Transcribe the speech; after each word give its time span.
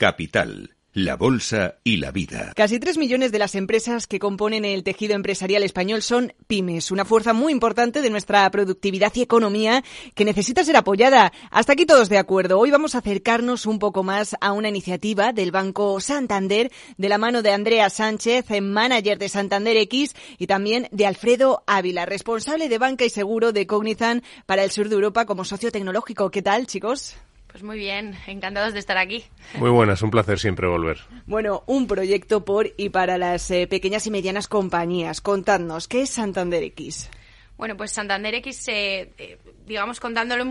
Capital, 0.00 0.76
la 0.94 1.14
bolsa 1.14 1.74
y 1.84 1.98
la 1.98 2.10
vida. 2.10 2.54
Casi 2.56 2.78
tres 2.78 2.96
millones 2.96 3.32
de 3.32 3.38
las 3.38 3.54
empresas 3.54 4.06
que 4.06 4.18
componen 4.18 4.64
el 4.64 4.82
tejido 4.82 5.14
empresarial 5.14 5.62
español 5.62 6.00
son 6.00 6.32
pymes, 6.46 6.90
una 6.90 7.04
fuerza 7.04 7.34
muy 7.34 7.52
importante 7.52 8.00
de 8.00 8.08
nuestra 8.08 8.50
productividad 8.50 9.12
y 9.14 9.20
economía 9.20 9.84
que 10.14 10.24
necesita 10.24 10.64
ser 10.64 10.78
apoyada. 10.78 11.34
Hasta 11.50 11.74
aquí 11.74 11.84
todos 11.84 12.08
de 12.08 12.16
acuerdo. 12.16 12.58
Hoy 12.58 12.70
vamos 12.70 12.94
a 12.94 13.00
acercarnos 13.00 13.66
un 13.66 13.78
poco 13.78 14.02
más 14.02 14.34
a 14.40 14.52
una 14.52 14.70
iniciativa 14.70 15.34
del 15.34 15.52
Banco 15.52 16.00
Santander 16.00 16.72
de 16.96 17.08
la 17.10 17.18
mano 17.18 17.42
de 17.42 17.52
Andrea 17.52 17.90
Sánchez, 17.90 18.46
manager 18.62 19.18
de 19.18 19.28
Santander 19.28 19.76
X, 19.76 20.14
y 20.38 20.46
también 20.46 20.88
de 20.92 21.04
Alfredo 21.04 21.62
Ávila, 21.66 22.06
responsable 22.06 22.70
de 22.70 22.78
banca 22.78 23.04
y 23.04 23.10
seguro 23.10 23.52
de 23.52 23.66
Cognizant 23.66 24.24
para 24.46 24.64
el 24.64 24.70
sur 24.70 24.88
de 24.88 24.94
Europa 24.94 25.26
como 25.26 25.44
socio 25.44 25.70
tecnológico. 25.70 26.30
¿Qué 26.30 26.40
tal, 26.40 26.66
chicos? 26.66 27.16
Pues 27.50 27.64
muy 27.64 27.78
bien, 27.78 28.14
encantados 28.28 28.72
de 28.74 28.78
estar 28.78 28.96
aquí. 28.96 29.24
Muy 29.54 29.70
buenas, 29.70 30.02
un 30.02 30.10
placer 30.10 30.38
siempre 30.38 30.68
volver. 30.68 30.98
Bueno, 31.26 31.64
un 31.66 31.88
proyecto 31.88 32.44
por 32.44 32.70
y 32.76 32.90
para 32.90 33.18
las 33.18 33.50
eh, 33.50 33.66
pequeñas 33.66 34.06
y 34.06 34.10
medianas 34.10 34.46
compañías. 34.46 35.20
Contadnos, 35.20 35.88
¿qué 35.88 36.02
es 36.02 36.10
Santander 36.10 36.62
X? 36.62 37.10
Bueno, 37.56 37.76
pues 37.76 37.90
Santander 37.90 38.34
X, 38.36 38.68
eh, 38.68 39.12
eh, 39.18 39.38
digamos, 39.66 40.00
contándolo 40.00 40.44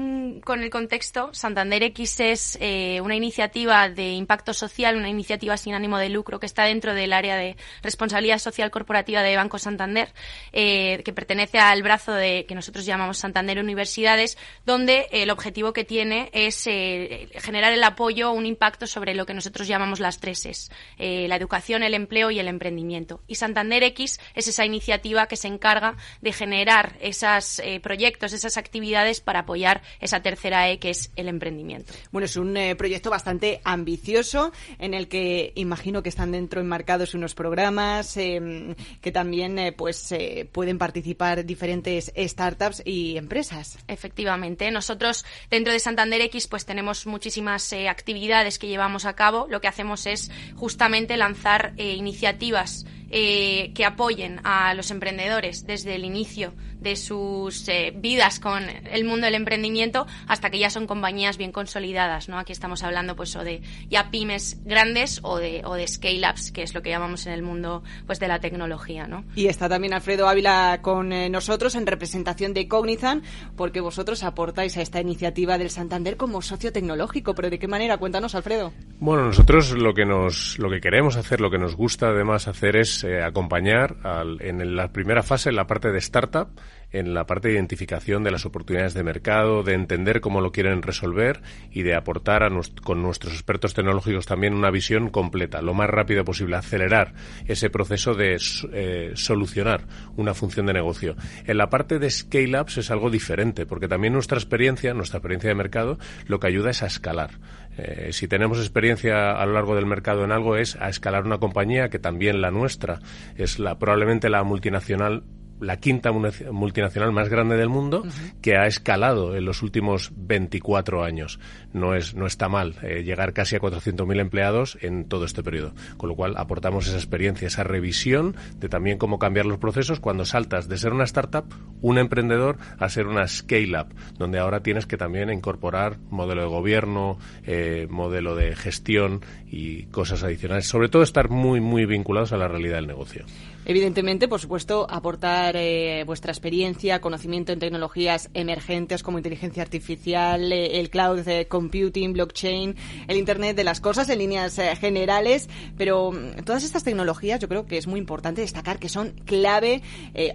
con 0.43 0.61
el 0.61 0.69
contexto, 0.69 1.33
Santander 1.33 1.83
X 1.83 2.19
es 2.19 2.57
eh, 2.61 3.01
una 3.01 3.15
iniciativa 3.15 3.89
de 3.89 4.11
impacto 4.13 4.53
social, 4.53 4.95
una 4.95 5.09
iniciativa 5.09 5.57
sin 5.57 5.73
ánimo 5.73 5.97
de 5.97 6.09
lucro 6.09 6.39
que 6.39 6.45
está 6.45 6.63
dentro 6.63 6.93
del 6.93 7.13
área 7.13 7.35
de 7.35 7.57
responsabilidad 7.81 8.39
social 8.39 8.71
corporativa 8.71 9.21
de 9.21 9.35
Banco 9.35 9.59
Santander, 9.59 10.13
que 10.51 11.13
pertenece 11.13 11.59
al 11.59 11.83
brazo 11.83 12.13
de 12.13 12.45
que 12.47 12.55
nosotros 12.55 12.85
llamamos 12.85 13.17
Santander 13.17 13.59
Universidades, 13.59 14.37
donde 14.65 15.07
el 15.11 15.29
objetivo 15.29 15.73
que 15.73 15.83
tiene 15.83 16.29
es 16.33 16.63
generar 16.63 17.73
el 17.73 17.83
apoyo, 17.83 18.31
un 18.31 18.45
impacto 18.45 18.87
sobre 18.87 19.15
lo 19.15 19.25
que 19.25 19.33
nosotros 19.33 19.67
llamamos 19.67 19.99
las 19.99 20.19
tres 20.19 20.45
es, 20.45 20.71
la 20.97 21.35
educación, 21.35 21.83
el 21.83 21.93
empleo 21.93 22.31
y 22.31 22.39
el 22.39 22.47
emprendimiento. 22.47 23.21
Y 23.27 23.35
Santander 23.35 23.83
X 23.83 24.19
es 24.35 24.47
esa 24.47 24.65
iniciativa 24.65 25.27
que 25.27 25.35
se 25.35 25.47
encarga 25.47 25.95
de 26.21 26.33
generar 26.33 26.97
esos 27.01 27.59
eh, 27.59 27.79
proyectos, 27.79 28.33
esas 28.33 28.57
actividades 28.57 29.08
para 29.19 29.39
apoyar 29.39 29.81
esa 29.99 30.21
tercera 30.21 30.69
E 30.69 30.77
que 30.77 30.91
es 30.91 31.11
el 31.15 31.27
emprendimiento. 31.27 31.93
Bueno, 32.11 32.25
es 32.25 32.37
un 32.37 32.55
eh, 32.55 32.75
proyecto 32.75 33.09
bastante 33.09 33.61
ambicioso 33.63 34.51
en 34.77 34.93
el 34.93 35.07
que 35.07 35.51
imagino 35.55 36.03
que 36.03 36.09
están 36.09 36.31
dentro 36.31 36.61
enmarcados 36.61 37.15
unos 37.15 37.33
programas 37.33 38.15
em, 38.17 38.75
que 39.01 39.11
también 39.11 39.57
eh, 39.57 39.71
pues 39.71 40.13
pueden 40.51 40.77
participar 40.77 41.45
diferentes 41.45 42.11
startups 42.15 42.81
y 42.85 43.17
empresas. 43.17 43.79
Efectivamente, 43.87 44.69
nosotros 44.71 45.25
dentro 45.49 45.73
de 45.73 45.79
Santander 45.79 46.21
X 46.21 46.47
pues 46.47 46.65
tenemos 46.65 47.07
muchísimas 47.07 47.73
actividades 47.73 48.59
que 48.59 48.67
llevamos 48.67 49.05
a 49.05 49.13
cabo. 49.13 49.47
Lo 49.49 49.61
que 49.61 49.67
hacemos 49.67 50.05
es 50.05 50.31
justamente 50.55 51.17
lanzar 51.17 51.73
iniciativas 51.77 52.85
eh, 53.11 53.71
que 53.73 53.85
apoyen 53.85 54.39
a 54.43 54.75
los 54.75 54.91
emprendedores 54.91 55.65
desde 55.65 55.95
el 55.95 56.05
inicio 56.05 56.53
de 56.79 56.95
sus 56.95 57.67
eh, 57.67 57.93
vidas 57.95 58.39
con 58.39 58.63
el 58.69 59.05
mundo 59.05 59.25
del 59.25 59.35
emprendimiento 59.35 60.07
hasta 60.27 60.49
que 60.49 60.59
ya 60.59 60.69
son 60.69 60.87
compañías 60.87 61.37
bien 61.37 61.51
consolidadas, 61.51 62.29
¿no? 62.29 62.37
Aquí 62.37 62.51
estamos 62.51 62.83
hablando 62.83 63.15
pues 63.15 63.35
o 63.35 63.43
de 63.43 63.61
ya 63.89 64.11
pymes 64.11 64.61
grandes 64.65 65.19
o 65.23 65.37
de, 65.37 65.61
o 65.65 65.75
de 65.75 65.87
scale-ups, 65.87 66.51
que 66.51 66.63
es 66.63 66.73
lo 66.73 66.81
que 66.81 66.89
llamamos 66.89 67.25
en 67.27 67.33
el 67.33 67.41
mundo 67.41 67.83
pues 68.05 68.19
de 68.19 68.27
la 68.27 68.39
tecnología, 68.39 69.07
¿no? 69.07 69.25
Y 69.35 69.47
está 69.47 69.69
también 69.69 69.93
Alfredo 69.93 70.27
Ávila 70.27 70.79
con 70.81 71.11
eh, 71.11 71.29
nosotros 71.29 71.75
en 71.75 71.85
representación 71.85 72.53
de 72.53 72.67
Cognizant, 72.67 73.23
porque 73.55 73.81
vosotros 73.81 74.23
aportáis 74.23 74.77
a 74.77 74.81
esta 74.81 75.01
iniciativa 75.01 75.57
del 75.57 75.69
Santander 75.69 76.17
como 76.17 76.41
socio 76.41 76.71
tecnológico, 76.71 77.35
pero 77.35 77.49
¿de 77.49 77.59
qué 77.59 77.67
manera? 77.67 77.97
Cuéntanos, 77.97 78.35
Alfredo. 78.35 78.71
Bueno, 78.99 79.25
nosotros 79.25 79.71
lo 79.71 79.93
que 79.93 80.05
nos 80.05 80.57
lo 80.59 80.69
que 80.69 80.81
queremos 80.81 81.15
hacer, 81.15 81.41
lo 81.41 81.49
que 81.49 81.57
nos 81.57 81.75
gusta 81.75 82.07
además 82.07 82.47
hacer 82.47 82.75
es 82.75 83.03
eh, 83.03 83.21
acompañar 83.21 83.95
en 84.39 84.75
la 84.75 84.91
primera 84.91 85.23
fase, 85.23 85.49
en 85.49 85.55
la 85.55 85.67
parte 85.67 85.91
de 85.91 85.99
startup, 85.99 86.49
en 86.91 87.13
la 87.13 87.25
parte 87.25 87.49
de 87.49 87.55
identificación 87.55 88.23
de 88.23 88.31
las 88.31 88.45
oportunidades 88.45 88.93
de 88.93 89.03
mercado, 89.03 89.63
de 89.63 89.73
entender 89.73 90.21
cómo 90.21 90.41
lo 90.41 90.51
quieren 90.51 90.81
resolver 90.81 91.41
y 91.71 91.83
de 91.83 91.95
aportar 91.95 92.43
a 92.43 92.49
con 92.83 93.01
nuestros 93.01 93.33
expertos 93.33 93.73
tecnológicos 93.73 94.25
también 94.25 94.53
una 94.53 94.71
visión 94.71 95.09
completa, 95.09 95.61
lo 95.61 95.73
más 95.73 95.89
rápido 95.89 96.25
posible, 96.25 96.55
acelerar 96.55 97.13
ese 97.47 97.69
proceso 97.69 98.15
de 98.15 98.37
eh, 98.73 99.11
solucionar 99.13 99.85
una 100.15 100.33
función 100.33 100.65
de 100.65 100.73
negocio. 100.73 101.15
En 101.45 101.57
la 101.57 101.69
parte 101.69 101.99
de 101.99 102.09
scale-ups 102.09 102.79
es 102.79 102.91
algo 102.91 103.09
diferente, 103.09 103.65
porque 103.65 103.87
también 103.87 104.13
nuestra 104.13 104.37
experiencia, 104.37 104.93
nuestra 104.93 105.17
experiencia 105.17 105.49
de 105.49 105.55
mercado, 105.55 105.99
lo 106.25 106.39
que 106.39 106.47
ayuda 106.47 106.71
es 106.71 106.81
a 106.81 106.87
escalar. 106.87 107.31
Eh, 107.77 108.09
si 108.11 108.27
tenemos 108.27 108.59
experiencia 108.59 109.31
a 109.31 109.45
lo 109.45 109.53
largo 109.53 109.75
del 109.75 109.85
mercado 109.85 110.23
en 110.23 110.31
algo 110.31 110.57
es 110.57 110.75
a 110.75 110.89
escalar 110.89 111.25
una 111.25 111.37
compañía 111.37 111.89
que 111.89 111.99
también 111.99 112.41
la 112.41 112.51
nuestra 112.51 112.99
es 113.37 113.59
la 113.59 113.79
probablemente 113.79 114.29
la 114.29 114.43
multinacional 114.43 115.23
la 115.59 115.77
quinta 115.77 116.11
multinacional 116.11 117.11
más 117.11 117.29
grande 117.29 117.57
del 117.57 117.69
mundo 117.69 118.03
que 118.41 118.57
ha 118.57 118.67
escalado 118.67 119.35
en 119.35 119.45
los 119.45 119.61
últimos 119.61 120.11
24 120.15 121.03
años. 121.03 121.39
No, 121.73 121.95
es, 121.95 122.15
no 122.15 122.25
está 122.25 122.49
mal 122.49 122.75
eh, 122.81 123.03
llegar 123.03 123.33
casi 123.33 123.55
a 123.55 123.59
400.000 123.59 124.19
empleados 124.19 124.77
en 124.81 125.05
todo 125.05 125.25
este 125.25 125.43
periodo. 125.43 125.73
Con 125.97 126.09
lo 126.09 126.15
cual 126.15 126.35
aportamos 126.37 126.87
esa 126.87 126.97
experiencia, 126.97 127.47
esa 127.47 127.63
revisión 127.63 128.35
de 128.57 128.69
también 128.69 128.97
cómo 128.97 129.19
cambiar 129.19 129.45
los 129.45 129.57
procesos 129.57 129.99
cuando 129.99 130.25
saltas 130.25 130.67
de 130.67 130.77
ser 130.77 130.93
una 130.93 131.03
startup, 131.03 131.45
un 131.81 131.97
emprendedor, 131.97 132.57
a 132.77 132.89
ser 132.89 133.07
una 133.07 133.27
scale-up, 133.27 133.93
donde 134.17 134.39
ahora 134.39 134.61
tienes 134.61 134.85
que 134.85 134.97
también 134.97 135.29
incorporar 135.29 135.97
modelo 136.09 136.41
de 136.41 136.47
gobierno, 136.47 137.17
eh, 137.45 137.87
modelo 137.89 138.35
de 138.35 138.55
gestión 138.55 139.21
y 139.47 139.83
cosas 139.85 140.23
adicionales. 140.23 140.67
Sobre 140.67 140.89
todo 140.89 141.03
estar 141.03 141.29
muy, 141.29 141.59
muy 141.59 141.85
vinculados 141.85 142.31
a 142.33 142.37
la 142.37 142.47
realidad 142.47 142.75
del 142.77 142.87
negocio. 142.87 143.25
Evidentemente, 143.65 144.27
por 144.27 144.39
supuesto, 144.39 144.87
aportar 144.89 145.55
eh, 145.55 146.03
vuestra 146.05 146.31
experiencia, 146.31 147.01
conocimiento 147.01 147.51
en 147.51 147.59
tecnologías 147.59 148.29
emergentes 148.33 149.03
como 149.03 149.19
inteligencia 149.19 149.61
artificial, 149.61 150.51
eh, 150.51 150.79
el 150.79 150.89
cloud 150.89 151.27
eh, 151.27 151.47
computing, 151.47 152.13
blockchain, 152.13 152.75
el 153.07 153.17
Internet 153.17 153.55
de 153.55 153.63
las 153.63 153.79
cosas 153.81 154.09
en 154.09 154.19
líneas 154.19 154.59
generales, 154.79 155.49
pero 155.77 156.11
mm, 156.11 156.43
todas 156.45 156.63
estas 156.63 156.83
tecnologías 156.83 157.39
yo 157.39 157.47
creo 157.47 157.65
que 157.65 157.77
es 157.77 157.85
muy 157.85 157.99
importante 157.99 158.41
destacar 158.41 158.79
que 158.79 158.89
son 158.89 159.11
clave 159.25 159.81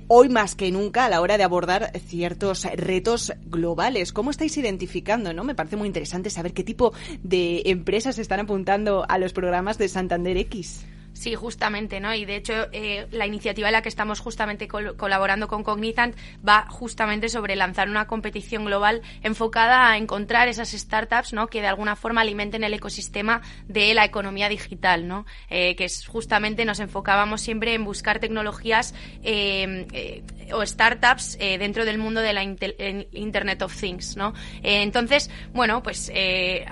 hoy 0.09 0.29
más 0.29 0.55
que 0.55 0.71
nunca 0.71 1.07
a 1.07 1.09
la 1.09 1.21
hora 1.21 1.37
de 1.37 1.45
abordar 1.45 1.91
ciertos 2.07 2.65
retos 2.77 3.33
globales. 3.47 4.13
¿Cómo 4.13 4.31
estáis 4.31 4.57
identificando? 4.57 5.33
¿no? 5.33 5.45
Me 5.45 5.55
parece 5.55 5.77
muy 5.77 5.89
interesante 5.89 6.31
saber 6.31 6.53
qué 6.53 6.63
tipo 6.63 6.93
de 7.23 7.63
empresas 7.67 8.19
están 8.19 8.41
apuntando 8.41 9.05
a 9.09 9.19
los 9.19 9.33
programas 9.33 9.79
de 9.79 9.89
Santander 9.89 10.37
X. 10.37 10.85
Sí, 11.15 11.37
justamente, 11.37 12.01
¿no? 12.01 12.13
Y 12.13 12.25
de 12.25 12.35
hecho, 12.35 12.67
eh, 12.73 13.07
la 13.13 13.25
iniciativa 13.25 13.69
en 13.69 13.73
la 13.73 13.83
que 13.83 13.89
estamos 13.89 14.19
justamente 14.19 14.67
colaborando 14.67 15.47
con 15.47 15.63
Cognizant 15.63 16.17
va 16.47 16.67
justamente 16.69 17.29
sobre 17.29 17.55
lanzar 17.55 17.89
una 17.89 18.09
competición 18.09 18.65
global 18.65 19.01
enfocada 19.23 19.91
a 19.91 19.97
encontrar 19.97 20.49
esas 20.49 20.73
startups, 20.73 21.33
¿no? 21.33 21.47
Que 21.47 21.61
de 21.61 21.69
alguna 21.69 21.95
forma 21.95 22.23
alimenten 22.23 22.65
el 22.65 22.75
ecosistema 22.75 23.43
de 23.69 23.95
la 23.95 24.05
economía 24.05 24.49
digital, 24.49 25.07
¿no? 25.07 25.25
Eh, 25.51 25.77
que 25.77 25.85
es 25.85 26.05
justamente 26.05 26.65
nos 26.65 26.81
enfocábamos 26.81 27.41
siempre 27.41 27.75
en 27.75 27.85
buscar 27.85 28.19
tecnologías 28.19 28.93
eh, 29.23 30.23
o 30.53 30.67
startups 30.67 31.39
dentro 31.39 31.85
del 31.85 31.99
mundo 31.99 32.21
de 32.21 32.33
la 32.33 32.43
Internet 32.43 33.63
of 33.63 33.75
Things, 33.79 34.17
¿no? 34.17 34.35
entonces, 34.63 35.31
bueno, 35.53 35.83
pues 35.83 36.13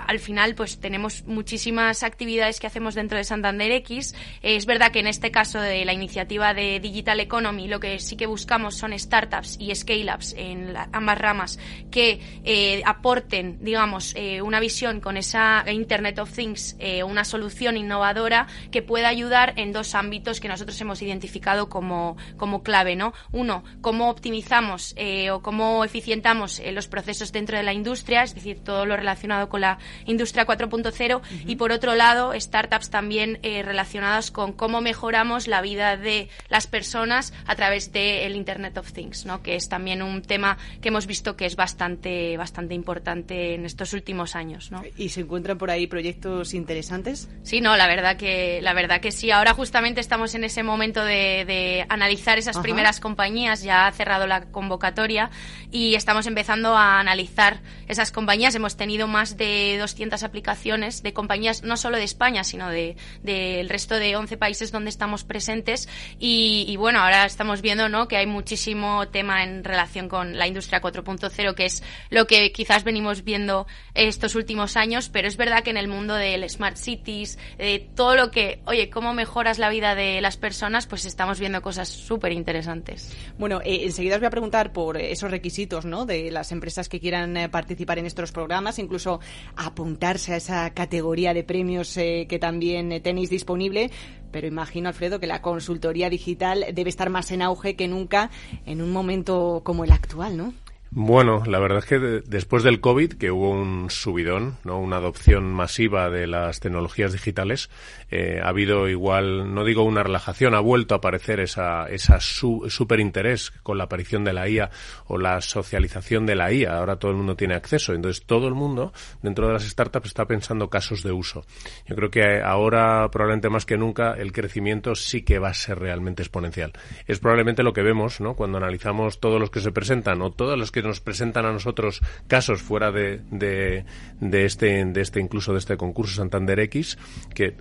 al 0.07 0.19
final, 0.19 0.53
pues 0.53 0.79
tenemos 0.79 1.23
muchísimas 1.25 2.03
actividades 2.03 2.59
que 2.59 2.67
hacemos 2.67 2.93
dentro 2.93 3.17
de 3.17 3.23
Santander 3.23 3.71
X 3.71 4.13
es 4.41 4.65
verdad 4.65 4.91
que 4.91 4.99
en 4.99 5.07
este 5.07 5.31
caso 5.31 5.59
de 5.59 5.85
la 5.85 5.93
iniciativa 5.93 6.53
de 6.53 6.79
Digital 6.79 7.19
Economy 7.19 7.67
lo 7.67 7.79
que 7.79 7.99
sí 7.99 8.15
que 8.15 8.25
buscamos 8.25 8.75
son 8.75 8.97
startups 8.97 9.57
y 9.59 9.73
scale-ups 9.73 10.35
en 10.37 10.73
ambas 10.91 11.17
ramas 11.17 11.59
que 11.91 12.19
eh, 12.43 12.81
aporten, 12.85 13.57
digamos, 13.61 14.13
eh, 14.15 14.41
una 14.41 14.59
visión 14.59 14.99
con 14.99 15.17
esa 15.17 15.63
Internet 15.71 16.19
of 16.19 16.31
Things, 16.31 16.75
eh, 16.79 17.03
una 17.03 17.23
solución 17.23 17.77
innovadora 17.77 18.47
que 18.71 18.81
pueda 18.81 19.07
ayudar 19.07 19.53
en 19.57 19.71
dos 19.71 19.95
ámbitos 19.95 20.39
que 20.39 20.47
nosotros 20.47 20.79
hemos 20.81 21.01
identificado 21.01 21.69
como, 21.69 22.17
como 22.37 22.63
clave, 22.63 22.95
¿no? 22.95 23.13
Uno, 23.31 23.63
cómo 23.81 24.09
optimizamos 24.09 24.95
o 25.31 25.41
cómo 25.41 25.83
eficientamos 25.83 26.61
los 26.71 26.87
procesos 26.87 27.31
dentro 27.31 27.57
de 27.57 27.63
la 27.63 27.73
industria, 27.73 28.23
es 28.23 28.35
decir, 28.35 28.59
todo 28.63 28.85
lo 28.85 28.95
relacionado 28.95 29.49
con 29.49 29.61
la 29.61 29.77
industria 30.05 30.45
4.0 30.45 31.21
y 31.45 31.55
por 31.55 31.71
otro 31.71 31.95
lado, 31.95 32.33
startups 32.39 32.89
también 32.89 33.39
relacionadas 33.43 34.22
relacionadas 34.23 34.31
con 34.31 34.53
cómo 34.53 34.81
mejoramos 34.81 35.47
la 35.47 35.61
vida 35.61 35.97
de 35.97 36.29
las 36.49 36.67
personas 36.67 37.33
a 37.45 37.55
través 37.55 37.91
del 37.91 38.35
Internet 38.35 38.77
of 38.77 38.91
Things, 38.93 39.25
¿no? 39.25 39.41
que 39.41 39.55
es 39.55 39.69
también 39.69 40.01
un 40.01 40.21
tema 40.21 40.57
que 40.81 40.89
hemos 40.89 41.07
visto 41.07 41.35
que 41.35 41.45
es 41.45 41.55
bastante, 41.55 42.37
bastante 42.37 42.73
importante 42.73 43.55
en 43.55 43.65
estos 43.65 43.93
últimos 43.93 44.35
años. 44.35 44.71
¿no? 44.71 44.83
¿Y 44.97 45.09
se 45.09 45.21
encuentran 45.21 45.57
por 45.57 45.71
ahí 45.71 45.87
proyectos 45.87 46.53
interesantes? 46.53 47.29
Sí, 47.43 47.61
no, 47.61 47.75
la 47.75 47.87
verdad 47.87 48.17
que, 48.17 48.61
la 48.61 48.73
verdad 48.73 49.01
que 49.01 49.11
sí. 49.11 49.31
Ahora 49.31 49.53
justamente 49.53 49.99
estamos 49.99 50.35
en 50.35 50.43
ese 50.43 50.63
momento 50.63 51.03
de, 51.03 51.85
analizar 51.89 52.37
esas 52.37 52.57
primeras 52.59 52.99
compañías, 52.99 53.63
ya 53.63 53.87
ha 53.87 53.91
cerrado 53.91 54.27
la 54.27 54.45
convocatoria 54.45 55.29
y 55.71 55.95
estamos 55.95 56.27
empezando 56.27 56.75
a 56.75 56.99
analizar 56.99 57.61
esas 57.87 58.11
compañías. 58.11 58.55
Hemos 58.55 58.77
tenido 58.77 59.07
más 59.07 59.37
de 59.37 59.77
200 59.79 60.23
aplicaciones 60.23 61.03
de 61.03 61.13
compañías, 61.13 61.63
no 61.63 61.77
solo 61.77 61.97
de 61.97 62.03
España, 62.03 62.43
sino 62.43 62.69
del 62.69 62.95
de, 63.23 63.65
resto 63.67 63.95
de 63.95 64.12
11 64.15 64.37
países 64.37 64.71
donde 64.71 64.89
estamos 64.89 65.23
presentes 65.23 65.87
y, 66.19 66.75
bueno, 66.77 66.99
ahora 66.99 67.25
estamos 67.25 67.61
viendo 67.61 67.89
¿no? 67.89 68.07
que 68.07 68.17
hay 68.17 68.25
muchísimo 68.25 69.07
tema 69.09 69.43
en 69.43 69.63
relación 69.63 70.09
con 70.09 70.37
la 70.37 70.47
industria 70.47 70.81
4.0, 70.81 71.55
que 71.55 71.65
es 71.65 71.83
lo 72.09 72.27
que 72.27 72.51
quizás 72.51 72.83
venimos 72.83 73.23
viendo 73.23 73.67
estos 73.93 74.35
últimos 74.35 74.77
años, 74.77 75.09
pero 75.09 75.27
es 75.27 75.37
verdad 75.37 75.63
que 75.63 75.69
en 75.69 75.77
el 75.77 75.87
mundo 75.87 76.15
del 76.15 76.49
Smart 76.49 76.77
Cities, 76.77 77.37
de 77.57 77.87
todo 77.95 78.15
lo 78.15 78.31
que, 78.31 78.59
oye, 78.65 78.89
cómo 78.89 79.13
mejoras 79.13 79.59
la 79.59 79.69
vida 79.69 79.95
de 79.95 80.21
las 80.21 80.37
personas, 80.37 80.87
pues 80.87 81.05
estamos 81.05 81.39
viendo 81.39 81.61
cosas 81.61 81.89
súper 81.89 82.31
interesantes. 82.31 83.15
Bueno, 83.37 83.61
eh, 83.63 83.81
enseguida 83.83 84.15
os 84.15 84.21
voy 84.21 84.27
a 84.27 84.31
preguntar 84.31 84.73
por 84.73 84.97
esos 84.97 85.31
requisitos 85.31 85.85
¿no? 85.85 86.05
de 86.05 86.31
las 86.31 86.51
empresas 86.51 86.89
que 86.89 86.99
quieran 86.99 87.35
eh, 87.37 87.49
participar 87.49 87.99
en 87.99 88.05
estos 88.05 88.31
programas, 88.31 88.79
incluso 88.79 89.19
apuntarse 89.55 90.33
a 90.33 90.37
esa 90.37 90.73
categoría 90.73 91.33
de 91.33 91.43
premios 91.43 91.95
eh, 91.97 92.25
que 92.29 92.39
también 92.39 93.01
tenéis 93.01 93.29
disponible 93.29 93.91
pero 94.31 94.47
imagino, 94.47 94.89
Alfredo, 94.89 95.19
que 95.19 95.27
la 95.27 95.41
consultoría 95.41 96.09
digital 96.09 96.65
debe 96.73 96.89
estar 96.89 97.09
más 97.09 97.31
en 97.31 97.41
auge 97.41 97.75
que 97.75 97.87
nunca 97.87 98.31
en 98.65 98.81
un 98.81 98.91
momento 98.91 99.61
como 99.63 99.83
el 99.83 99.91
actual, 99.91 100.35
¿no? 100.35 100.53
Bueno, 100.95 101.41
la 101.47 101.57
verdad 101.57 101.79
es 101.79 101.85
que 101.85 101.97
después 101.97 102.61
del 102.61 102.79
COVID, 102.79 103.13
que 103.13 103.31
hubo 103.31 103.49
un 103.49 103.89
subidón, 103.89 104.57
¿no? 104.63 104.79
una 104.79 104.97
adopción 104.97 105.51
masiva 105.51 106.11
de 106.11 106.27
las 106.27 106.59
tecnologías 106.59 107.13
digitales, 107.13 107.71
eh, 108.11 108.39
ha 108.43 108.49
habido 108.49 108.87
igual, 108.87 109.55
no 109.55 109.65
digo 109.65 109.81
una 109.81 110.03
relajación, 110.03 110.53
ha 110.53 110.59
vuelto 110.59 110.93
a 110.93 110.99
aparecer 110.99 111.39
esa, 111.39 111.89
esa 111.89 112.19
súper 112.19 112.99
interés 112.99 113.49
con 113.63 113.79
la 113.79 113.85
aparición 113.85 114.23
de 114.23 114.33
la 114.33 114.47
IA 114.47 114.69
o 115.07 115.17
la 115.17 115.41
socialización 115.41 116.27
de 116.27 116.35
la 116.35 116.53
IA. 116.53 116.77
Ahora 116.77 116.97
todo 116.97 117.09
el 117.09 117.17
mundo 117.17 117.35
tiene 117.35 117.55
acceso. 117.55 117.93
Entonces 117.93 118.23
todo 118.27 118.47
el 118.47 118.53
mundo 118.53 118.93
dentro 119.23 119.47
de 119.47 119.53
las 119.53 119.63
startups 119.63 120.09
está 120.09 120.27
pensando 120.27 120.69
casos 120.69 121.01
de 121.01 121.11
uso. 121.11 121.43
Yo 121.87 121.95
creo 121.95 122.11
que 122.11 122.39
ahora, 122.43 123.09
probablemente 123.09 123.49
más 123.49 123.65
que 123.65 123.77
nunca, 123.77 124.13
el 124.13 124.31
crecimiento 124.31 124.93
sí 124.93 125.23
que 125.23 125.39
va 125.39 125.49
a 125.49 125.53
ser 125.55 125.79
realmente 125.79 126.21
exponencial. 126.21 126.71
Es 127.07 127.17
probablemente 127.17 127.63
lo 127.63 127.73
que 127.73 127.81
vemos, 127.81 128.21
¿no? 128.21 128.35
Cuando 128.35 128.59
analizamos 128.59 129.19
todos 129.19 129.39
los 129.39 129.49
que 129.49 129.59
se 129.59 129.71
presentan 129.71 130.21
o 130.21 130.31
todos 130.31 130.55
los 130.55 130.71
que 130.71 130.82
nos 130.83 130.99
presentan 130.99 131.45
a 131.45 131.51
nosotros 131.51 132.01
casos 132.27 132.61
fuera 132.61 132.91
de, 132.91 133.21
de, 133.29 134.45
este, 134.45 134.85
de 134.85 135.01
este 135.01 135.19
incluso 135.19 135.53
de 135.53 135.59
este 135.59 135.77
concurso 135.77 136.15
Santander 136.15 136.59
X, 136.59 136.97
que 137.33 137.57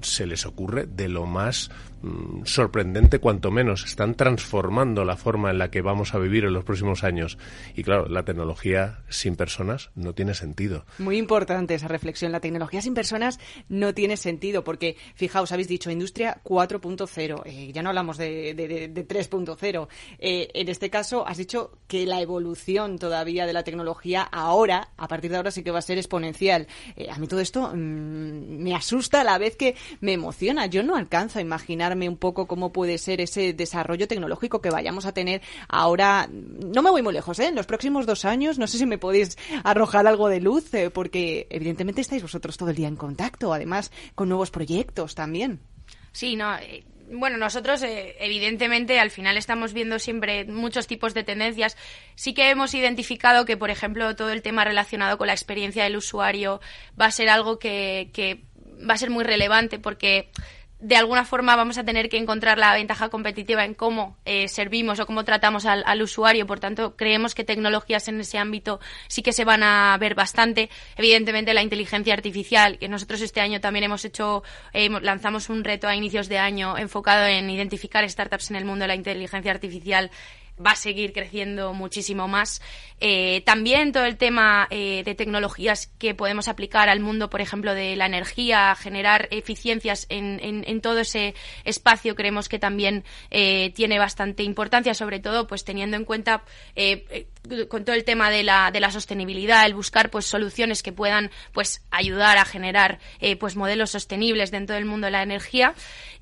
se 0.00 0.26
les 0.26 0.46
ocurre 0.46 0.86
de 0.86 1.08
lo 1.08 1.26
más 1.26 1.70
Mm, 2.02 2.44
sorprendente 2.44 3.20
cuanto 3.20 3.50
menos. 3.50 3.84
Están 3.84 4.16
transformando 4.16 5.04
la 5.04 5.16
forma 5.16 5.50
en 5.50 5.58
la 5.58 5.70
que 5.70 5.82
vamos 5.82 6.14
a 6.14 6.18
vivir 6.18 6.44
en 6.44 6.52
los 6.52 6.64
próximos 6.64 7.04
años. 7.04 7.38
Y 7.76 7.84
claro, 7.84 8.08
la 8.08 8.24
tecnología 8.24 9.04
sin 9.08 9.36
personas 9.36 9.90
no 9.94 10.14
tiene 10.14 10.34
sentido. 10.34 10.84
Muy 10.98 11.16
importante 11.16 11.74
esa 11.74 11.88
reflexión. 11.88 12.32
La 12.32 12.40
tecnología 12.40 12.82
sin 12.82 12.94
personas 12.94 13.38
no 13.68 13.94
tiene 13.94 14.16
sentido 14.16 14.64
porque, 14.64 14.96
fijaos, 15.14 15.52
habéis 15.52 15.68
dicho 15.68 15.90
industria 15.90 16.40
4.0. 16.44 17.42
Eh, 17.44 17.72
ya 17.72 17.82
no 17.82 17.90
hablamos 17.90 18.18
de, 18.18 18.54
de, 18.54 19.08
3.0. 19.08 19.88
Eh, 20.18 20.48
en 20.54 20.68
este 20.68 20.90
caso, 20.90 21.26
has 21.26 21.38
dicho 21.38 21.78
que 21.86 22.06
la 22.06 22.20
evolución 22.20 22.98
todavía 22.98 23.46
de 23.46 23.52
la 23.52 23.62
tecnología 23.62 24.22
ahora, 24.22 24.88
a 24.96 25.06
partir 25.06 25.30
de 25.30 25.36
ahora, 25.36 25.50
sí 25.50 25.62
que 25.62 25.70
va 25.70 25.78
a 25.78 25.82
ser 25.82 25.98
exponencial. 25.98 26.66
Eh, 26.96 27.08
a 27.10 27.18
mí 27.18 27.28
todo 27.28 27.40
esto 27.40 27.70
mm, 27.74 28.62
me 28.62 28.74
asusta 28.74 29.20
a 29.20 29.24
la 29.24 29.38
vez 29.38 29.56
que 29.56 29.76
me 30.00 30.14
emociona. 30.14 30.66
Yo 30.66 30.82
no 30.82 30.96
alcanzo 30.96 31.38
a 31.38 31.42
imaginar 31.42 31.91
un 32.08 32.16
poco 32.16 32.46
cómo 32.46 32.72
puede 32.72 32.98
ser 32.98 33.20
ese 33.20 33.52
desarrollo 33.52 34.08
tecnológico 34.08 34.60
que 34.60 34.70
vayamos 34.70 35.06
a 35.06 35.12
tener 35.12 35.42
ahora. 35.68 36.28
No 36.30 36.82
me 36.82 36.90
voy 36.90 37.02
muy 37.02 37.12
lejos, 37.12 37.38
¿eh? 37.38 37.46
En 37.46 37.54
los 37.54 37.66
próximos 37.66 38.06
dos 38.06 38.24
años, 38.24 38.58
no 38.58 38.66
sé 38.66 38.78
si 38.78 38.86
me 38.86 38.98
podéis 38.98 39.36
arrojar 39.64 40.06
algo 40.06 40.28
de 40.28 40.40
luz, 40.40 40.72
eh, 40.74 40.90
porque 40.90 41.46
evidentemente 41.50 42.00
estáis 42.00 42.22
vosotros 42.22 42.56
todo 42.56 42.70
el 42.70 42.76
día 42.76 42.88
en 42.88 42.96
contacto, 42.96 43.52
además 43.52 43.92
con 44.14 44.28
nuevos 44.28 44.50
proyectos 44.50 45.14
también. 45.14 45.60
Sí, 46.12 46.36
no, 46.36 46.56
eh, 46.56 46.84
bueno, 47.10 47.36
nosotros 47.36 47.82
evidentemente 47.84 48.98
al 48.98 49.10
final 49.10 49.36
estamos 49.36 49.72
viendo 49.72 49.98
siempre 49.98 50.44
muchos 50.44 50.86
tipos 50.86 51.14
de 51.14 51.24
tendencias. 51.24 51.76
Sí 52.14 52.32
que 52.32 52.50
hemos 52.50 52.74
identificado 52.74 53.44
que, 53.44 53.56
por 53.56 53.70
ejemplo, 53.70 54.16
todo 54.16 54.30
el 54.30 54.42
tema 54.42 54.64
relacionado 54.64 55.18
con 55.18 55.26
la 55.26 55.34
experiencia 55.34 55.84
del 55.84 55.96
usuario 55.96 56.60
va 56.98 57.06
a 57.06 57.10
ser 57.10 57.28
algo 57.28 57.58
que 57.58 58.10
va 58.88 58.94
a 58.94 58.98
ser 58.98 59.10
muy 59.10 59.24
relevante 59.24 59.78
porque 59.78 60.30
de 60.82 60.96
alguna 60.96 61.24
forma 61.24 61.54
vamos 61.54 61.78
a 61.78 61.84
tener 61.84 62.08
que 62.08 62.16
encontrar 62.16 62.58
la 62.58 62.74
ventaja 62.74 63.08
competitiva 63.08 63.64
en 63.64 63.72
cómo 63.72 64.16
eh, 64.24 64.48
servimos 64.48 64.98
o 64.98 65.06
cómo 65.06 65.24
tratamos 65.24 65.64
al, 65.64 66.02
usuario. 66.02 66.44
Por 66.44 66.58
tanto, 66.58 66.96
creemos 66.96 67.36
que 67.36 67.44
tecnologías 67.44 68.08
en 68.08 68.20
ese 68.20 68.36
ámbito 68.36 68.80
sí 69.06 69.22
que 69.22 69.32
se 69.32 69.44
van 69.44 69.62
a 69.62 69.96
ver 70.00 70.16
bastante. 70.16 70.70
Evidentemente, 70.96 71.54
la 71.54 71.62
inteligencia 71.62 72.12
artificial, 72.12 72.78
que 72.78 72.88
nosotros 72.88 73.20
este 73.20 73.40
año 73.40 73.60
también 73.60 73.84
hemos 73.84 74.04
hecho, 74.04 74.42
eh, 74.72 74.90
lanzamos 74.90 75.48
un 75.50 75.62
reto 75.62 75.86
a 75.86 75.94
inicios 75.94 76.28
de 76.28 76.38
año 76.38 76.76
enfocado 76.76 77.26
en 77.26 77.48
identificar 77.48 78.08
startups 78.10 78.50
en 78.50 78.56
el 78.56 78.64
mundo 78.64 78.82
de 78.82 78.88
la 78.88 78.96
inteligencia 78.96 79.52
artificial 79.52 80.10
va 80.64 80.72
a 80.72 80.76
seguir 80.76 81.12
creciendo 81.12 81.72
muchísimo 81.72 82.28
más. 82.28 82.60
Eh, 83.00 83.42
también 83.44 83.90
todo 83.92 84.04
el 84.04 84.16
tema 84.16 84.68
eh, 84.70 85.02
de 85.04 85.14
tecnologías 85.14 85.88
que 85.98 86.14
podemos 86.14 86.46
aplicar 86.48 86.88
al 86.88 87.00
mundo, 87.00 87.30
por 87.30 87.40
ejemplo, 87.40 87.74
de 87.74 87.96
la 87.96 88.06
energía, 88.06 88.74
generar 88.76 89.28
eficiencias 89.30 90.06
en, 90.08 90.38
en, 90.40 90.80
todo 90.80 91.00
ese 91.00 91.34
espacio, 91.64 92.14
creemos 92.14 92.48
que 92.48 92.58
también 92.58 93.04
eh, 93.30 93.72
tiene 93.74 93.98
bastante 93.98 94.42
importancia, 94.42 94.94
sobre 94.94 95.20
todo 95.20 95.46
pues 95.46 95.64
teniendo 95.64 95.96
en 95.96 96.04
cuenta 96.04 96.44
con 97.68 97.84
todo 97.84 97.96
el 97.96 98.04
tema 98.04 98.30
de 98.30 98.44
la, 98.44 98.70
de 98.70 98.80
la 98.80 98.92
sostenibilidad, 98.92 99.66
el 99.66 99.74
buscar 99.74 100.10
pues 100.10 100.26
soluciones 100.26 100.82
que 100.82 100.92
puedan 100.92 101.30
pues 101.52 101.84
ayudar 101.90 102.38
a 102.38 102.44
generar 102.44 103.00
pues 103.40 103.56
modelos 103.56 103.90
sostenibles 103.90 104.50
dentro 104.50 104.76
del 104.76 104.84
mundo 104.84 105.06
de 105.06 105.10
la 105.10 105.22
energía 105.22 105.74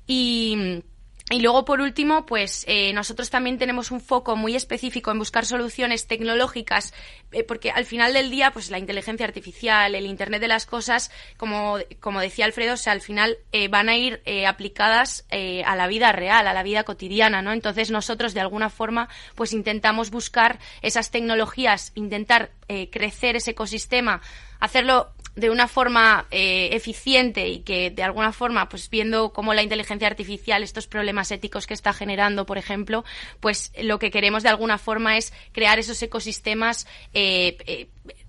y 0.07 0.81
y 1.29 1.39
luego, 1.39 1.63
por 1.65 1.79
último, 1.79 2.25
pues 2.25 2.65
eh, 2.67 2.91
nosotros 2.93 3.29
también 3.29 3.57
tenemos 3.57 3.91
un 3.91 4.01
foco 4.01 4.35
muy 4.35 4.55
específico 4.55 5.11
en 5.11 5.19
buscar 5.19 5.45
soluciones 5.45 6.07
tecnológicas, 6.07 6.93
eh, 7.31 7.43
porque 7.43 7.71
al 7.71 7.85
final 7.85 8.13
del 8.13 8.29
día, 8.29 8.51
pues 8.51 8.69
la 8.69 8.79
inteligencia 8.79 9.25
artificial, 9.25 9.95
el 9.95 10.05
Internet 10.05 10.41
de 10.41 10.47
las 10.47 10.65
cosas, 10.65 11.11
como, 11.37 11.77
como 11.99 12.19
decía 12.19 12.45
Alfredo, 12.45 12.73
o 12.73 12.77
sea, 12.77 12.93
al 12.93 13.01
final 13.01 13.37
eh, 13.51 13.67
van 13.67 13.87
a 13.87 13.95
ir 13.95 14.21
aplicadas 14.47 15.25
a 15.65 15.75
la 15.75 15.87
vida 15.87 16.11
real, 16.11 16.47
a 16.47 16.53
la 16.53 16.63
vida 16.63 16.83
cotidiana, 16.83 17.41
¿no? 17.41 17.53
Entonces 17.53 17.91
nosotros, 17.91 18.33
de 18.33 18.41
alguna 18.41 18.69
forma, 18.69 19.09
pues 19.35 19.53
intentamos 19.53 20.11
buscar 20.11 20.59
esas 20.81 21.11
tecnologías, 21.11 21.91
intentar 21.95 22.51
crecer 22.91 23.35
ese 23.35 23.51
ecosistema, 23.51 24.21
hacerlo 24.59 25.13
de 25.35 25.49
una 25.49 25.67
forma 25.67 26.25
eh, 26.31 26.69
eficiente 26.73 27.47
y 27.47 27.59
que 27.59 27.89
de 27.89 28.03
alguna 28.03 28.33
forma, 28.33 28.67
pues 28.67 28.89
viendo 28.89 29.31
cómo 29.31 29.53
la 29.53 29.63
inteligencia 29.63 30.07
artificial, 30.07 30.63
estos 30.63 30.87
problemas 30.87 31.31
éticos 31.31 31.67
que 31.67 31.73
está 31.73 31.93
generando, 31.93 32.45
por 32.45 32.57
ejemplo, 32.57 33.05
pues 33.39 33.71
lo 33.81 33.99
que 33.99 34.11
queremos 34.11 34.43
de 34.43 34.49
alguna 34.49 34.77
forma 34.77 35.17
es 35.17 35.33
crear 35.51 35.79
esos 35.79 36.01
ecosistemas 36.01 36.87
eh, 37.13 37.57
eh, 37.65 37.87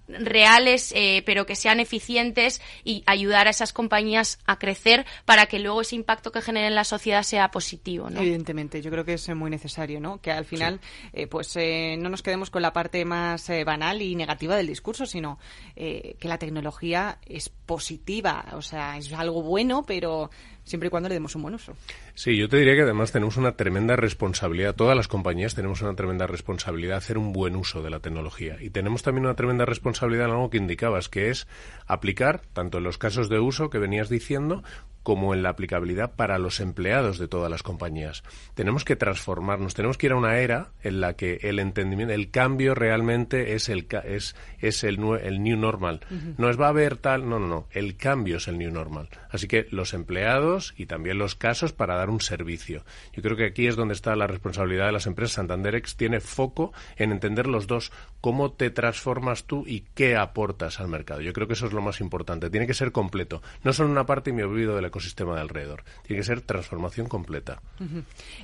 reales, 0.09 0.93
eh, 0.97 1.23
pero 1.25 1.47
que 1.47 1.57
sean 1.57 1.81
eficientes 1.81 2.61
y 2.85 3.03
ayudar 3.07 3.47
a 3.47 3.51
esas 3.51 3.73
compañías 3.73 4.39
a 4.47 4.59
crecer 4.59 5.07
para 5.25 5.47
que 5.47 5.59
luego 5.59 5.81
ese 5.81 5.97
impacto 5.97 6.33
que 6.33 6.43
generen 6.43 6.69
en 6.69 6.75
la 6.75 6.85
sociedad 6.85 7.23
sea 7.23 7.51
positivo. 7.51 8.11
¿no? 8.11 8.21
Evidentemente, 8.21 8.83
yo 8.83 8.91
creo 8.91 9.05
que 9.05 9.15
es 9.15 9.29
muy 9.35 9.51
necesario, 9.51 10.01
¿no? 10.01 10.21
Que 10.21 10.33
al 10.33 10.45
final, 10.45 10.81
eh, 11.13 11.27
pues 11.27 11.55
eh, 11.57 11.97
no 11.99 12.09
nos 12.09 12.23
quedemos 12.23 12.51
con 12.51 12.63
la 12.63 12.73
parte 12.73 13.05
más 13.05 13.51
banal 13.65 14.03
y 14.03 14.15
negativa 14.15 14.57
del 14.57 14.67
discurso, 14.67 15.07
sino 15.07 15.39
que 15.75 16.17
la 16.23 16.39
tecnología 16.39 17.19
es 17.27 17.49
positiva, 17.49 18.47
o 18.53 18.63
sea, 18.63 18.97
es 18.97 19.13
algo 19.13 19.43
bueno, 19.43 19.85
pero 19.85 20.31
siempre 20.65 20.89
y 20.89 20.91
cuando 20.91 21.09
le 21.09 21.15
demos 21.15 21.35
un 21.35 21.43
buen 21.43 21.55
uso. 21.55 21.75
Sí, 22.15 22.37
yo 22.37 22.49
te 22.49 22.57
diría 22.57 22.75
que 22.75 22.83
además 22.83 23.13
tenemos 23.13 23.37
una 23.37 23.53
tremenda 23.53 23.97
responsabilidad, 23.97 24.75
todas 24.75 24.97
las 24.97 25.09
compañías 25.09 25.55
tenemos 25.55 25.83
una 25.83 25.95
tremenda 25.95 26.27
responsabilidad 26.27 26.95
de 26.95 26.99
hacer 26.99 27.19
un 27.19 27.33
buen 27.33 27.57
uso 27.57 27.83
de 27.83 27.91
la 27.91 28.01
tecnología. 28.01 28.57
Y 28.61 28.71
tenemos 28.71 29.03
también 29.03 29.27
una 29.27 29.35
tremenda 29.35 29.65
responsabilidad 29.65 30.27
en 30.27 30.33
algo 30.33 30.51
que 30.51 30.59
indicabas, 30.59 31.09
que 31.09 31.31
es 31.31 31.47
aplicar, 31.87 32.43
tanto 32.53 32.79
en 32.79 32.85
los 32.85 32.99
casos 32.99 33.29
de 33.29 33.41
uso 33.41 33.71
que 33.71 33.79
venías 33.79 34.09
diciendo, 34.09 34.63
como 35.03 35.35
en 35.35 35.43
la 35.43 35.51
aplicabilidad 35.51 36.15
para 36.15 36.39
los 36.39 36.61
empleados 36.61 37.19
de 37.19 37.29
todas 37.29 37.51
las 37.51 37.63
compañías. 37.63 38.23
Tenemos 38.55 38.85
que 38.85 38.97
transformarnos, 38.97 39.75
tenemos 39.75 39.99
que 39.99 40.07
ir 40.07 40.13
a 40.13 40.17
una 40.17 40.39
era 40.39 40.73
en 40.83 41.01
la 41.01 41.15
que 41.15 41.41
el 41.43 41.59
entendimiento, 41.59 42.15
el 42.15 42.31
cambio 42.31 42.75
realmente 42.75 43.55
es 43.55 43.69
el 43.69 43.87
es, 44.05 44.37
es 44.59 44.85
el, 44.85 44.99
el 45.23 45.43
new 45.43 45.57
normal. 45.57 46.01
No 46.39 46.51
es 46.51 46.61
va 46.61 46.67
a 46.67 46.71
haber 46.71 46.97
tal, 46.97 47.29
no, 47.29 47.39
no, 47.39 47.47
no, 47.47 47.67
el 47.73 47.97
cambio 47.97 48.37
es 48.37 48.49
el 48.49 48.59
new 48.59 48.71
normal. 48.71 49.09
Así 49.31 49.49
que 49.49 49.67
los 49.71 49.95
empleados 49.95 50.75
y 50.77 50.87
también 50.87 51.19
los 51.19 51.35
casos 51.35 51.73
para 51.73 51.97
dar 51.97 52.11
un 52.11 52.21
servicio. 52.21 52.85
Yo 53.13 53.23
creo 53.23 53.37
que 53.37 53.47
aquí 53.47 53.67
es 53.67 53.77
donde 53.77 53.95
está 53.95 54.15
la 54.17 54.27
responsabilidad 54.27 54.87
de 54.87 54.93
las 54.93 55.07
empresas. 55.07 55.35
Santanderex 55.35 55.97
tiene 55.97 56.21
foco 56.21 56.73
en 56.97 57.13
entender 57.13 57.47
los 57.47 57.67
dos, 57.67 57.93
cómo 58.21 58.53
te 58.53 58.71
transformas 58.71 59.45
tú 59.45 59.65
y 59.67 59.85
qué 59.95 60.17
aportas 60.17 60.81
al 60.81 60.89
mercado. 60.89 61.21
Yo 61.21 61.33
creo 61.33 61.47
que 61.47 61.55
eso 61.55 61.67
es 61.67 61.73
lo 61.73 61.83
más 61.83 62.01
importante. 62.01 62.51
Tiene 62.51 62.67
que 62.67 62.75
ser 62.75 62.93
completo. 62.93 63.43
No 63.65 63.73
solo 63.73 63.91
una 63.91 64.07
parte 64.07 64.31
y 64.31 64.33
me 64.33 64.45
olvido 64.45 64.77
del 64.77 64.85
ecosistema 64.93 65.35
de 65.35 65.41
alrededor. 65.41 65.85
Tiene 66.07 66.21
que 66.21 66.27
ser 66.27 66.43
transformación 66.43 67.09
completa. 67.09 67.61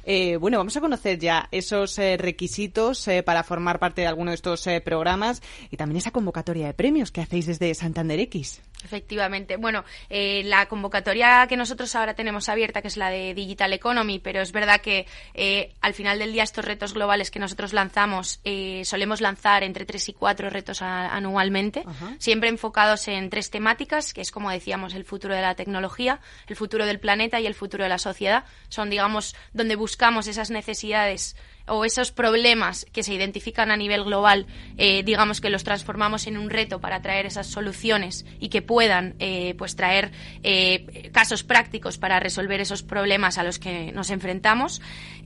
Eh, 0.04 0.36
bueno, 0.36 0.58
vamos 0.58 0.76
a 0.76 0.80
conocer 0.80 1.18
ya 1.18 1.48
esos 1.52 1.98
eh, 1.98 2.16
requisitos 2.16 3.06
eh, 3.06 3.22
para 3.22 3.44
formar 3.44 3.78
parte 3.78 4.00
de 4.00 4.06
alguno 4.06 4.30
de 4.30 4.36
estos 4.36 4.66
programas 4.84 5.42
y 5.70 5.76
también 5.76 5.98
esa 5.98 6.10
convocatoria 6.10 6.66
de 6.66 6.74
premios 6.74 7.12
que 7.12 7.20
hacéis 7.20 7.46
desde 7.46 7.74
Santander 7.74 8.18
X. 8.20 8.62
Efectivamente. 8.84 9.56
Bueno, 9.56 9.84
eh, 10.08 10.42
la 10.44 10.66
convocatoria 10.66 11.46
que 11.48 11.56
nosotros 11.56 11.94
ahora 11.96 12.14
tenemos 12.14 12.48
abierta, 12.48 12.80
que 12.80 12.88
es 12.88 12.96
la 12.96 13.10
de 13.10 13.34
Digital 13.34 13.72
Economy, 13.72 14.20
pero 14.20 14.40
es 14.40 14.52
verdad 14.52 14.80
que 14.80 15.06
eh, 15.34 15.74
al 15.80 15.94
final 15.94 16.18
del 16.18 16.32
día 16.32 16.44
estos 16.44 16.64
retos 16.64 16.94
globales 16.94 17.30
que 17.30 17.40
nosotros 17.40 17.72
lanzamos, 17.72 18.40
eh, 18.44 18.82
solemos 18.84 19.20
lanzar 19.20 19.64
entre 19.64 19.84
tres 19.84 20.08
y 20.08 20.12
cuatro 20.12 20.48
retos 20.48 20.80
anualmente, 20.82 21.84
siempre 22.18 22.48
enfocados 22.48 23.08
en 23.08 23.30
tres 23.30 23.50
temáticas, 23.50 24.14
que 24.14 24.20
es 24.20 24.30
como 24.30 24.50
decíamos, 24.50 24.94
el 24.94 25.04
futuro 25.04 25.34
de 25.34 25.42
la 25.42 25.56
tecnología, 25.56 26.20
el 26.46 26.56
futuro 26.56 26.86
del 26.86 27.00
planeta 27.00 27.40
y 27.40 27.46
el 27.46 27.54
futuro 27.54 27.84
de 27.84 27.88
la 27.88 27.98
sociedad. 27.98 28.44
Son, 28.68 28.90
digamos, 28.90 29.34
donde 29.52 29.76
buscamos 29.76 30.26
esas 30.26 30.50
necesidades 30.50 31.36
o 31.68 31.84
esos 31.84 32.12
problemas 32.12 32.86
que 32.92 33.02
se 33.02 33.14
identifican 33.14 33.70
a 33.70 33.76
nivel 33.76 34.04
global, 34.04 34.46
eh, 34.76 35.02
digamos 35.04 35.40
que 35.40 35.50
los 35.50 35.64
transformamos 35.64 36.26
en 36.26 36.38
un 36.38 36.50
reto 36.50 36.80
para 36.80 37.02
traer 37.02 37.26
esas 37.26 37.46
soluciones 37.46 38.26
y 38.40 38.48
que 38.48 38.62
puedan 38.62 39.14
eh, 39.18 39.54
pues 39.58 39.76
traer 39.76 40.10
eh, 40.42 41.10
casos 41.12 41.42
prácticos 41.42 41.98
para 41.98 42.20
resolver 42.20 42.60
esos 42.60 42.82
problemas 42.82 43.38
a 43.38 43.42
los 43.42 43.58
que 43.58 43.92
nos 43.92 44.10
enfrentamos. 44.10 44.80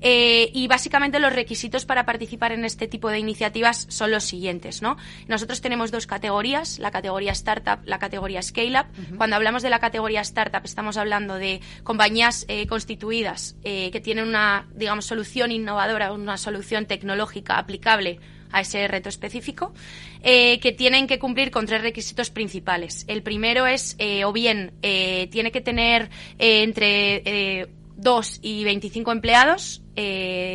y 0.04 0.66
básicamente 0.66 1.20
los 1.20 1.32
requisitos 1.32 1.84
para 1.84 2.04
participar 2.04 2.50
en 2.52 2.64
este 2.64 2.88
tipo 2.88 3.08
de 3.08 3.20
iniciativas 3.20 3.87
son 3.88 4.11
los 4.11 4.25
siguientes. 4.25 4.82
¿no? 4.82 4.96
Nosotros 5.28 5.61
tenemos 5.61 5.90
dos 5.92 6.06
categorías, 6.06 6.80
la 6.80 6.90
categoría 6.90 7.32
Startup, 7.32 7.78
la 7.84 7.99
categoría 7.99 8.42
Scale 8.42 8.80
Up. 8.80 8.87
Cuando 9.16 9.37
hablamos 9.37 9.62
de 9.62 9.70
la 9.70 9.78
categoría 9.78 10.20
Startup 10.22 10.62
estamos 10.64 10.96
hablando 10.96 11.34
de 11.34 11.61
compañías 11.84 12.46
constituidas 12.68 13.54
que 13.62 14.00
tienen 14.02 14.26
una 14.26 14.66
digamos 14.75 15.06
solución 15.06 15.52
innovadora, 15.52 16.12
una 16.12 16.32
solución 16.37 16.87
tecnológica 16.87 17.59
aplicable 17.59 18.19
a 18.53 18.61
ese 18.61 18.87
reto 18.87 19.09
específico, 19.09 19.73
eh, 20.23 20.61
que 20.61 20.73
tienen 20.73 21.07
que 21.07 21.19
cumplir 21.19 21.51
con 21.51 21.67
tres 21.67 21.83
requisitos 21.83 22.31
principales. 22.31 23.05
El 23.09 23.23
primero 23.23 23.67
es, 23.67 23.97
eh, 23.99 24.25
o 24.25 24.33
bien, 24.33 24.73
eh, 24.83 25.29
tiene 25.33 25.51
que 25.51 25.61
tener 25.61 26.11
entre 26.39 27.69
2 27.97 28.39
y 28.43 28.65
25 28.65 29.11
empleados. 29.12 29.81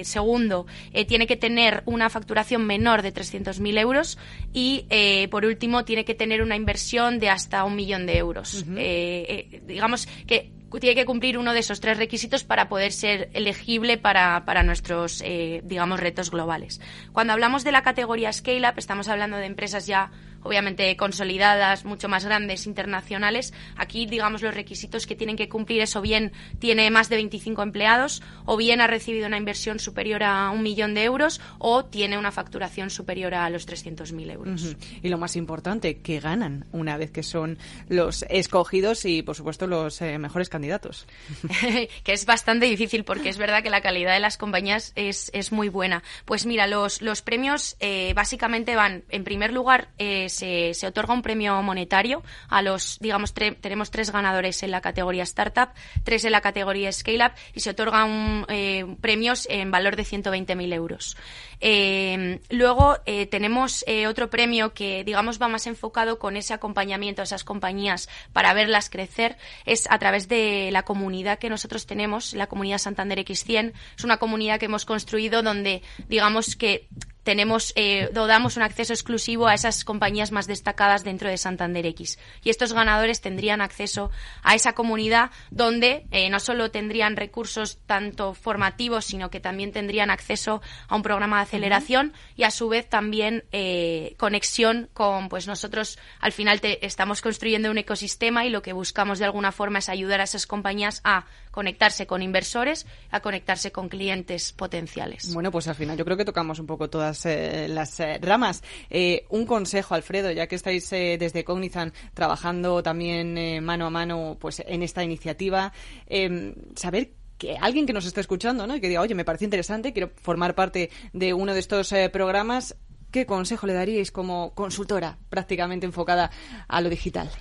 segundo, 0.03 0.65
tiene 1.07 1.27
que 1.27 1.35
tener 1.35 1.83
una 1.85 2.09
facturación 2.09 2.65
menor 2.65 3.03
de 3.03 3.13
300.000 3.13 3.77
euros. 3.77 4.17
Y, 4.53 4.85
por 5.29 5.45
último, 5.45 5.85
tiene 5.85 6.05
que 6.05 6.15
tener 6.15 6.41
una 6.41 6.55
inversión 6.55 7.19
de 7.19 7.29
hasta 7.29 7.63
un 7.63 7.75
millón 7.75 8.05
de 8.05 8.17
euros. 8.17 8.65
digamos 8.67 10.07
que 10.25 10.56
tiene 10.79 10.95
que 10.95 11.05
cumplir 11.05 11.37
uno 11.37 11.53
de 11.53 11.59
esos 11.59 11.79
tres 11.79 11.97
requisitos 11.97 12.43
para 12.43 12.69
poder 12.69 12.91
ser 12.91 13.29
elegible 13.33 13.97
para, 13.97 14.45
para 14.45 14.63
nuestros, 14.63 15.21
eh, 15.25 15.61
digamos, 15.63 15.99
retos 15.99 16.31
globales. 16.31 16.81
Cuando 17.13 17.33
hablamos 17.33 17.63
de 17.63 17.71
la 17.71 17.83
categoría 17.83 18.31
Scale 18.33 18.67
Up, 18.69 18.75
estamos 18.77 19.07
hablando 19.07 19.37
de 19.37 19.45
empresas 19.45 19.87
ya 19.87 20.11
obviamente 20.43 20.95
consolidadas, 20.97 21.85
mucho 21.85 22.09
más 22.09 22.25
grandes, 22.25 22.67
internacionales. 22.67 23.53
Aquí, 23.75 24.05
digamos, 24.05 24.41
los 24.41 24.53
requisitos 24.53 25.05
que 25.07 25.15
tienen 25.15 25.35
que 25.35 25.49
cumplir 25.49 25.81
es 25.81 25.95
o 25.95 26.01
bien 26.01 26.31
tiene 26.59 26.89
más 26.91 27.09
de 27.09 27.17
25 27.17 27.61
empleados, 27.61 28.21
o 28.45 28.57
bien 28.57 28.81
ha 28.81 28.87
recibido 28.87 29.27
una 29.27 29.37
inversión 29.37 29.79
superior 29.79 30.23
a 30.23 30.49
un 30.49 30.63
millón 30.63 30.93
de 30.93 31.03
euros, 31.03 31.41
o 31.59 31.85
tiene 31.85 32.17
una 32.17 32.31
facturación 32.31 32.89
superior 32.89 33.33
a 33.33 33.49
los 33.49 33.67
300.000 33.67 34.31
euros. 34.31 34.75
Y 35.01 35.09
lo 35.09 35.17
más 35.17 35.35
importante, 35.35 35.99
que 36.01 36.19
ganan 36.19 36.65
una 36.71 36.97
vez 36.97 37.11
que 37.11 37.23
son 37.23 37.57
los 37.89 38.25
escogidos 38.29 39.05
y, 39.05 39.21
por 39.21 39.35
supuesto, 39.35 39.67
los 39.67 40.01
eh, 40.01 40.17
mejores 40.17 40.49
candidatos. 40.49 41.07
que 42.03 42.13
es 42.13 42.25
bastante 42.25 42.65
difícil 42.65 43.03
porque 43.03 43.29
es 43.29 43.37
verdad 43.37 43.63
que 43.63 43.69
la 43.69 43.81
calidad 43.81 44.13
de 44.13 44.19
las 44.19 44.37
compañías 44.37 44.93
es, 44.95 45.29
es 45.33 45.51
muy 45.51 45.69
buena. 45.69 46.03
Pues 46.25 46.45
mira, 46.45 46.67
los, 46.67 47.01
los 47.01 47.21
premios 47.21 47.75
eh, 47.79 48.13
básicamente 48.15 48.75
van, 48.75 49.03
en 49.09 49.23
primer 49.23 49.53
lugar, 49.53 49.89
eh, 49.97 50.26
se, 50.29 50.73
otorga 50.85 51.13
un 51.13 51.21
premio 51.21 51.61
monetario 51.61 52.23
a 52.49 52.61
los, 52.61 52.99
digamos, 52.99 53.33
tenemos 53.33 53.91
tres 53.91 54.11
ganadores 54.11 54.63
en 54.63 54.71
la 54.71 54.81
categoría 54.81 55.23
Startup, 55.23 55.69
tres 56.03 56.25
en 56.25 56.31
la 56.31 56.41
categoría 56.41 56.91
Scale 56.91 57.25
Up 57.25 57.31
y 57.53 57.59
se 57.61 57.71
otorgan 57.71 58.45
eh, 58.49 58.85
premios 59.01 59.47
en 59.49 59.71
valor 59.71 59.95
de 59.95 60.03
120.000 60.03 60.73
euros. 60.73 61.17
Eh, 61.59 62.39
luego 62.49 62.97
eh, 63.05 63.25
tenemos 63.25 63.83
otro 64.07 64.29
premio 64.29 64.73
que, 64.73 65.03
digamos, 65.03 65.41
va 65.41 65.47
más 65.47 65.65
enfocado 65.67 66.19
con 66.19 66.37
ese 66.37 66.53
acompañamiento 66.53 67.21
a 67.21 67.23
esas 67.23 67.43
compañías 67.43 68.09
para 68.33 68.53
verlas 68.53 68.89
crecer. 68.89 69.37
Es 69.65 69.89
a 69.89 69.97
través 69.99 70.27
de 70.27 70.69
la 70.71 70.83
comunidad 70.83 71.39
que 71.39 71.49
nosotros 71.49 71.85
tenemos, 71.85 72.33
la 72.33 72.47
comunidad 72.47 72.77
Santander 72.77 73.19
X100. 73.19 73.73
Es 73.97 74.03
una 74.03 74.17
comunidad 74.17 74.59
que 74.59 74.65
hemos 74.65 74.85
construido 74.85 75.41
donde, 75.41 75.81
digamos, 76.07 76.55
que 76.55 76.87
tenemos 77.27 77.73
eh, 77.75 78.09
damos 78.13 78.55
un 78.55 78.63
acceso 78.63 78.93
exclusivo 78.93 79.49
a 79.49 79.53
esas 79.53 79.83
compañías 79.83 80.31
más 80.31 80.47
destacadas 80.47 81.03
dentro 81.03 81.29
de 81.29 81.35
Santander 81.35 81.85
X. 81.87 82.17
Y 82.41 82.49
estos 82.49 82.71
ganadores 82.71 83.19
tendrían 83.19 83.59
acceso 83.59 84.11
a 84.43 84.55
esa 84.55 84.71
comunidad 84.71 85.31
donde 85.51 86.05
eh, 86.11 86.29
no 86.29 86.39
solo 86.39 86.71
tendrían 86.71 87.17
recursos 87.17 87.79
tanto 87.85 88.33
formativos, 88.33 89.03
sino 89.03 89.29
que 89.29 89.41
también 89.41 89.73
tendrían 89.73 90.09
acceso 90.09 90.61
a 90.87 90.95
un 90.95 91.03
programa 91.03 91.35
de 91.35 91.43
aceleración 91.43 92.13
y 92.37 92.43
a 92.43 92.49
su 92.49 92.69
vez 92.69 92.87
también 92.87 93.43
eh, 93.51 94.15
conexión 94.15 94.89
con, 94.93 95.27
pues 95.27 95.47
nosotros 95.47 95.99
al 96.21 96.31
final 96.31 96.61
estamos 96.63 97.19
construyendo 97.19 97.69
un 97.69 97.77
ecosistema 97.77 98.45
y 98.45 98.49
lo 98.49 98.61
que 98.61 98.71
buscamos 98.71 99.19
de 99.19 99.25
alguna 99.25 99.51
forma 99.51 99.79
es 99.79 99.89
ayudar 99.89 100.21
a 100.21 100.23
esas 100.23 100.47
compañías 100.47 101.01
a 101.03 101.25
conectarse 101.57 102.05
con 102.05 102.21
inversores, 102.21 102.85
a 103.09 103.19
conectarse 103.19 103.71
con 103.71 103.89
clientes 103.89 104.53
potenciales. 104.53 105.33
Bueno, 105.33 105.49
pues 105.49 105.67
al 105.67 105.73
final 105.73 105.97
yo 105.97 106.05
creo 106.05 106.15
que 106.15 106.23
tocamos 106.23 106.59
un 106.59 106.67
poco 106.67 106.87
todas 106.87 107.25
eh, 107.25 107.65
las 107.67 107.99
eh, 107.99 108.19
ramas. 108.21 108.61
Eh, 108.91 109.25
un 109.29 109.47
consejo, 109.47 109.95
Alfredo, 109.95 110.29
ya 110.29 110.45
que 110.45 110.53
estáis 110.53 110.87
desde 110.91 111.43
Cognizant 111.43 111.95
trabajando 112.13 112.83
también 112.83 113.65
mano 113.65 113.87
a 113.87 113.89
mano 113.89 114.37
pues 114.39 114.61
en 114.67 114.83
esta 114.83 115.03
iniciativa, 115.03 115.73
em, 116.05 116.53
saber 116.75 117.13
que 117.39 117.57
alguien 117.59 117.87
que 117.87 117.93
nos 117.93 118.05
esté 118.05 118.21
escuchando 118.21 118.67
¿no? 118.67 118.75
y 118.75 118.79
que 118.79 118.89
diga, 118.89 119.01
oye, 119.01 119.15
me 119.15 119.25
parece 119.25 119.45
interesante, 119.45 119.93
quiero 119.93 120.11
formar 120.21 120.53
parte 120.53 120.91
de 121.13 121.33
uno 121.33 121.55
de 121.55 121.59
estos 121.59 121.91
programas, 122.13 122.75
¿qué 123.09 123.25
consejo 123.25 123.65
le 123.65 123.73
daríais 123.73 124.11
como 124.11 124.53
consultora 124.53 125.17
prácticamente 125.31 125.87
enfocada 125.87 126.29
a 126.67 126.81
lo 126.81 126.89
digital? 126.91 127.31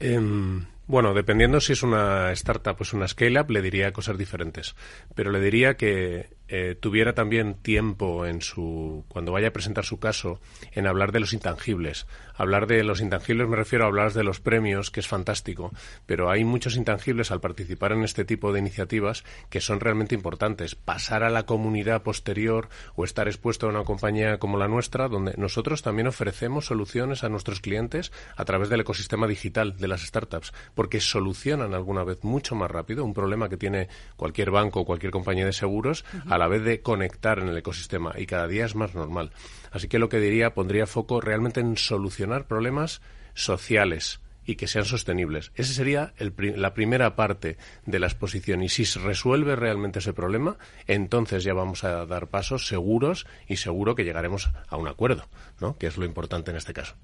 Em, 0.00 0.66
bueno, 0.88 1.12
dependiendo 1.12 1.60
si 1.60 1.74
es 1.74 1.82
una 1.82 2.32
startup 2.32 2.76
o 2.78 2.82
es 2.82 2.94
una 2.94 3.06
scale-up, 3.06 3.50
le 3.50 3.62
diría 3.62 3.92
cosas 3.92 4.16
diferentes. 4.16 4.74
Pero 5.14 5.30
le 5.30 5.40
diría 5.40 5.76
que 5.76 6.37
eh, 6.48 6.76
tuviera 6.78 7.14
también 7.14 7.54
tiempo 7.54 8.26
en 8.26 8.40
su 8.40 9.04
cuando 9.08 9.32
vaya 9.32 9.48
a 9.48 9.52
presentar 9.52 9.84
su 9.84 9.98
caso 9.98 10.40
en 10.72 10.86
hablar 10.86 11.12
de 11.12 11.20
los 11.20 11.32
intangibles. 11.32 12.06
Hablar 12.34 12.66
de 12.66 12.84
los 12.84 13.00
intangibles 13.00 13.48
me 13.48 13.56
refiero 13.56 13.84
a 13.84 13.88
hablar 13.88 14.12
de 14.12 14.24
los 14.24 14.40
premios, 14.40 14.90
que 14.90 15.00
es 15.00 15.08
fantástico, 15.08 15.72
pero 16.06 16.30
hay 16.30 16.44
muchos 16.44 16.76
intangibles 16.76 17.30
al 17.30 17.40
participar 17.40 17.92
en 17.92 18.04
este 18.04 18.24
tipo 18.24 18.52
de 18.52 18.60
iniciativas 18.60 19.24
que 19.50 19.60
son 19.60 19.80
realmente 19.80 20.14
importantes. 20.14 20.74
Pasar 20.74 21.22
a 21.22 21.30
la 21.30 21.44
comunidad 21.44 22.02
posterior 22.02 22.68
o 22.94 23.04
estar 23.04 23.28
expuesto 23.28 23.66
a 23.66 23.70
una 23.70 23.84
compañía 23.84 24.38
como 24.38 24.56
la 24.56 24.68
nuestra, 24.68 25.08
donde 25.08 25.34
nosotros 25.36 25.82
también 25.82 26.06
ofrecemos 26.06 26.66
soluciones 26.66 27.24
a 27.24 27.28
nuestros 27.28 27.60
clientes 27.60 28.12
a 28.36 28.44
través 28.44 28.68
del 28.68 28.80
ecosistema 28.80 29.26
digital 29.26 29.76
de 29.76 29.88
las 29.88 30.02
startups, 30.02 30.52
porque 30.74 31.00
solucionan 31.00 31.74
alguna 31.74 32.04
vez 32.04 32.24
mucho 32.24 32.54
más 32.54 32.70
rápido 32.70 33.04
un 33.04 33.14
problema 33.14 33.48
que 33.48 33.56
tiene 33.56 33.88
cualquier 34.16 34.50
banco 34.50 34.80
o 34.80 34.84
cualquier 34.84 35.12
compañía 35.12 35.44
de 35.44 35.52
seguros 35.52 36.04
a 36.38 36.40
la 36.40 36.48
vez 36.48 36.62
de 36.62 36.80
conectar 36.80 37.40
en 37.40 37.48
el 37.48 37.58
ecosistema 37.58 38.14
y 38.16 38.26
cada 38.26 38.46
día 38.46 38.64
es 38.64 38.74
más 38.74 38.94
normal. 38.94 39.32
Así 39.72 39.88
que 39.88 39.98
lo 39.98 40.08
que 40.08 40.20
diría, 40.20 40.54
pondría 40.54 40.86
foco 40.86 41.20
realmente 41.20 41.60
en 41.60 41.76
solucionar 41.76 42.46
problemas 42.46 43.02
sociales 43.34 44.20
y 44.46 44.56
que 44.56 44.66
sean 44.66 44.86
sostenibles. 44.86 45.52
Esa 45.56 45.74
sería 45.74 46.14
la 46.38 46.72
primera 46.72 47.16
parte 47.16 47.58
de 47.84 47.98
la 47.98 48.06
exposición. 48.06 48.62
Y 48.62 48.70
si 48.70 48.86
se 48.86 48.98
resuelve 48.98 49.56
realmente 49.56 49.98
ese 49.98 50.14
problema, 50.14 50.56
entonces 50.86 51.44
ya 51.44 51.52
vamos 51.52 51.84
a 51.84 52.06
dar 52.06 52.28
pasos 52.28 52.66
seguros 52.66 53.26
y 53.46 53.56
seguro 53.56 53.94
que 53.94 54.04
llegaremos 54.04 54.48
a 54.68 54.76
un 54.78 54.88
acuerdo, 54.88 55.28
¿no? 55.60 55.76
que 55.76 55.86
es 55.86 55.98
lo 55.98 56.06
importante 56.06 56.50
en 56.50 56.56
este 56.56 56.72
caso. 56.72 56.94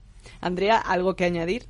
Andrea, 0.40 0.78
¿algo 0.78 1.16
que 1.16 1.24
añadir? 1.24 1.66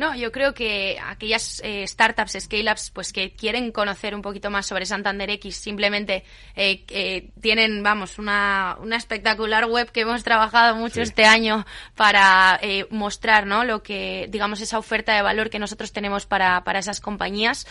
No, 0.00 0.14
yo 0.14 0.32
creo 0.32 0.54
que 0.54 0.98
aquellas 0.98 1.60
eh, 1.62 1.86
startups, 1.86 2.34
scale-ups, 2.40 2.90
pues 2.90 3.12
que 3.12 3.32
quieren 3.32 3.70
conocer 3.70 4.14
un 4.14 4.22
poquito 4.22 4.48
más 4.48 4.64
sobre 4.64 4.86
Santander 4.86 5.28
X, 5.28 5.58
simplemente 5.58 6.24
eh, 6.56 7.28
tienen, 7.38 7.82
vamos, 7.82 8.18
una, 8.18 8.78
una, 8.80 8.96
espectacular 8.96 9.66
web 9.66 9.92
que 9.92 10.00
hemos 10.00 10.24
trabajado 10.24 10.74
mucho 10.74 11.02
este 11.02 11.26
año 11.26 11.66
para 11.96 12.58
eh, 12.62 12.86
mostrar, 12.88 13.44
¿no? 13.44 13.62
Lo 13.64 13.82
que, 13.82 14.26
digamos, 14.30 14.62
esa 14.62 14.78
oferta 14.78 15.14
de 15.14 15.20
valor 15.20 15.50
que 15.50 15.58
nosotros 15.58 15.92
tenemos 15.92 16.24
para, 16.24 16.64
para 16.64 16.78
esas 16.78 17.02
compañías. 17.02 17.66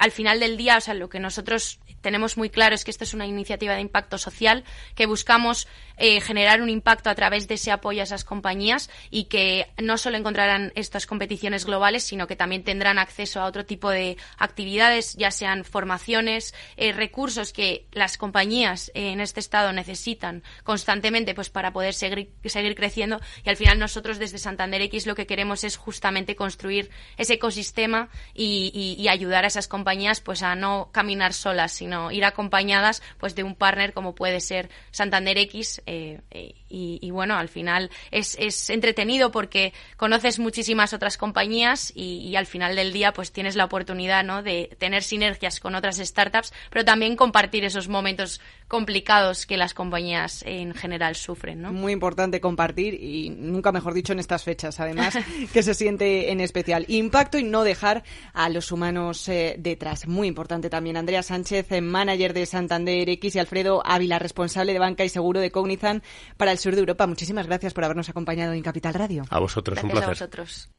al 0.00 0.10
final 0.10 0.38
del 0.38 0.58
día, 0.58 0.76
o 0.76 0.80
sea, 0.82 0.92
lo 0.92 1.08
que 1.08 1.18
nosotros 1.18 1.80
tenemos 2.02 2.36
muy 2.36 2.50
claro 2.50 2.74
es 2.74 2.84
que 2.84 2.90
esto 2.90 3.04
es 3.04 3.14
una 3.14 3.24
iniciativa 3.24 3.74
de 3.74 3.80
impacto 3.80 4.18
social, 4.18 4.64
que 4.94 5.06
buscamos 5.06 5.66
eh, 6.04 6.20
generar 6.20 6.60
un 6.62 6.68
impacto 6.68 7.10
a 7.10 7.14
través 7.14 7.46
de 7.46 7.54
ese 7.54 7.70
apoyo 7.70 8.00
a 8.00 8.02
esas 8.02 8.24
compañías 8.24 8.90
y 9.08 9.26
que 9.26 9.68
no 9.80 9.96
solo 9.98 10.16
encontrarán 10.16 10.72
estas 10.74 11.06
competiciones 11.06 11.64
globales, 11.64 12.02
sino 12.02 12.26
que 12.26 12.34
también 12.34 12.64
tendrán 12.64 12.98
acceso 12.98 13.40
a 13.40 13.44
otro 13.44 13.64
tipo 13.64 13.88
de 13.88 14.16
actividades, 14.36 15.14
ya 15.14 15.30
sean 15.30 15.64
formaciones, 15.64 16.56
eh, 16.76 16.90
recursos 16.90 17.52
que 17.52 17.86
las 17.92 18.18
compañías 18.18 18.90
en 18.94 19.20
este 19.20 19.38
estado 19.38 19.72
necesitan 19.72 20.42
constantemente 20.64 21.36
pues 21.36 21.50
para 21.50 21.72
poder 21.72 21.94
seguir, 21.94 22.32
seguir 22.46 22.74
creciendo. 22.74 23.20
Y 23.44 23.50
al 23.50 23.56
final 23.56 23.78
nosotros 23.78 24.18
desde 24.18 24.38
Santander 24.38 24.82
X 24.82 25.06
lo 25.06 25.14
que 25.14 25.28
queremos 25.28 25.62
es 25.62 25.76
justamente 25.76 26.34
construir 26.34 26.90
ese 27.16 27.34
ecosistema 27.34 28.08
y, 28.34 28.96
y 28.98 29.06
ayudar 29.06 29.44
a 29.44 29.46
esas 29.46 29.68
compañías 29.68 30.20
pues 30.20 30.42
a 30.42 30.56
no 30.56 30.90
caminar 30.90 31.32
solas, 31.32 31.70
sino 31.70 32.10
ir 32.10 32.24
acompañadas 32.24 33.04
pues 33.18 33.36
de 33.36 33.44
un 33.44 33.54
partner 33.54 33.92
como 33.92 34.16
puede 34.16 34.40
ser 34.40 34.68
Santander 34.90 35.38
X 35.38 35.80
eh, 35.92 36.20
eh, 36.30 36.61
y, 36.72 37.10
bueno, 37.10 37.36
al 37.36 37.48
final 37.48 37.90
es, 38.10 38.36
es, 38.40 38.70
entretenido 38.70 39.30
porque 39.30 39.72
conoces 39.96 40.38
muchísimas 40.38 40.92
otras 40.94 41.18
compañías 41.18 41.92
y, 41.94 42.34
al 42.36 42.46
final 42.46 42.74
del 42.76 42.92
día 42.92 43.12
pues 43.12 43.30
tienes 43.30 43.56
la 43.56 43.66
oportunidad 43.66 44.24
¿no? 44.24 44.42
de 44.42 44.74
tener 44.78 45.02
sinergias 45.02 45.60
con 45.60 45.74
otras 45.74 45.98
startups, 45.98 46.52
pero 46.70 46.84
también 46.84 47.14
compartir 47.14 47.64
esos 47.64 47.88
momentos 47.88 48.40
complicados 48.68 49.44
que 49.44 49.58
las 49.58 49.74
compañías 49.74 50.42
en 50.46 50.72
general 50.72 51.14
sufren. 51.14 51.60
¿no? 51.60 51.72
Muy 51.72 51.92
importante 51.92 52.40
compartir 52.40 52.94
y 52.94 53.28
nunca 53.28 53.70
mejor 53.70 53.92
dicho 53.92 54.14
en 54.14 54.18
estas 54.18 54.44
fechas, 54.44 54.80
además, 54.80 55.18
que 55.52 55.62
se 55.62 55.74
siente 55.74 56.32
en 56.32 56.40
especial. 56.40 56.86
Impacto 56.88 57.38
y 57.38 57.44
no 57.44 57.64
dejar 57.64 58.02
a 58.32 58.48
los 58.48 58.72
humanos 58.72 59.28
eh, 59.28 59.56
detrás. 59.58 60.06
Muy 60.06 60.26
importante 60.26 60.70
también. 60.70 60.96
Andrea 60.96 61.22
Sánchez, 61.22 61.66
manager 61.82 62.32
de 62.32 62.46
Santander 62.46 63.10
X 63.10 63.36
y 63.36 63.38
Alfredo 63.38 63.82
Ávila, 63.84 64.18
responsable 64.18 64.72
de 64.72 64.78
banca 64.78 65.04
y 65.04 65.10
seguro 65.10 65.40
de 65.40 65.50
Cognizant 65.50 66.02
para 66.36 66.52
el 66.52 66.58
sur 66.62 66.74
de 66.74 66.80
Europa. 66.80 67.06
Muchísimas 67.06 67.46
gracias 67.46 67.74
por 67.74 67.84
habernos 67.84 68.08
acompañado 68.08 68.52
en 68.52 68.62
Capital 68.62 68.94
Radio. 68.94 69.24
A 69.30 69.40
vosotros, 69.40 69.82
un 69.82 69.90
placer. 69.90 70.08
A 70.08 70.12
vosotros. 70.12 70.70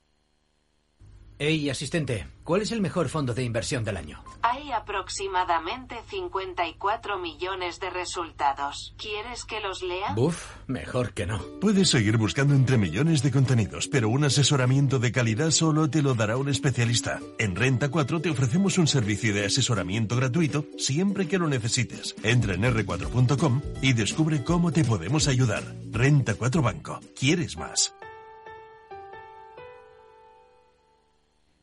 Hey, 1.40 1.70
asistente, 1.70 2.28
¿cuál 2.44 2.62
es 2.62 2.72
el 2.72 2.80
mejor 2.80 3.10
fondo 3.10 3.34
de 3.34 3.44
inversión 3.44 3.84
del 3.84 3.98
año? 3.98 4.24
Hay 4.44 4.72
aproximadamente 4.72 5.96
54 6.10 7.18
millones 7.18 7.80
de 7.80 7.90
resultados. 7.90 8.94
¿Quieres 8.98 9.44
que 9.44 9.60
los 9.60 9.82
lea? 9.82 10.14
Buf, 10.14 10.46
mejor 10.68 11.14
que 11.14 11.26
no. 11.26 11.42
Puedes 11.60 11.90
seguir 11.90 12.18
buscando 12.18 12.54
entre 12.54 12.78
millones 12.78 13.24
de 13.24 13.32
contenidos, 13.32 13.88
pero 13.88 14.10
un 14.10 14.24
asesoramiento 14.24 15.00
de 15.00 15.12
calidad 15.12 15.52
solo 15.52 15.90
te 15.90 16.02
lo 16.02 16.14
dará 16.14 16.38
un 16.38 16.50
especialista. 16.50 17.20
En 17.40 17.56
Renta 17.56 17.90
4 17.90 18.22
te 18.22 18.30
ofrecemos 18.30 18.78
un 18.78 18.88
servicio 18.88 19.34
de 19.34 19.46
asesoramiento 19.46 20.16
gratuito 20.16 20.66
siempre 20.78 21.28
que 21.28 21.40
lo 21.40 21.48
necesites. 21.48 22.16
Entra 22.24 22.54
en 22.54 22.64
r4.com 22.64 23.62
y 23.82 23.94
descubre 23.94 24.44
cómo 24.44 24.72
te 24.72 24.84
podemos 24.84 25.28
ayudar. 25.28 25.64
Renta 25.92 26.36
4 26.36 26.62
Banco. 26.62 27.00
¿Quieres 27.18 27.58
más? 27.58 27.94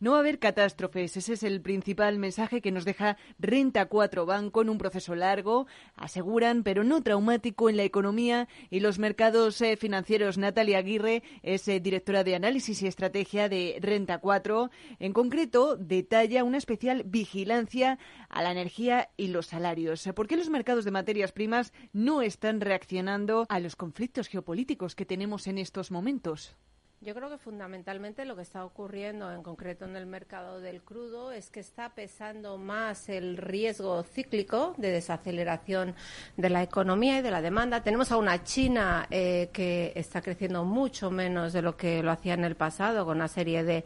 No 0.00 0.12
va 0.12 0.16
a 0.16 0.20
haber 0.20 0.38
catástrofes, 0.38 1.18
ese 1.18 1.34
es 1.34 1.42
el 1.42 1.60
principal 1.60 2.18
mensaje 2.18 2.62
que 2.62 2.72
nos 2.72 2.86
deja 2.86 3.18
Renta 3.38 3.84
4 3.84 4.24
Banco 4.24 4.62
en 4.62 4.70
un 4.70 4.78
proceso 4.78 5.14
largo, 5.14 5.66
aseguran, 5.94 6.62
pero 6.62 6.84
no 6.84 7.02
traumático 7.02 7.68
en 7.68 7.76
la 7.76 7.84
economía 7.84 8.48
y 8.70 8.80
los 8.80 8.98
mercados 8.98 9.60
eh, 9.60 9.76
financieros. 9.76 10.38
Natalia 10.38 10.78
Aguirre 10.78 11.22
es 11.42 11.68
eh, 11.68 11.80
directora 11.80 12.24
de 12.24 12.34
análisis 12.34 12.80
y 12.80 12.86
estrategia 12.86 13.50
de 13.50 13.76
Renta 13.82 14.16
4. 14.16 14.70
En 15.00 15.12
concreto, 15.12 15.76
detalla 15.76 16.44
una 16.44 16.56
especial 16.56 17.02
vigilancia 17.04 17.98
a 18.30 18.42
la 18.42 18.52
energía 18.52 19.10
y 19.18 19.28
los 19.28 19.48
salarios. 19.48 20.08
¿Por 20.14 20.28
qué 20.28 20.38
los 20.38 20.48
mercados 20.48 20.86
de 20.86 20.92
materias 20.92 21.32
primas 21.32 21.74
no 21.92 22.22
están 22.22 22.62
reaccionando 22.62 23.44
a 23.50 23.60
los 23.60 23.76
conflictos 23.76 24.28
geopolíticos 24.28 24.94
que 24.94 25.04
tenemos 25.04 25.46
en 25.46 25.58
estos 25.58 25.90
momentos? 25.90 26.56
Yo 27.02 27.14
creo 27.14 27.30
que 27.30 27.38
fundamentalmente 27.38 28.26
lo 28.26 28.36
que 28.36 28.42
está 28.42 28.62
ocurriendo 28.62 29.32
en 29.32 29.42
concreto 29.42 29.86
en 29.86 29.96
el 29.96 30.04
mercado 30.04 30.60
del 30.60 30.82
crudo 30.82 31.32
es 31.32 31.48
que 31.48 31.60
está 31.60 31.94
pesando 31.94 32.58
más 32.58 33.08
el 33.08 33.38
riesgo 33.38 34.02
cíclico 34.02 34.74
de 34.76 34.90
desaceleración 34.90 35.94
de 36.36 36.50
la 36.50 36.62
economía 36.62 37.18
y 37.18 37.22
de 37.22 37.30
la 37.30 37.40
demanda. 37.40 37.82
Tenemos 37.82 38.12
a 38.12 38.18
una 38.18 38.44
China 38.44 39.06
eh, 39.10 39.48
que 39.50 39.94
está 39.96 40.20
creciendo 40.20 40.66
mucho 40.66 41.10
menos 41.10 41.54
de 41.54 41.62
lo 41.62 41.74
que 41.74 42.02
lo 42.02 42.10
hacía 42.10 42.34
en 42.34 42.44
el 42.44 42.54
pasado, 42.54 43.06
con 43.06 43.16
una 43.16 43.28
serie 43.28 43.64
de, 43.64 43.84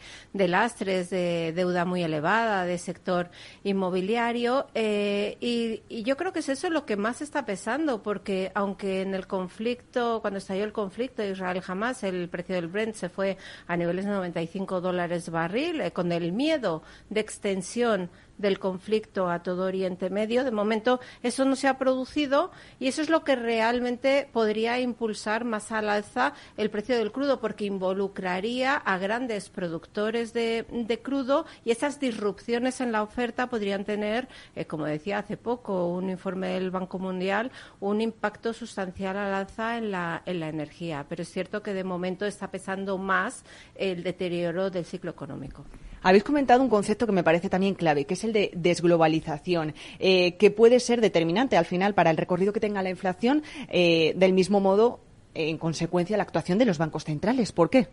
lastres, 0.49 1.09
de 1.09 1.53
deuda 1.55 1.85
muy 1.85 2.03
elevada, 2.03 2.65
de 2.65 2.79
sector 2.79 3.31
inmobiliario. 3.63 4.67
Eh, 4.75 5.37
y, 5.39 5.85
y 5.89 6.03
yo 6.03 6.17
creo 6.17 6.33
que 6.33 6.41
es 6.41 6.49
eso 6.49 6.69
lo 6.69 6.85
que 6.85 6.97
más 6.97 7.23
está 7.23 7.47
pesando, 7.47 8.03
porque 8.03 8.51
aunque 8.57 9.03
en 9.03 9.15
el 9.15 9.29
conflicto, 9.29 10.21
cuando 10.21 10.39
estalló 10.39 10.65
el 10.65 10.73
conflicto 10.73 11.23
Israel 11.23 11.61
jamás, 11.61 12.03
el 12.03 12.29
precio 12.29 12.57
del 12.57 12.67
Brent 12.67 13.04
se 13.05 13.11
fue 13.11 13.37
a 13.67 13.77
niveles 13.77 14.07
de 14.07 14.13
95 14.13 14.81
dólares 14.81 15.29
barril, 15.29 15.83
eh, 15.83 15.91
con 15.91 16.11
el 16.11 16.33
miedo 16.33 16.83
de 17.11 17.21
extensión 17.21 18.09
del 18.39 18.59
conflicto 18.59 19.29
a 19.29 19.43
todo 19.43 19.65
Oriente 19.65 20.11
Medio. 20.11 20.45
De 20.45 20.51
momento 20.51 21.01
eso 21.23 21.45
no 21.45 21.57
se 21.57 21.69
ha 21.69 21.79
producido 21.79 22.51
y 22.79 22.89
eso 22.89 23.03
es 23.03 23.11
lo 23.11 23.25
que 23.25 23.37
realmente 23.37 24.29
podría 24.33 24.81
impulsar 24.81 25.45
más 25.45 25.73
al 25.73 25.89
alza 25.89 26.35
el 26.57 26.71
precio 26.71 26.97
del 26.97 27.13
crudo 27.13 27.41
porque 27.41 27.65
involucraría 27.65 28.77
a 28.77 28.99
grandes 28.99 29.51
productores 29.51 30.33
de, 30.33 30.67
crudo 31.03 31.47
y 31.65 31.71
esas 31.71 32.01
disrupciones 32.01 32.81
en 32.81 32.93
la 32.93 33.03
oferta 33.03 33.49
podrían 33.49 33.85
tener, 33.85 34.29
eh, 34.55 34.65
como 34.65 34.85
decía 34.85 35.19
hace 35.19 35.37
poco 35.37 35.89
un 35.89 36.11
informe 36.11 36.49
del 36.49 36.71
Banco 36.71 36.99
Mundial, 36.99 37.51
un 37.81 38.01
impacto 38.01 38.53
sustancial 38.53 39.17
al 39.17 39.35
alza 39.35 39.77
en 39.77 39.91
la, 39.91 40.23
en 40.25 40.41
la 40.41 40.49
energía. 40.49 41.07
Pero 41.09 41.23
es 41.23 41.31
cierto 41.31 41.63
que 41.63 41.75
de 41.75 41.85
momento 41.85 42.27
está 42.27 42.51
pesando 42.51 42.99
más 42.99 43.45
el 43.75 44.03
deterioro 44.03 44.71
del 44.71 44.85
ciclo 44.85 45.11
económico. 45.11 45.65
Habéis 46.05 46.23
comentado 46.23 46.63
un 46.63 46.69
concepto 46.69 47.07
que 47.07 47.13
me 47.13 47.25
parece 47.25 47.49
también 47.49 47.75
clave, 47.75 48.05
que 48.05 48.13
es 48.13 48.25
el 48.25 48.35
de 48.35 48.51
desglobalización, 48.55 49.75
eh, 49.99 50.37
que 50.37 50.51
puede 50.51 50.79
ser 50.79 51.01
determinante 51.01 51.57
al 51.57 51.65
final 51.65 51.95
para 51.95 52.11
el 52.11 52.19
recorrido 52.19 52.53
que 52.53 52.61
tenga 52.61 52.83
la 52.83 52.91
inflación, 52.91 53.43
eh, 53.69 54.13
del 54.15 54.35
mismo 54.35 54.61
modo, 54.61 55.01
en 55.33 55.57
consecuencia, 55.57 56.19
la 56.19 56.25
actuación 56.25 56.59
de 56.59 56.67
los 56.67 56.77
bancos 56.77 57.05
centrales. 57.05 57.53
¿Por 57.53 57.71
qué? 57.71 57.89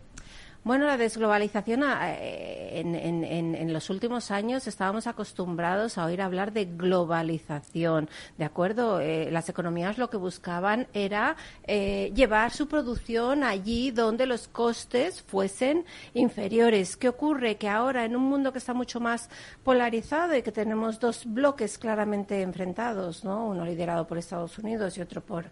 Bueno, 0.64 0.86
la 0.86 0.96
desglobalización 0.96 1.82
eh, 1.82 2.82
en, 2.84 3.72
los 3.72 3.90
últimos 3.90 4.30
años 4.30 4.68
estábamos 4.68 5.08
acostumbrados 5.08 5.98
a 5.98 6.04
oír 6.04 6.22
hablar 6.22 6.52
de 6.52 6.66
globalización, 6.66 8.08
¿de 8.38 8.44
acuerdo? 8.44 9.00
Eh, 9.00 9.28
las 9.32 9.48
economías 9.48 9.98
lo 9.98 10.08
que 10.08 10.18
buscaban 10.18 10.86
era 10.94 11.34
eh, 11.64 12.12
llevar 12.14 12.52
su 12.52 12.68
producción 12.68 13.42
allí 13.42 13.90
donde 13.90 14.24
los 14.24 14.46
costes 14.46 15.20
fuesen 15.22 15.84
inferiores. 16.14 16.96
¿Qué 16.96 17.08
ocurre? 17.08 17.56
Que 17.56 17.68
ahora 17.68 18.04
en 18.04 18.14
un 18.14 18.22
mundo 18.22 18.52
que 18.52 18.58
está 18.58 18.72
mucho 18.72 19.00
más 19.00 19.30
polarizado 19.64 20.36
y 20.36 20.42
que 20.42 20.52
tenemos 20.52 21.00
dos 21.00 21.24
bloques 21.26 21.76
claramente 21.76 22.40
enfrentados, 22.40 23.24
¿no? 23.24 23.48
Uno 23.48 23.64
liderado 23.64 24.06
por 24.06 24.16
Estados 24.16 24.56
Unidos 24.58 24.96
y 24.96 25.00
otro 25.00 25.22
por 25.22 25.50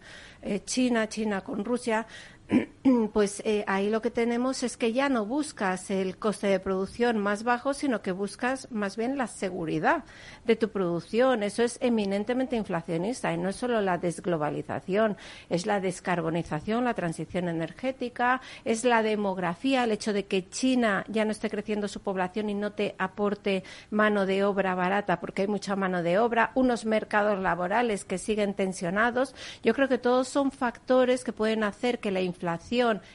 China, 0.64 1.08
China 1.08 1.40
con 1.42 1.64
Rusia, 1.64 2.06
pues 3.12 3.42
eh, 3.44 3.64
ahí 3.68 3.90
lo 3.90 4.02
que 4.02 4.10
tenemos 4.10 4.62
es 4.62 4.76
que 4.76 4.92
ya 4.92 5.08
no 5.08 5.24
buscas 5.24 5.90
el 5.90 6.16
coste 6.16 6.48
de 6.48 6.58
producción 6.58 7.18
más 7.18 7.44
bajo, 7.44 7.74
sino 7.74 8.02
que 8.02 8.10
buscas 8.10 8.70
más 8.72 8.96
bien 8.96 9.16
la 9.16 9.28
seguridad 9.28 10.04
de 10.44 10.56
tu 10.56 10.70
producción. 10.70 11.42
Eso 11.44 11.62
es 11.62 11.78
eminentemente 11.80 12.56
inflacionista 12.56 13.32
y 13.32 13.38
no 13.38 13.50
es 13.50 13.56
solo 13.56 13.80
la 13.80 13.98
desglobalización, 13.98 15.16
es 15.48 15.66
la 15.66 15.80
descarbonización, 15.80 16.84
la 16.84 16.94
transición 16.94 17.48
energética, 17.48 18.40
es 18.64 18.84
la 18.84 19.02
demografía, 19.02 19.84
el 19.84 19.92
hecho 19.92 20.12
de 20.12 20.26
que 20.26 20.48
China 20.48 21.04
ya 21.08 21.24
no 21.24 21.30
esté 21.30 21.50
creciendo 21.50 21.86
su 21.86 22.00
población 22.00 22.50
y 22.50 22.54
no 22.54 22.72
te 22.72 22.96
aporte 22.98 23.62
mano 23.90 24.26
de 24.26 24.42
obra 24.42 24.74
barata 24.74 25.20
porque 25.20 25.42
hay 25.42 25.48
mucha 25.48 25.76
mano 25.76 26.02
de 26.02 26.18
obra, 26.18 26.50
unos 26.56 26.84
mercados 26.84 27.38
laborales 27.38 28.04
que 28.04 28.18
siguen 28.18 28.54
tensionados. 28.54 29.36
Yo 29.62 29.72
creo 29.74 29.88
que 29.88 29.98
todos 29.98 30.26
son 30.26 30.50
factores 30.50 31.22
que 31.22 31.32
pueden 31.32 31.62
hacer 31.62 32.00
que 32.00 32.10
la 32.10 32.20
inflación 32.20 32.39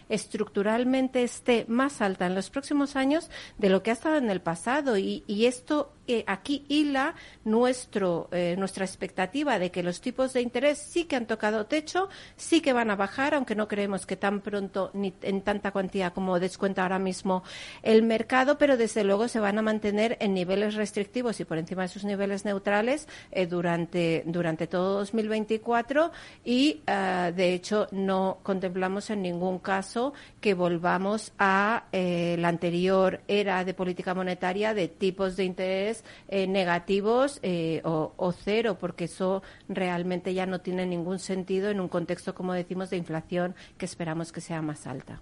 estructuralmente 0.09 1.23
esté 1.23 1.65
más 1.67 2.01
alta 2.01 2.25
en 2.25 2.35
los 2.35 2.49
próximos 2.49 2.95
años 2.95 3.29
de 3.57 3.69
lo 3.69 3.83
que 3.83 3.89
ha 3.89 3.93
estado 3.93 4.17
en 4.17 4.29
el 4.29 4.41
pasado. 4.41 4.97
Y, 4.97 5.23
esto 5.45 5.93
eh, 6.07 6.23
aquí 6.27 6.65
hila 6.67 7.15
nuestro, 7.45 8.29
eh, 8.31 8.55
nuestra 8.57 8.85
expectativa 8.85 9.57
de 9.57 9.71
que 9.71 9.81
los 9.81 10.01
tipos 10.01 10.33
de 10.33 10.41
interés 10.41 10.77
sí 10.77 11.05
que 11.05 11.15
han 11.15 11.25
tocado 11.25 11.65
techo, 11.65 12.09
sí 12.35 12.61
que 12.61 12.73
van 12.73 12.91
a 12.91 12.95
bajar, 12.95 13.33
aunque 13.33 13.55
no 13.55 13.67
creemos 13.67 14.05
que 14.05 14.15
tan 14.15 14.41
pronto 14.41 14.91
ni 14.93 15.13
en 15.23 15.41
tanta 15.41 15.71
cuantía 15.71 16.11
como 16.11 16.39
descuenta 16.39 16.83
ahora 16.83 16.99
mismo 16.99 17.43
el 17.81 18.03
mercado, 18.03 18.59
pero 18.59 18.77
desde 18.77 19.03
luego 19.03 19.27
se 19.27 19.39
van 19.39 19.57
a 19.57 19.63
mantener 19.63 20.17
en 20.19 20.35
niveles 20.35 20.75
restrictivos 20.75 21.39
y 21.39 21.45
por 21.45 21.57
encima 21.57 21.83
de 21.83 21.87
sus 21.87 22.03
niveles 22.03 22.45
neutrales 22.45 23.07
eh, 23.31 23.47
durante, 23.47 24.23
durante 24.27 24.67
todo 24.67 24.99
2024 24.99 26.11
y, 26.43 26.81
de 26.85 27.53
hecho, 27.53 27.87
no 27.91 28.39
contemplamos 28.43 29.09
en 29.09 29.21
ningún 29.21 29.59
caso 29.59 30.13
que 30.39 30.53
volvamos 30.53 31.33
a 31.39 31.85
la 31.91 32.47
anterior 32.47 33.21
era 33.27 33.63
de 33.63 33.73
política 33.73 34.13
monetaria 34.13 34.73
de 34.73 34.87
tipos 34.87 35.35
de 35.35 35.45
interés 35.45 35.94
eh, 36.27 36.47
negativos 36.47 37.39
eh, 37.43 37.81
o, 37.83 38.13
o, 38.17 38.31
cero, 38.31 38.77
porque 38.79 39.05
eso 39.05 39.43
realmente 39.69 40.33
ya 40.33 40.45
no 40.45 40.59
tiene 40.59 40.85
ningún 40.85 41.19
sentido 41.19 41.69
en 41.69 41.79
un 41.79 41.87
contexto, 41.87 42.33
como 42.35 42.53
decimos, 42.53 42.89
de 42.89 42.97
inflación 42.97 43.55
que 43.77 43.85
esperamos 43.85 44.31
que 44.31 44.41
sea 44.41 44.61
más 44.61 44.87
alta. 44.87 45.21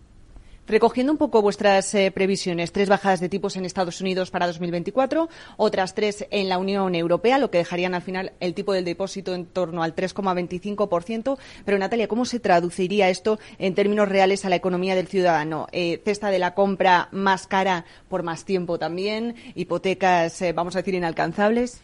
Recogiendo 0.65 1.11
un 1.11 1.17
poco 1.17 1.41
vuestras 1.41 1.93
eh, 1.93 2.09
previsiones, 2.09 2.71
tres 2.71 2.87
bajadas 2.87 3.19
de 3.19 3.27
tipos 3.27 3.57
en 3.57 3.65
Estados 3.65 3.99
Unidos 3.99 4.31
para 4.31 4.47
2024, 4.47 5.27
otras 5.57 5.93
tres 5.93 6.25
en 6.31 6.47
la 6.47 6.57
Unión 6.57 6.95
Europea, 6.95 7.37
lo 7.37 7.51
que 7.51 7.57
dejarían 7.57 7.93
al 7.93 8.01
final 8.01 8.31
el 8.39 8.53
tipo 8.53 8.71
del 8.71 8.85
depósito 8.85 9.35
en 9.35 9.45
torno 9.45 9.83
al 9.83 9.93
3,25%. 9.93 11.37
Pero, 11.65 11.77
Natalia, 11.77 12.07
¿cómo 12.07 12.23
se 12.23 12.39
traduciría 12.39 13.09
esto 13.09 13.39
en 13.59 13.75
términos 13.75 14.07
reales 14.07 14.45
a 14.45 14.49
la 14.49 14.55
economía 14.55 14.95
del 14.95 15.07
ciudadano? 15.07 15.67
Eh, 15.73 16.01
cesta 16.05 16.29
de 16.29 16.39
la 16.39 16.53
compra 16.53 17.09
más 17.11 17.45
cara 17.45 17.83
por 18.07 18.23
más 18.23 18.45
tiempo 18.45 18.79
también, 18.79 19.35
hipotecas, 19.55 20.41
eh, 20.41 20.53
vamos 20.53 20.77
a 20.77 20.79
decir, 20.79 20.95
inalcanzables. 20.95 21.81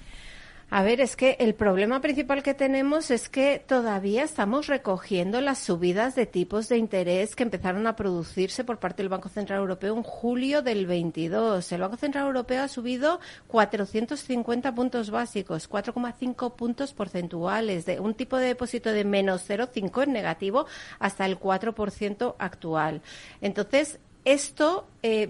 A 0.71 0.83
ver, 0.83 1.01
es 1.01 1.15
que 1.15 1.35
el 1.39 1.55
problema 1.55 1.99
principal 1.99 2.43
que 2.43 2.53
tenemos 2.53 3.09
es 3.09 3.27
que 3.27 3.59
todavía 3.65 4.23
estamos 4.23 4.67
recogiendo 4.67 5.41
las 5.41 5.57
subidas 5.57 6.13
de 6.13 6.27
tipos 6.27 6.69
de 6.69 6.77
interés 6.77 7.35
que 7.35 7.41
empezaron 7.41 7.87
a 7.87 7.95
producirse 7.95 8.63
por 8.63 8.77
parte 8.77 9.01
del 9.01 9.09
Banco 9.09 9.29
Central 9.29 9.61
Europeo 9.61 9.97
en 9.97 10.03
julio 10.03 10.61
del 10.61 10.85
22. 10.85 11.71
El 11.71 11.81
Banco 11.81 11.97
Central 11.97 12.27
Europeo 12.27 12.61
ha 12.61 12.67
subido 12.67 13.19
450 13.47 14.75
puntos 14.75 15.09
básicos, 15.09 15.67
4,5 15.67 16.55
puntos 16.55 16.93
porcentuales, 16.93 17.87
de 17.87 17.99
un 17.99 18.13
tipo 18.13 18.37
de 18.37 18.45
depósito 18.49 18.91
de 18.91 19.05
menos 19.05 19.49
0,5 19.49 20.03
en 20.03 20.13
negativo 20.13 20.67
hasta 20.99 21.25
el 21.25 21.39
4% 21.39 22.35
actual. 22.37 23.01
Entonces, 23.41 23.97
esto 24.23 24.87
eh, 25.01 25.29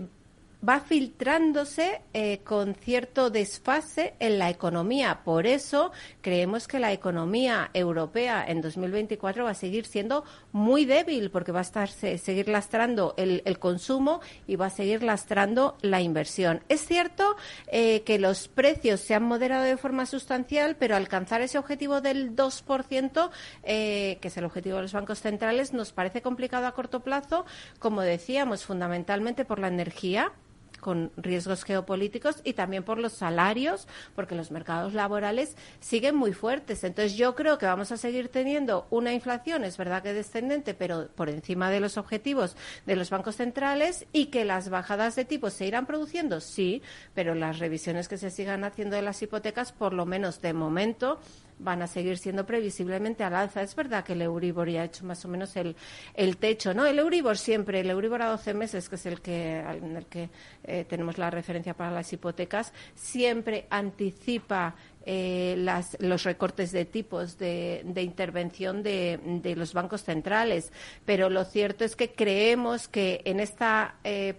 va 0.68 0.82
filtrándose 0.82 2.02
eh, 2.14 2.40
con 2.44 2.76
cierto 2.76 3.30
desfase 3.30 4.16
en 4.20 4.40
la 4.40 4.50
economía. 4.50 5.22
Por 5.24 5.48
eso 5.48 5.92
creemos 6.22 6.68
que 6.68 6.80
la 6.80 6.92
economía 6.92 7.70
europea 7.74 8.44
en 8.46 8.62
2024 8.62 9.46
va 9.46 9.52
a 9.52 9.54
seguir 9.54 9.86
siendo 9.86 10.26
muy 10.52 10.86
débil 10.86 11.32
porque 11.32 11.52
va 11.52 11.60
a 11.60 11.62
estar 11.62 11.90
seguir 11.90 12.50
lastrando 12.50 13.14
el, 13.18 13.42
consumo 13.60 14.22
y 14.48 14.56
va 14.56 14.68
a 14.68 14.70
seguir 14.70 15.04
lastrando 15.04 15.78
la 15.82 16.02
inversión. 16.02 16.62
Es 16.70 16.86
cierto 16.86 17.36
eh, 17.68 18.04
que 18.04 18.20
los 18.20 18.48
precios 18.48 19.00
se 19.00 19.16
han 19.16 19.24
moderado 19.24 19.64
de 19.64 19.78
forma 19.78 20.06
sustancial, 20.06 20.76
pero 20.78 20.96
alcanzar 20.96 21.42
ese 21.42 21.58
objetivo 21.58 22.02
del 22.02 22.36
2%, 22.36 23.30
eh, 23.64 24.18
que 24.22 24.28
es 24.28 24.38
el 24.38 24.46
objetivo 24.46 24.78
de 24.78 24.84
los 24.84 24.94
bancos 24.94 25.20
centrales, 25.20 25.74
nos 25.74 25.92
parece 25.92 26.22
complicado 26.22 26.68
a 26.68 26.74
corto 26.74 27.02
plazo, 27.02 27.46
como 27.80 28.02
decíamos, 28.02 28.66
fundamentalmente 28.66 29.46
por 29.46 29.60
la 29.60 29.68
energía 29.68 30.32
con 30.80 31.12
riesgos 31.18 31.64
geopolíticos 31.64 32.42
y 32.44 32.54
también 32.54 32.84
por 32.84 32.98
los 32.98 33.14
salarios, 33.14 33.88
porque 34.16 34.36
los 34.36 34.52
mercados 34.52 34.94
laborales 34.94 35.56
siguen 35.80 36.16
muy 36.16 36.34
fuertes. 36.34 36.84
Entonces, 36.84 37.18
yo 37.18 37.36
creo 37.36 37.58
que 37.58 37.66
vamos 37.66 37.92
a 37.92 37.98
seguir 37.98 38.30
teniendo 38.30 38.88
una 38.90 39.14
inflación, 39.14 39.64
es 39.64 39.78
verdad 39.78 40.04
que 40.04 40.14
descendente, 40.14 40.74
pero 40.74 41.08
por 41.16 41.30
encima 41.30 41.70
de 41.70 41.80
los 41.80 41.98
objetivos 41.98 42.56
de 42.86 42.96
los 42.96 43.10
bancos 43.10 43.36
centrales 43.36 44.06
y 44.14 44.28
que 44.28 44.46
las 44.46 44.70
bajadas 44.70 45.16
de 45.16 45.26
tipos 45.26 45.54
se 45.54 45.66
irán 45.66 45.86
produciendo, 45.86 46.42
sí, 46.42 46.82
pero 47.14 47.36
las 47.36 47.60
revisiones 47.60 48.08
que 48.08 48.18
se 48.18 48.30
sigan 48.30 48.64
haciendo 48.64 48.96
de 48.96 49.02
las 49.02 49.22
hipotecas, 49.22 49.72
por 49.72 49.94
lo 49.94 50.06
menos 50.06 50.42
de 50.42 50.54
momento, 50.54 51.20
van 51.60 51.82
a 51.82 51.88
seguir 51.88 52.18
siendo 52.18 52.46
previsiblemente 52.46 53.24
al 53.24 53.36
alza. 53.36 53.62
Es 53.62 53.76
verdad 53.76 54.04
que 54.04 54.14
el 54.14 54.22
Euribor 54.22 54.70
ya 54.70 54.82
ha 54.82 54.86
hecho 54.86 55.06
más 55.06 55.24
o 55.26 55.28
menos 55.28 55.56
el, 55.56 55.76
el 56.14 56.38
techo, 56.38 56.74
¿no? 56.74 56.86
El 56.86 57.00
Euribor 57.00 57.38
siempre, 57.38 57.82
el 57.82 57.90
Euribor 57.90 58.22
a 58.22 58.30
12 58.30 58.54
meses, 58.54 58.90
que 58.90 58.96
es 58.96 59.06
el 59.06 59.22
que, 59.22 59.60
en 59.60 59.98
el 59.98 60.06
que 60.08 60.30
eh, 60.64 60.86
tenemos 60.88 61.18
la 61.18 61.30
referencia 61.30 61.74
para 61.74 61.92
las 61.92 62.12
hipotecas, 62.12 62.74
siempre 62.96 63.68
anticipa 63.70 64.76
eh, 65.06 65.56
las, 65.58 65.98
los 66.02 66.24
recortes 66.24 66.72
de 66.72 66.86
tipos 66.86 67.38
de, 67.38 67.82
de 67.86 68.04
intervención 68.04 68.84
de, 68.84 69.20
de, 69.42 69.56
los 69.56 69.74
bancos 69.74 70.04
centrales. 70.04 70.72
Pero 71.06 71.30
lo 71.30 71.46
cierto 71.46 71.84
es 71.84 71.96
que 71.96 72.12
creemos 72.12 72.88
que 72.88 73.22
en 73.26 73.40
esta 73.40 73.96
eh, 74.04 74.36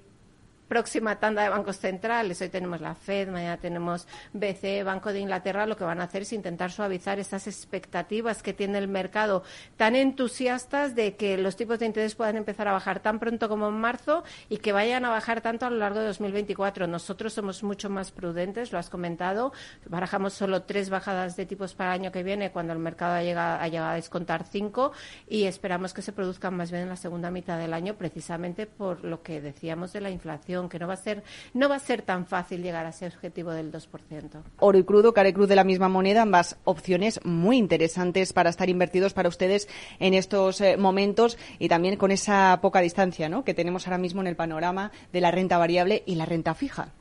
próxima 0.71 1.19
tanda 1.19 1.43
de 1.43 1.49
bancos 1.49 1.79
centrales, 1.79 2.41
hoy 2.41 2.49
tenemos 2.49 2.81
la 2.81 2.95
Fed, 2.95 3.29
mañana 3.29 3.57
tenemos 3.57 4.07
BCE, 4.33 4.85
Banco 4.85 5.13
de 5.13 5.19
Inglaterra, 5.19 5.67
lo 5.67 5.77
que 5.77 5.83
van 5.83 6.01
a 6.01 6.05
hacer 6.05 6.23
es 6.23 6.33
intentar 6.33 6.71
suavizar 6.71 7.19
esas 7.19 7.49
expectativas 7.49 8.41
que 8.41 8.53
tiene 8.53 8.79
el 8.79 8.87
mercado 8.87 9.43
tan 9.77 9.97
entusiastas 9.97 10.95
de 10.95 11.17
que 11.17 11.37
los 11.39 11.57
tipos 11.57 11.81
de 11.81 11.87
interés 11.87 12.15
puedan 12.15 12.37
empezar 12.37 12.69
a 12.69 12.73
bajar 12.73 13.01
tan 13.01 13.19
pronto 13.19 13.49
como 13.49 13.67
en 13.67 13.81
marzo 13.81 14.23
y 14.49 14.59
que 14.59 14.71
vayan 14.71 15.05
a 15.05 15.11
bajar 15.11 15.41
tanto 15.41 15.67
a 15.67 15.71
lo 15.71 15.77
largo 15.77 15.99
de 15.99 16.07
2024. 16.07 16.87
Nosotros 16.87 17.33
somos 17.33 17.65
mucho 17.65 17.91
más 17.91 18.13
prudentes, 18.13 18.71
lo 18.71 18.79
has 18.79 18.91
comentado, 18.91 19.53
barajamos 19.87 20.35
solo 20.35 20.63
tres 20.63 20.89
bajadas 20.89 21.35
de 21.35 21.47
tipos 21.47 21.75
para 21.75 21.97
el 21.97 22.01
año 22.03 22.13
que 22.13 22.23
viene 22.23 22.53
cuando 22.53 22.73
el 22.73 22.79
mercado 22.79 23.15
ha 23.15 23.23
llegado, 23.25 23.61
ha 23.61 23.67
llegado 23.67 23.91
a 23.91 23.95
descontar 23.95 24.45
cinco 24.45 24.93
y 25.29 25.47
esperamos 25.47 25.93
que 25.93 26.03
se 26.03 26.13
produzcan 26.13 26.55
más 26.55 26.71
bien 26.71 26.85
en 26.85 26.91
la 26.91 26.97
segunda 26.97 27.33
mitad 27.33 27.59
del 27.59 27.75
año 27.75 27.97
precisamente 27.97 28.67
por 28.67 29.03
lo 29.03 29.25
que 29.25 29.41
decíamos 29.41 29.93
de 29.93 30.01
la 30.01 30.11
inflación 30.11 30.60
que 30.69 30.79
no 30.79 30.87
va 30.87 30.95
a 30.95 30.97
ser 30.97 31.23
no 31.55 31.69
va 31.69 31.77
a 31.77 31.81
ser 31.81 32.03
tan 32.03 32.27
fácil 32.27 32.63
llegar 32.63 32.87
a 32.87 32.91
ese 32.91 33.07
objetivo 33.07 33.53
del 33.53 33.73
2%. 33.73 34.43
Oro 34.59 34.79
y 34.79 34.85
crudo, 34.85 35.13
cara 35.15 35.29
y 35.29 35.33
cruz 35.33 35.49
de 35.49 35.57
la 35.57 35.65
misma 35.65 35.89
moneda, 35.89 36.23
ambas 36.23 36.57
opciones 36.65 37.21
muy 37.25 37.57
interesantes 37.57 38.33
para 38.33 38.51
estar 38.51 38.69
invertidos 38.69 39.13
para 39.13 39.29
ustedes 39.29 39.69
en 39.99 40.15
estos 40.15 40.61
eh, 40.61 40.77
momentos 40.77 41.39
y 41.59 41.69
también 41.69 41.97
con 41.97 42.11
esa 42.11 42.59
poca 42.61 42.81
distancia 42.81 43.29
¿no? 43.29 43.45
que 43.45 43.55
tenemos 43.55 43.87
ahora 43.87 43.99
mismo 43.99 44.21
en 44.21 44.27
el 44.27 44.37
panorama 44.37 44.93
de 45.13 45.21
la 45.21 45.31
renta 45.31 45.59
variable 45.59 46.03
y 46.07 46.15
la 46.15 46.27
renta 46.27 46.55
fija. 46.55 46.93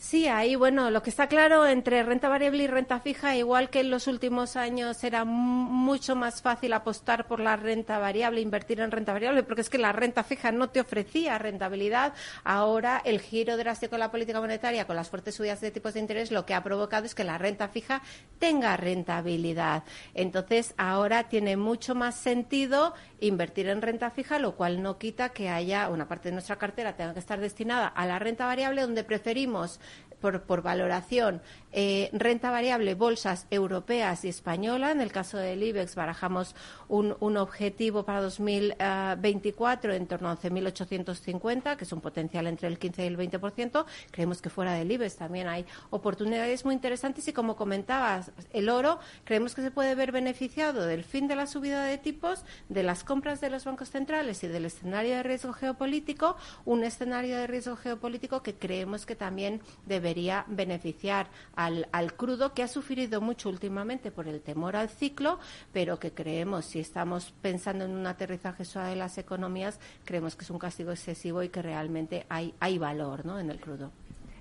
Sí, 0.00 0.28
ahí, 0.28 0.54
bueno, 0.54 0.92
lo 0.92 1.02
que 1.02 1.10
está 1.10 1.26
claro 1.26 1.66
entre 1.66 2.04
renta 2.04 2.28
variable 2.28 2.62
y 2.62 2.66
renta 2.68 3.00
fija, 3.00 3.34
igual 3.34 3.68
que 3.68 3.80
en 3.80 3.90
los 3.90 4.06
últimos 4.06 4.54
años 4.54 5.02
era 5.02 5.24
mucho 5.24 6.14
más 6.14 6.40
fácil 6.40 6.72
apostar 6.72 7.26
por 7.26 7.40
la 7.40 7.56
renta 7.56 7.98
variable, 7.98 8.40
invertir 8.40 8.78
en 8.78 8.92
renta 8.92 9.12
variable, 9.12 9.42
porque 9.42 9.62
es 9.62 9.68
que 9.68 9.76
la 9.76 9.90
renta 9.90 10.22
fija 10.22 10.52
no 10.52 10.70
te 10.70 10.78
ofrecía 10.78 11.36
rentabilidad. 11.38 12.14
Ahora, 12.44 13.02
el 13.04 13.20
giro 13.20 13.56
drástico 13.56 13.96
de 13.96 13.98
la 13.98 14.12
política 14.12 14.40
monetaria 14.40 14.86
con 14.86 14.94
las 14.94 15.10
fuertes 15.10 15.34
subidas 15.34 15.60
de 15.60 15.72
tipos 15.72 15.94
de 15.94 16.00
interés 16.00 16.30
lo 16.30 16.46
que 16.46 16.54
ha 16.54 16.62
provocado 16.62 17.04
es 17.04 17.16
que 17.16 17.24
la 17.24 17.36
renta 17.36 17.66
fija 17.66 18.00
tenga 18.38 18.76
rentabilidad. 18.76 19.82
Entonces, 20.14 20.74
ahora 20.78 21.24
tiene 21.24 21.56
mucho 21.56 21.96
más 21.96 22.14
sentido 22.14 22.94
invertir 23.18 23.68
en 23.68 23.82
renta 23.82 24.10
fija, 24.10 24.38
lo 24.38 24.54
cual 24.54 24.80
no 24.80 24.96
quita 24.96 25.30
que 25.30 25.48
haya 25.48 25.88
una 25.88 26.06
parte 26.06 26.28
de 26.28 26.34
nuestra 26.34 26.54
cartera 26.54 26.94
tenga 26.94 27.14
que 27.14 27.18
estar 27.18 27.40
destinada 27.40 27.88
a 27.88 28.06
la 28.06 28.20
renta 28.20 28.46
variable, 28.46 28.82
donde 28.82 29.02
preferimos 29.02 29.80
por, 30.20 30.42
por 30.42 30.62
valoración 30.62 31.40
eh, 31.70 32.08
renta 32.12 32.50
variable, 32.50 32.94
bolsas 32.94 33.46
europeas 33.50 34.24
y 34.24 34.28
española. 34.28 34.90
En 34.90 35.00
el 35.00 35.12
caso 35.12 35.36
del 35.36 35.62
IBEX 35.62 35.94
barajamos 35.94 36.54
un, 36.88 37.16
un 37.20 37.36
objetivo 37.36 38.04
para 38.04 38.22
2024 38.22 39.92
en 39.92 40.06
torno 40.06 40.30
a 40.30 40.38
11.850, 40.38 41.76
que 41.76 41.84
es 41.84 41.92
un 41.92 42.00
potencial 42.00 42.46
entre 42.46 42.68
el 42.68 42.78
15 42.78 43.04
y 43.04 43.06
el 43.06 43.18
20%. 43.18 43.84
Creemos 44.10 44.40
que 44.40 44.48
fuera 44.48 44.72
del 44.72 44.90
IBEX 44.90 45.16
también 45.16 45.48
hay 45.48 45.66
oportunidades 45.90 46.64
muy 46.64 46.74
interesantes 46.74 47.28
y 47.28 47.32
como 47.32 47.56
comentabas, 47.56 48.32
el 48.52 48.70
oro 48.70 48.98
creemos 49.24 49.54
que 49.54 49.62
se 49.62 49.70
puede 49.70 49.94
ver 49.94 50.10
beneficiado 50.10 50.86
del 50.86 51.04
fin 51.04 51.28
de 51.28 51.36
la 51.36 51.46
subida 51.46 51.84
de 51.84 51.98
tipos, 51.98 52.44
de 52.68 52.82
las 52.82 53.04
compras 53.04 53.40
de 53.40 53.50
los 53.50 53.64
bancos 53.64 53.90
centrales 53.90 54.42
y 54.42 54.48
del 54.48 54.64
escenario 54.64 55.16
de 55.16 55.22
riesgo 55.22 55.52
geopolítico, 55.52 56.36
un 56.64 56.84
escenario 56.84 57.36
de 57.36 57.46
riesgo 57.46 57.76
geopolítico 57.76 58.42
que 58.42 58.54
creemos 58.54 59.04
que 59.04 59.16
también 59.16 59.60
debería 60.08 60.44
beneficiar 60.48 61.28
al, 61.54 61.86
al, 61.92 62.14
crudo, 62.14 62.54
que 62.54 62.62
ha 62.62 62.68
sufrido 62.68 63.20
mucho 63.20 63.50
últimamente 63.50 64.10
por 64.10 64.26
el 64.26 64.40
temor 64.40 64.74
al 64.74 64.88
ciclo, 64.88 65.38
pero 65.72 65.98
que 65.98 66.12
creemos, 66.12 66.64
si 66.64 66.80
estamos 66.80 67.34
pensando 67.42 67.84
en 67.84 67.90
un 67.90 68.06
aterrizaje 68.06 68.64
suave 68.64 68.90
de 68.90 68.96
las 68.96 69.18
economías, 69.18 69.78
creemos 70.04 70.34
que 70.34 70.44
es 70.44 70.50
un 70.50 70.58
castigo 70.58 70.90
excesivo 70.92 71.42
y 71.42 71.50
que 71.50 71.60
realmente 71.60 72.24
hay, 72.28 72.54
hay 72.58 72.78
valor 72.78 73.26
¿no? 73.26 73.38
en 73.38 73.50
el 73.50 73.60
crudo. 73.60 73.90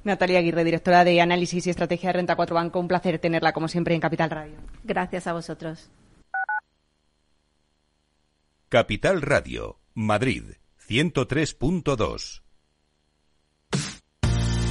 Natalia 0.03 0.39
Aguirre, 0.39 0.63
directora 0.63 1.03
de 1.03 1.19
Análisis 1.19 1.67
y 1.67 1.69
Estrategia 1.69 2.09
de 2.09 2.13
Renta 2.13 2.37
4 2.37 2.55
Banco. 2.55 2.79
Un 2.79 2.87
placer 2.87 3.19
tenerla, 3.19 3.51
como 3.51 3.67
siempre, 3.67 3.93
en 3.93 3.99
Capital 3.99 4.29
Radio. 4.29 4.55
Gracias 4.85 5.27
a 5.27 5.33
vosotros. 5.33 5.89
Capital 8.69 9.21
Radio, 9.21 9.79
Madrid, 9.93 10.43
103.2. 10.87 12.46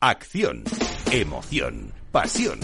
Acción, 0.00 0.62
emoción, 1.10 1.92
pasión. 2.12 2.60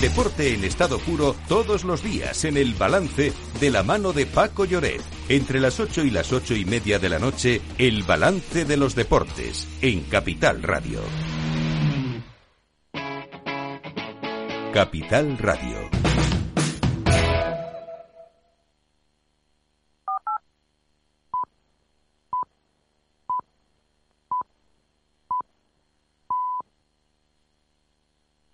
Deporte 0.00 0.54
en 0.54 0.62
estado 0.62 1.00
puro 1.00 1.34
todos 1.48 1.82
los 1.82 2.00
días 2.00 2.44
en 2.44 2.56
el 2.56 2.74
balance 2.74 3.32
de 3.58 3.70
la 3.72 3.82
mano 3.82 4.12
de 4.12 4.24
Paco 4.24 4.64
Lloret. 4.64 5.02
Entre 5.28 5.58
las 5.58 5.80
ocho 5.80 6.04
y 6.04 6.10
las 6.10 6.32
ocho 6.32 6.54
y 6.54 6.64
media 6.64 7.00
de 7.00 7.08
la 7.08 7.18
noche, 7.18 7.60
el 7.78 8.04
balance 8.04 8.64
de 8.64 8.76
los 8.76 8.94
deportes 8.94 9.66
en 9.82 10.02
Capital 10.02 10.62
Radio. 10.62 11.00
Capital 14.72 15.38
Radio. 15.38 15.90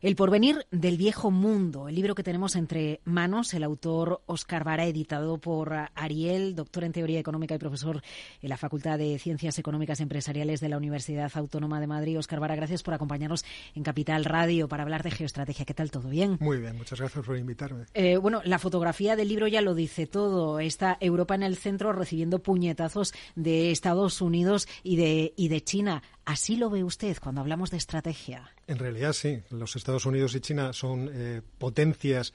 El 0.02 0.16
porvenir 0.16 0.66
del 0.72 0.96
viejo 0.96 1.30
mundo, 1.30 1.86
el 1.86 1.94
libro 1.94 2.16
que 2.16 2.24
tenemos 2.24 2.56
entre 2.56 3.00
manos, 3.04 3.54
el 3.54 3.62
autor 3.62 4.20
Oscar 4.26 4.64
Vara, 4.64 4.84
editado 4.84 5.38
por 5.38 5.72
Ariel, 5.94 6.56
doctor 6.56 6.82
en 6.82 6.90
teoría 6.90 7.20
económica 7.20 7.54
y 7.54 7.58
profesor 7.58 8.02
en 8.40 8.48
la 8.48 8.56
Facultad 8.56 8.98
de 8.98 9.16
Ciencias 9.20 9.60
Económicas 9.60 10.00
Empresariales 10.00 10.58
de 10.58 10.68
la 10.68 10.76
Universidad 10.76 11.30
Autónoma 11.36 11.78
de 11.78 11.86
Madrid. 11.86 12.18
Oscar 12.18 12.40
Vara, 12.40 12.56
gracias 12.56 12.82
por 12.82 12.94
acompañarnos 12.94 13.44
en 13.76 13.84
Capital 13.84 14.24
Radio 14.24 14.66
para 14.66 14.82
hablar 14.82 15.04
de 15.04 15.12
geoestrategia. 15.12 15.64
¿Qué 15.64 15.74
tal? 15.74 15.92
¿Todo 15.92 16.08
bien? 16.08 16.36
Muy 16.40 16.58
bien, 16.58 16.76
muchas 16.76 16.98
gracias 16.98 17.24
por 17.24 17.38
invitarme. 17.38 17.84
Eh, 17.94 18.16
bueno, 18.16 18.40
la 18.44 18.58
fotografía 18.58 19.14
del 19.14 19.28
libro 19.28 19.46
ya 19.46 19.60
lo 19.60 19.72
dice 19.72 20.08
todo. 20.08 20.58
Está 20.58 20.96
Europa 20.98 21.36
en 21.36 21.44
el 21.44 21.56
centro 21.56 21.92
recibiendo 21.92 22.40
puñetazos 22.40 23.14
de 23.36 23.70
Estados 23.70 24.20
Unidos 24.20 24.66
y 24.82 24.96
de, 24.96 25.32
y 25.36 25.46
de 25.46 25.62
China. 25.62 26.02
¿Así 26.24 26.56
lo 26.56 26.70
ve 26.70 26.84
usted 26.84 27.16
cuando 27.20 27.40
hablamos 27.40 27.70
de 27.70 27.76
estrategia? 27.76 28.50
En 28.66 28.78
realidad 28.78 29.12
sí. 29.12 29.42
Los 29.50 29.76
Estados 29.76 30.06
Unidos 30.06 30.34
y 30.34 30.40
China 30.40 30.72
son 30.72 31.10
eh, 31.12 31.42
potencias 31.58 32.32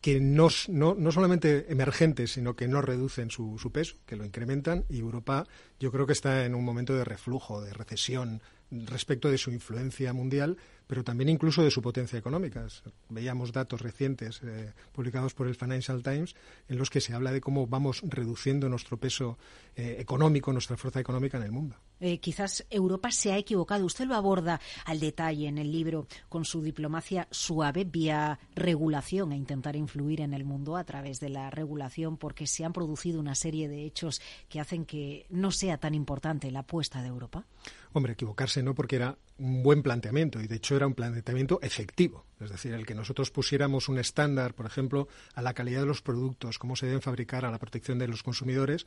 que 0.00 0.18
no, 0.18 0.48
no, 0.68 0.94
no, 0.94 1.12
solamente 1.12 1.70
emergentes, 1.70 2.32
sino 2.32 2.56
que 2.56 2.68
no 2.68 2.80
reducen 2.80 3.30
su, 3.30 3.56
peso, 3.72 3.96
que 4.06 4.16
lo 4.16 4.24
incrementan, 4.24 4.84
y 4.88 4.98
Europa 5.00 5.46
yo 5.78 5.92
creo 5.92 6.06
que 6.06 6.14
está 6.14 6.46
en 6.46 6.54
un 6.54 6.64
momento 6.64 6.94
de 6.94 7.04
reflujo, 7.04 7.60
de 7.60 7.72
recesión 7.74 8.42
respecto 8.70 9.30
de 9.30 9.36
su 9.36 9.50
influencia 9.50 10.12
mundial, 10.12 10.56
pero 10.86 11.04
también 11.04 11.28
incluso 11.28 11.62
de 11.62 11.70
su 11.70 11.82
potencia 11.82 12.18
económica. 12.18 12.66
Veíamos 13.08 13.52
datos 13.52 13.82
recientes 13.82 14.40
eh, 14.42 14.72
publicados 14.92 15.34
por 15.34 15.48
el 15.48 15.56
Financial 15.56 16.02
Times 16.02 16.34
en 16.68 16.78
los 16.78 16.88
que 16.88 17.00
se 17.00 17.12
habla 17.12 17.32
de 17.32 17.40
cómo 17.40 17.66
vamos 17.66 18.00
reduciendo 18.02 18.68
nuestro 18.68 18.96
peso 18.96 19.38
eh, 19.76 19.96
económico, 19.98 20.52
nuestra 20.52 20.76
fuerza 20.76 21.00
económica 21.00 21.36
en 21.36 21.44
el 21.44 21.52
mundo. 21.52 21.76
Eh, 22.00 22.18
quizás 22.18 22.66
Europa 22.70 23.10
se 23.10 23.32
ha 23.32 23.36
equivocado. 23.36 23.84
Usted 23.84 24.06
lo 24.06 24.14
aborda 24.14 24.60
al 24.84 25.00
detalle 25.00 25.48
en 25.48 25.58
el 25.58 25.70
libro 25.70 26.06
con 26.28 26.44
su 26.44 26.62
diplomacia 26.62 27.28
suave 27.30 27.84
vía 27.84 28.38
regulación 28.54 29.32
e 29.32 29.36
intentar 29.36 29.76
influir 29.76 30.22
en 30.22 30.32
el 30.32 30.44
mundo 30.44 30.76
a 30.76 30.84
través 30.84 31.20
de 31.20 31.28
la 31.28 31.50
regulación 31.50 32.16
porque 32.16 32.46
se 32.46 32.64
han 32.64 32.72
producido 32.72 33.20
una 33.20 33.34
serie 33.34 33.68
de 33.68 33.84
hechos 33.84 34.20
que 34.48 34.60
hacen 34.60 34.86
que 34.86 35.26
no 35.28 35.50
sea 35.50 35.78
tan 35.78 35.94
importante 35.94 36.50
la 36.50 36.60
apuesta 36.60 37.02
de 37.02 37.08
Europa. 37.08 37.44
Hombre, 37.92 38.12
equivocarse 38.12 38.62
no, 38.62 38.74
porque 38.74 38.96
era 38.96 39.16
un 39.38 39.62
buen 39.62 39.82
planteamiento 39.82 40.40
y 40.40 40.46
de 40.46 40.56
hecho 40.56 40.76
era 40.76 40.86
un 40.86 40.94
planteamiento 40.94 41.58
efectivo. 41.62 42.24
Es 42.40 42.50
decir, 42.50 42.72
el 42.72 42.86
que 42.86 42.94
nosotros 42.94 43.30
pusiéramos 43.30 43.88
un 43.88 43.98
estándar, 43.98 44.54
por 44.54 44.66
ejemplo, 44.66 45.08
a 45.34 45.42
la 45.42 45.54
calidad 45.54 45.80
de 45.80 45.86
los 45.86 46.00
productos, 46.00 46.58
cómo 46.58 46.76
se 46.76 46.86
deben 46.86 47.02
fabricar, 47.02 47.44
a 47.44 47.50
la 47.50 47.58
protección 47.58 47.98
de 47.98 48.06
los 48.06 48.22
consumidores, 48.22 48.86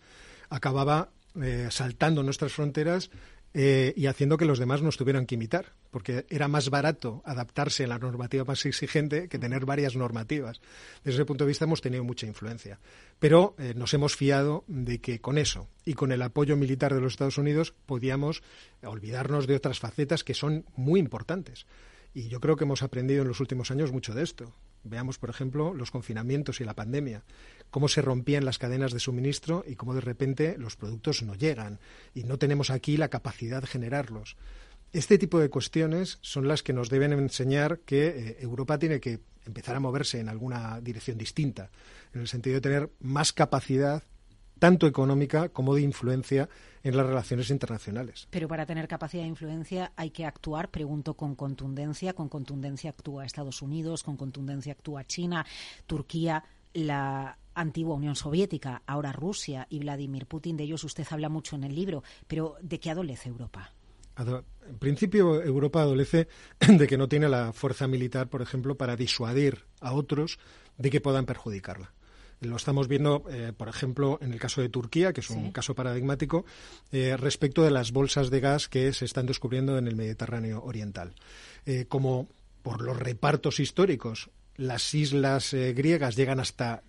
acababa 0.50 1.10
eh, 1.42 1.68
saltando 1.70 2.24
nuestras 2.24 2.54
fronteras 2.54 3.10
eh, 3.54 3.94
y 3.96 4.08
haciendo 4.08 4.38
que 4.38 4.46
los 4.46 4.58
demás 4.58 4.82
nos 4.82 4.98
tuvieran 4.98 5.26
que 5.26 5.36
imitar, 5.36 5.74
porque 5.92 6.26
era 6.30 6.48
más 6.48 6.70
barato 6.70 7.22
adaptarse 7.26 7.84
a 7.84 7.88
la 7.88 8.00
normativa 8.00 8.46
más 8.46 8.66
exigente 8.66 9.28
que 9.28 9.38
tener 9.38 9.66
varias 9.66 9.96
normativas. 9.96 10.60
Desde 11.04 11.18
ese 11.18 11.26
punto 11.26 11.44
de 11.44 11.50
vista 11.50 11.66
hemos 11.66 11.82
tenido 11.82 12.04
mucha 12.04 12.26
influencia. 12.26 12.80
Pero 13.20 13.56
eh, 13.60 13.74
nos 13.76 13.94
hemos 13.94 14.16
fiado 14.16 14.64
de 14.68 15.00
que 15.00 15.22
con 15.22 15.38
eso 15.38 15.68
y 15.86 15.94
con 15.94 16.12
el 16.12 16.22
apoyo 16.22 16.58
militar 16.58 16.94
de 16.94 17.02
los 17.02 17.14
Estados 17.14 17.38
Unidos 17.38 17.74
podíamos 17.86 18.42
olvidarnos 18.84 19.46
de 19.46 19.56
otras 19.56 19.80
facetas 19.80 20.24
que 20.24 20.34
son 20.34 20.66
muy 20.76 21.00
importantes. 21.00 21.68
Y 22.14 22.28
yo 22.30 22.40
creo 22.40 22.56
que 22.56 22.64
hemos 22.64 22.84
aprendido 22.84 23.22
en 23.22 23.28
los 23.28 23.40
últimos 23.40 23.72
años 23.72 23.92
mucho 23.92 24.14
de 24.14 24.24
esto. 24.24 24.54
Veamos, 24.84 25.18
por 25.18 25.30
ejemplo, 25.30 25.74
los 25.74 25.92
confinamientos 25.92 26.60
y 26.60 26.66
la 26.66 26.76
pandemia, 26.76 27.24
cómo 27.70 27.88
se 27.88 28.02
rompían 28.02 28.46
las 28.46 28.58
cadenas 28.58 28.92
de 28.92 29.00
suministro 29.00 29.64
y 29.68 29.76
cómo 29.76 29.94
de 29.94 30.02
repente 30.02 30.56
los 30.58 30.76
productos 30.76 31.24
no 31.24 31.36
llegan 31.36 31.80
y 32.14 32.24
no 32.24 32.38
tenemos 32.38 32.70
aquí 32.70 32.98
la 32.98 33.10
capacidad 33.10 33.62
de 33.62 33.68
generarlos. 33.68 34.36
Este 34.92 35.18
tipo 35.18 35.40
de 35.40 35.50
cuestiones 35.50 36.20
son 36.22 36.48
las 36.48 36.62
que 36.62 36.74
nos 36.74 36.90
deben 36.90 37.14
enseñar 37.14 37.80
que 37.80 38.08
eh, 38.08 38.38
Europa 38.42 38.78
tiene 38.78 39.00
que 39.00 39.22
empezar 39.46 39.76
a 39.76 39.80
moverse 39.80 40.20
en 40.20 40.30
alguna 40.30 40.80
dirección 40.82 41.18
distinta, 41.18 41.72
en 42.14 42.22
el 42.22 42.28
sentido 42.28 42.56
de 42.56 42.62
tener 42.62 42.90
más 43.00 43.34
capacidad 43.34 44.04
tanto 44.60 44.88
económica 44.88 45.50
como 45.50 45.76
de 45.76 45.82
influencia 45.82 46.50
en 46.84 46.98
las 46.98 47.06
relaciones 47.06 47.50
internacionales. 47.50 48.28
Pero 48.30 48.48
para 48.48 48.66
tener 48.66 48.88
capacidad 48.88 49.24
de 49.24 49.30
influencia 49.30 49.92
hay 49.96 50.12
que 50.12 50.26
actuar, 50.26 50.70
pregunto, 50.70 51.16
con 51.16 51.36
contundencia. 51.36 52.14
Con 52.14 52.30
contundencia 52.30 52.90
actúa 52.90 53.26
Estados 53.26 53.62
Unidos, 53.62 54.04
con 54.04 54.18
contundencia 54.18 54.74
actúa 54.74 55.06
China, 55.06 55.46
Turquía, 55.88 56.44
la 56.74 57.38
antigua 57.56 57.96
Unión 57.96 58.16
Soviética, 58.16 58.82
ahora 58.86 59.12
Rusia 59.12 59.68
y 59.70 59.80
Vladimir 59.80 60.26
Putin. 60.26 60.58
De 60.58 60.64
ellos 60.64 60.84
usted 60.84 61.06
habla 61.10 61.30
mucho 61.30 61.56
en 61.56 61.64
el 61.64 61.76
libro, 61.76 62.04
pero 62.28 62.56
¿de 62.62 62.80
qué 62.80 62.90
adolece 62.90 63.30
Europa? 63.30 63.72
En 64.18 64.78
principio, 64.80 65.42
Europa 65.42 65.82
adolece 65.82 66.28
de 66.68 66.88
que 66.88 66.98
no 66.98 67.08
tiene 67.08 67.30
la 67.30 67.54
fuerza 67.54 67.88
militar, 67.88 68.30
por 68.30 68.42
ejemplo, 68.42 68.76
para 68.76 68.96
disuadir 68.96 69.66
a 69.82 69.94
otros 69.94 70.40
de 70.78 70.90
que 70.90 71.02
puedan 71.02 71.26
perjudicarla. 71.26 71.94
Lo 72.44 72.56
estamos 72.56 72.88
viendo, 72.88 73.24
eh, 73.30 73.54
por 73.56 73.70
ejemplo, 73.70 74.20
en 74.22 74.34
el 74.34 74.40
caso 74.40 74.62
de 74.62 74.70
Turquía, 74.70 75.14
que 75.14 75.22
es 75.22 75.30
un 75.30 75.52
caso 75.52 75.76
paradigmático, 75.76 76.46
eh, 76.92 77.16
respecto 77.18 77.64
de 77.64 77.72
las 77.72 77.92
bolsas 77.92 78.30
de 78.30 78.40
gas 78.40 78.68
que 78.68 78.94
se 78.94 79.06
están 79.06 79.26
descubriendo 79.26 79.78
en 79.78 79.88
el 79.88 79.96
Mediterráneo 79.96 80.64
Oriental. 80.64 81.14
Eh, 81.66 81.86
como 81.88 82.28
por 82.62 82.82
los 82.82 82.98
repartos 82.98 83.60
históricos, 83.60 84.30
las 84.56 84.94
islas 84.94 85.54
griegas 85.54 86.16
llegan 86.16 86.40
hasta 86.40 86.84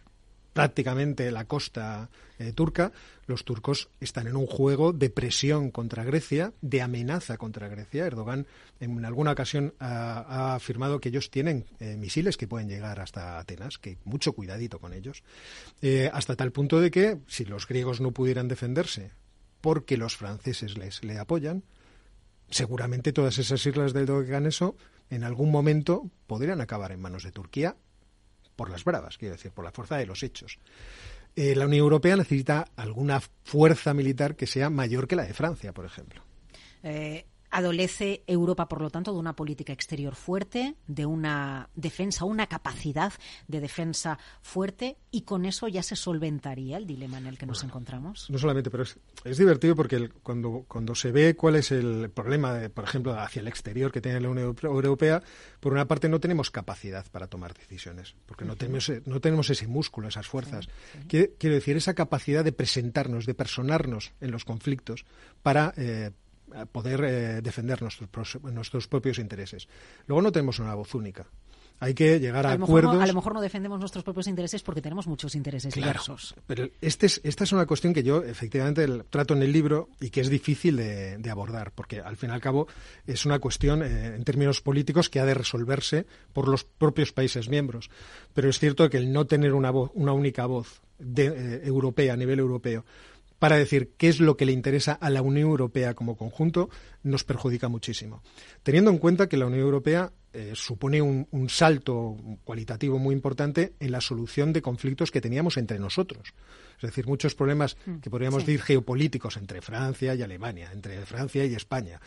prácticamente 0.55 1.31
la 1.31 1.45
costa 1.45 2.09
eh, 2.39 2.53
turca, 2.53 2.93
los 3.27 3.45
turcos 3.45 3.91
están 4.01 4.29
en 4.29 4.37
un 4.37 4.47
juego 4.47 4.93
de 4.93 5.11
presión 5.11 5.71
contra 5.71 6.05
Grecia, 6.05 6.55
de 6.63 6.81
amenaza 6.81 7.37
contra 7.37 7.69
Grecia. 7.69 8.07
Erdogan 8.07 8.47
en 8.81 9.05
alguna 9.05 9.33
ocasión 9.33 9.75
ha, 9.81 10.55
afirmado 10.55 11.01
que 11.01 11.11
ellos 11.11 11.31
tienen 11.31 11.67
eh, 11.81 11.97
misiles 11.97 12.37
que 12.37 12.49
pueden 12.49 12.69
llegar 12.69 13.01
hasta 13.01 13.39
Atenas, 13.39 13.79
que 13.79 13.99
mucho 14.05 14.33
cuidadito 14.33 14.79
con 14.79 14.95
ellos, 14.95 15.23
eh, 15.83 16.09
hasta 16.13 16.37
tal 16.37 16.53
punto 16.53 16.81
de 16.81 16.91
que 16.91 17.19
si 17.27 17.45
los 17.45 17.67
griegos 17.67 18.01
no 18.01 18.13
pudieran 18.13 18.49
defenderse 18.49 19.11
porque 19.61 19.97
los 19.97 20.17
franceses 20.17 20.79
les 20.79 21.03
le 21.03 21.19
apoyan, 21.19 21.65
seguramente 22.51 23.13
todas 23.13 23.39
esas 23.39 23.65
islas 23.67 23.93
del 23.93 24.07
Doganeso 24.07 24.77
en 25.11 25.25
algún 25.25 25.51
momento 25.51 26.11
podrían 26.27 26.61
acabar 26.61 26.93
en 26.93 27.01
manos 27.01 27.25
de 27.25 27.33
Turquía 27.33 27.77
por 28.57 28.71
las 28.71 28.85
bravas, 28.85 29.19
quiero 29.19 29.35
decir, 29.35 29.51
por 29.51 29.65
la 29.65 29.73
fuerza 29.73 29.97
de 29.97 30.07
los 30.07 30.23
hechos. 30.23 30.59
Eh, 31.37 31.55
la 31.57 31.67
Unión 31.67 31.83
Europea 31.83 32.17
necesita 32.17 32.67
alguna 32.77 33.21
fuerza 33.43 33.93
militar 33.93 34.37
que 34.37 34.47
sea 34.47 34.71
mayor 34.71 35.09
que 35.09 35.17
la 35.17 35.25
de 35.25 35.35
Francia, 35.35 35.73
por 35.73 35.85
ejemplo. 35.85 36.23
Eh, 36.83 37.25
Adolece 37.55 38.25
Europa, 38.27 38.67
por 38.67 38.81
lo 38.81 38.91
tanto, 38.91 39.13
de 39.13 39.19
una 39.21 39.37
política 39.37 39.73
exterior 39.73 40.17
fuerte, 40.17 40.75
de 40.89 41.07
una 41.07 41.71
defensa, 41.77 42.25
una 42.25 42.49
capacidad 42.49 43.13
de 43.47 43.61
defensa 43.61 44.19
fuerte, 44.43 44.97
y 45.13 45.23
con 45.23 45.45
eso 45.45 45.69
ya 45.69 45.85
se 45.85 45.95
solventaría 45.95 46.77
el 46.79 46.85
dilema 46.85 47.19
en 47.19 47.29
el 47.29 47.39
que 47.39 47.47
nos 47.47 47.63
encontramos. 47.63 48.29
No 48.29 48.39
solamente, 48.39 48.73
pero 48.73 48.83
es, 48.83 49.39
divertido 49.39 49.77
porque 49.77 50.09
cuando, 50.25 50.65
cuando 50.67 50.97
se 50.97 51.13
ve 51.13 51.37
cuál 51.37 51.55
es 51.55 51.71
el 51.71 52.11
problema, 52.11 52.55
de, 52.55 52.71
por 52.71 52.83
ejemplo, 52.83 53.17
hacia 53.17 53.39
el 53.39 53.47
exterior 53.47 53.93
que 53.93 54.01
tiene 54.01 54.21
la 54.21 54.31
Unión 54.31 54.57
Europea, 54.61 55.23
por 55.61 55.73
una 55.73 55.87
parte 55.87 56.09
no 56.09 56.19
tenemos 56.19 56.51
capacidad 56.51 57.07
para 57.13 57.29
tomar 57.29 57.55
decisiones, 57.55 58.17
porque 58.27 58.45
no, 58.45 58.57
tenemos, 58.57 58.91
no 59.07 59.21
tenemos 59.21 59.49
ese 59.49 59.69
músculo, 59.69 60.09
esas 60.09 60.27
fuerzas. 60.27 60.69
Quiero 61.07 61.55
decir, 61.55 61.77
esa 61.77 61.95
capacidad 61.95 62.43
de 62.43 62.51
presentarnos, 62.51 63.27
de 63.27 63.35
personarnos 63.35 64.13
en 64.21 64.33
los 64.33 64.45
conflictos 64.45 65.05
para. 65.41 65.73
Eh, 65.77 66.11
poder 66.73 67.43
defender 67.43 67.83
nuestros, 67.83 68.43
nuestros 68.43 68.89
propios 68.89 69.19
intereses. 69.19 69.69
Luego 70.07 70.23
no 70.23 70.33
tenemos 70.33 70.59
una 70.59 70.75
voz 70.75 70.95
única 70.95 71.27
hay 71.81 71.95
que 71.95 72.21
llegar 72.21 72.47
a, 72.47 72.53
acuerdos. 72.53 73.01
a 73.01 73.07
lo 73.07 73.15
mejor 73.15 73.35
no 73.35 73.41
defendemos 73.41 73.79
nuestros 73.81 74.05
propios 74.05 74.27
intereses 74.27 74.63
porque 74.63 74.81
tenemos 74.81 75.07
muchos 75.07 75.35
intereses 75.35 75.75
diversos. 75.75 76.35
Pero 76.47 76.69
este 76.81 77.07
es, 77.07 77.21
esta 77.25 77.45
es 77.45 77.53
una 77.53 77.67
cuestión 77.67 77.93
que 77.93 78.03
yo 78.03 78.23
efectivamente 78.23 78.87
trato 79.11 79.35
en 79.35 79.43
el 79.43 79.53
libro 79.53 79.89
y 80.01 80.11
que 80.11 80.21
es 80.21 80.31
difícil 80.31 80.77
de, 80.77 81.31
abordar, 81.31 81.73
porque 81.73 82.01
al 82.01 82.17
fin 82.17 82.31
y 82.31 82.33
al 82.33 82.41
cabo 82.41 82.69
es 83.07 83.27
una 83.27 83.39
cuestión 83.41 83.83
eh, 83.83 84.15
en 84.15 84.25
términos 84.25 84.61
políticos 84.61 85.11
que 85.11 85.19
ha 85.19 85.25
de 85.25 85.35
resolverse 85.35 86.07
por 86.33 86.49
los 86.49 86.65
propios 86.65 87.13
países 87.13 87.49
miembros. 87.49 87.91
Pero 88.35 88.49
es 88.49 88.59
cierto 88.59 88.89
que 88.89 88.99
el 88.99 89.13
no 89.13 89.27
tener 89.27 89.53
una, 89.53 89.71
voz, 89.71 89.91
una 89.95 90.13
única 90.13 90.47
voz 90.47 90.81
de, 90.99 91.27
eh, 91.27 91.61
europea 91.65 92.15
a 92.15 92.17
nivel 92.17 92.39
europeo 92.39 92.85
para 93.45 93.59
decir 93.59 93.93
qué 93.99 94.09
es 94.09 94.21
lo 94.21 94.39
que 94.39 94.47
le 94.47 94.53
interesa 94.53 94.95
a 94.95 95.11
la 95.11 95.21
Unión 95.21 95.51
Europea 95.51 95.93
como 95.93 96.17
conjunto, 96.17 96.71
nos 97.03 97.25
perjudica 97.25 97.69
muchísimo. 97.69 98.23
Teniendo 98.63 98.91
en 98.91 98.97
cuenta 98.97 99.29
que 99.29 99.37
la 99.37 99.45
Unión 99.45 99.61
Europea 99.61 100.15
eh, 100.33 100.53
supone 100.55 101.03
un, 101.03 101.49
salto 101.51 102.17
cualitativo 102.43 102.99
muy 102.99 103.15
importante 103.15 103.75
en 103.81 103.93
la 103.93 104.01
solución 104.01 104.55
de 104.55 104.63
conflictos 104.63 105.11
que 105.11 105.21
teníamos 105.21 105.59
entre 105.59 105.79
nosotros. 105.79 106.33
Es 106.77 106.85
decir, 106.89 107.07
muchos 107.07 107.35
problemas 107.35 107.77
mm, 107.85 107.97
que 107.97 108.09
podríamos 108.09 108.47
decir 108.47 108.63
geopolíticos 108.63 109.37
entre 109.37 109.61
Francia 109.61 110.15
y 110.15 110.23
Alemania, 110.23 110.71
entre 110.73 111.05
Francia 111.05 111.45
y 111.45 111.55
España, 111.55 112.01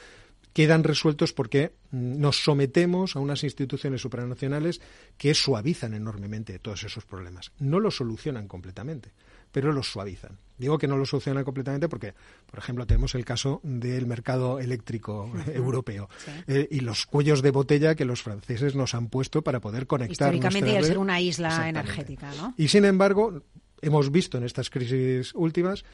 quedan 0.53 0.83
resueltos 0.83 1.33
porque 1.33 1.73
mm, 1.91 2.19
nos 2.19 2.43
sometemos 2.43 3.15
a 3.15 3.19
unas 3.19 3.43
instituciones 3.43 4.01
supranacionales 4.01 4.81
que 5.19 5.35
suavizan 5.35 5.93
enormemente 5.93 6.57
todos 6.57 6.83
esos 6.83 7.05
problemas. 7.05 7.51
No 7.59 7.79
los 7.79 7.97
solucionan 7.97 8.47
completamente 8.47 9.11
pero 9.51 9.71
los 9.71 9.91
suavizan. 9.91 10.37
Digo 10.57 10.79
que 10.79 10.87
no 10.87 10.97
lo 10.97 11.05
solucionan 11.05 11.43
completamente 11.43 11.87
porque, 11.87 12.13
por 12.49 12.59
ejemplo, 12.59 12.87
tenemos 12.87 13.13
el 13.13 13.25
caso 13.25 13.59
del 13.63 14.07
mercado 14.07 14.59
eléctrico 14.59 15.31
europeo 15.53 16.09
eh, 16.47 16.67
y 16.71 16.79
los 16.79 17.05
cuellos 17.05 17.41
de 17.41 17.51
botella 17.51 17.95
que 17.95 18.05
los 18.05 18.23
franceses 18.23 18.75
nos 18.75 18.95
han 18.95 19.07
puesto 19.07 19.43
para 19.43 19.59
poder 19.59 19.85
conectar. 19.85 20.33
Históricamente 20.33 20.71
y 20.71 20.75
al 20.77 20.85
ser 20.85 20.97
una 20.97 21.21
isla 21.21 21.69
energética, 21.69 22.31
¿no? 22.35 22.55
Y 22.57 22.69
sin 22.69 22.85
embargo, 22.85 23.43
hemos 23.81 24.11
visto 24.11 24.37
en 24.37 24.45
estas 24.45 24.69
crisis 24.69 25.33
últimas 25.35 25.85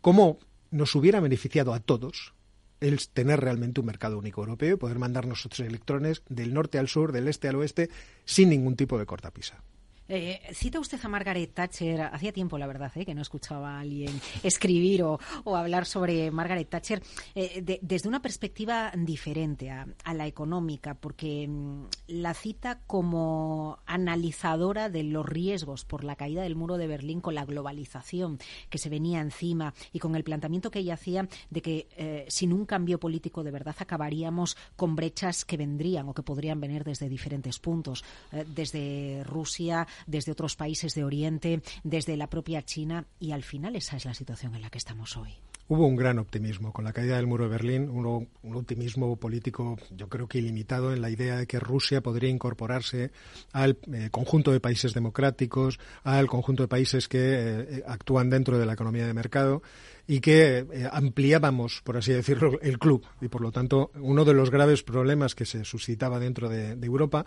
cómo 0.00 0.38
nos 0.70 0.94
hubiera 0.94 1.20
beneficiado 1.20 1.74
a 1.74 1.80
todos 1.80 2.34
el 2.80 3.08
tener 3.08 3.40
realmente 3.40 3.80
un 3.80 3.86
mercado 3.86 4.18
único 4.18 4.42
europeo 4.42 4.74
y 4.74 4.78
poder 4.78 4.98
mandar 4.98 5.26
nuestros 5.26 5.58
electrones 5.60 6.22
del 6.28 6.52
norte 6.52 6.78
al 6.78 6.88
sur, 6.88 7.12
del 7.12 7.28
este 7.28 7.48
al 7.48 7.56
oeste, 7.56 7.88
sin 8.24 8.50
ningún 8.50 8.76
tipo 8.76 8.98
de 8.98 9.06
cortapisa. 9.06 9.62
Eh, 10.06 10.40
cita 10.52 10.80
usted 10.80 11.00
a 11.02 11.08
Margaret 11.08 11.52
Thatcher. 11.54 12.02
Hacía 12.02 12.32
tiempo, 12.32 12.58
la 12.58 12.66
verdad, 12.66 12.92
eh, 12.94 13.06
que 13.06 13.14
no 13.14 13.22
escuchaba 13.22 13.76
a 13.76 13.80
alguien 13.80 14.20
escribir 14.42 15.02
o, 15.02 15.18
hablar 15.56 15.86
sobre 15.86 16.30
Margaret 16.30 16.68
Thatcher 16.68 17.02
eh, 17.34 17.80
desde 17.80 18.08
una 18.08 18.20
perspectiva 18.20 18.92
diferente 18.94 19.70
a, 19.70 19.86
la 20.12 20.26
económica, 20.26 20.94
porque 20.94 21.48
mm, 21.48 21.84
la 22.08 22.34
cita 22.34 22.80
como 22.86 23.78
analizadora 23.86 24.90
de 24.90 25.04
los 25.04 25.26
riesgos 25.26 25.84
por 25.84 26.04
la 26.04 26.16
caída 26.16 26.42
del 26.42 26.54
muro 26.54 26.76
de 26.76 26.86
Berlín 26.86 27.20
con 27.20 27.34
la 27.34 27.44
globalización 27.44 28.38
que 28.68 28.78
se 28.78 28.90
venía 28.90 29.20
encima 29.20 29.74
y 29.92 29.98
con 29.98 30.14
el 30.14 30.24
planteamiento 30.24 30.70
que 30.70 30.80
ella 30.80 30.94
hacía 30.94 31.28
de 31.50 31.62
que 31.62 32.24
sin 32.28 32.52
un 32.52 32.66
cambio 32.66 33.00
político 33.00 33.42
de 33.42 33.50
verdad 33.50 33.74
acabaríamos 33.78 34.56
con 34.76 34.94
brechas 34.94 35.44
que 35.44 35.56
vendrían 35.56 36.08
o 36.08 36.14
que 36.14 36.22
podrían 36.22 36.60
venir 36.60 36.84
desde 36.84 37.08
diferentes 37.08 37.58
puntos, 37.58 38.04
desde 38.30 39.22
Rusia, 39.24 39.86
desde 40.06 40.32
otros 40.32 40.56
países 40.56 40.94
de 40.94 41.04
Oriente, 41.04 41.62
desde 41.82 42.16
la 42.16 42.28
propia 42.28 42.62
China 42.62 43.06
y 43.18 43.32
al 43.32 43.42
final 43.42 43.76
esa 43.76 43.96
es 43.96 44.04
la 44.04 44.14
situación 44.14 44.54
en 44.54 44.62
la 44.62 44.70
que 44.70 44.78
estamos 44.78 45.16
hoy. 45.16 45.38
Hubo 45.66 45.86
un 45.86 45.96
gran 45.96 46.18
optimismo 46.18 46.74
con 46.74 46.84
la 46.84 46.92
caída 46.92 47.16
del 47.16 47.26
muro 47.26 47.44
de 47.44 47.50
Berlín, 47.50 47.88
un, 47.88 48.28
optimismo 48.54 49.16
político 49.16 49.78
yo 49.96 50.10
creo 50.10 50.28
que 50.28 50.36
ilimitado 50.36 50.92
en 50.92 51.00
la 51.00 51.08
idea 51.08 51.38
de 51.38 51.46
que 51.46 51.58
Rusia 51.58 52.02
podría 52.02 52.28
incorporarse 52.28 53.12
al 53.52 53.78
eh, 53.90 54.08
conjunto 54.10 54.52
de 54.52 54.60
países 54.60 54.92
democráticos, 54.92 55.78
al 56.02 56.26
conjunto 56.26 56.64
de 56.64 56.68
países 56.68 57.08
que 57.08 57.18
eh, 57.18 57.82
actúan 57.86 58.28
dentro 58.28 58.58
de 58.58 58.66
la 58.66 58.74
economía 58.74 59.06
de 59.06 59.14
mercado 59.14 59.62
y 60.06 60.20
que 60.20 60.66
eh, 60.70 60.88
ampliábamos, 60.92 61.80
por 61.82 61.96
así 61.96 62.12
decirlo, 62.12 62.60
el 62.60 62.78
club. 62.78 63.02
Y 63.22 63.28
por 63.28 63.40
lo 63.40 63.50
tanto, 63.50 63.90
uno 63.94 64.26
de 64.26 64.34
los 64.34 64.50
graves 64.50 64.82
problemas 64.82 65.34
que 65.34 65.46
se 65.46 65.64
suscitaba 65.64 66.18
dentro 66.18 66.50
de 66.50 66.72
Europa 66.84 67.24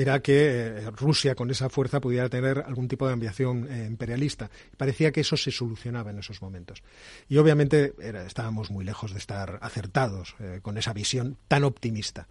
era 0.00 0.20
que 0.20 0.48
eh, 0.48 0.90
Rusia 0.92 1.34
con 1.34 1.50
esa 1.50 1.68
fuerza 1.68 2.00
pudiera 2.00 2.28
tener 2.28 2.60
algún 2.64 2.86
tipo 2.86 3.08
de 3.08 3.14
ambición 3.14 3.66
eh, 3.68 3.84
imperialista. 3.84 4.48
Parecía 4.76 5.10
que 5.10 5.22
eso 5.22 5.36
se 5.36 5.50
solucionaba 5.50 6.12
en 6.12 6.20
esos 6.20 6.40
momentos. 6.40 6.84
Y 7.28 7.36
obviamente 7.38 7.94
estábamos 8.24 8.70
muy 8.70 8.84
lejos 8.84 9.12
de 9.12 9.18
estar 9.18 9.58
acertados 9.60 10.36
eh, 10.38 10.60
con 10.62 10.78
esa 10.78 10.92
visión 10.92 11.36
tan 11.48 11.64
optimista. 11.64 12.28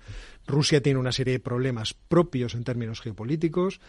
Rusia 0.48 0.82
tiene 0.82 0.98
una 0.98 1.12
serie 1.12 1.34
de 1.34 1.40
problemas 1.42 1.94
propios 1.94 2.56
en 2.56 2.64
términos 2.64 3.02
geopolíticos, 3.02 3.82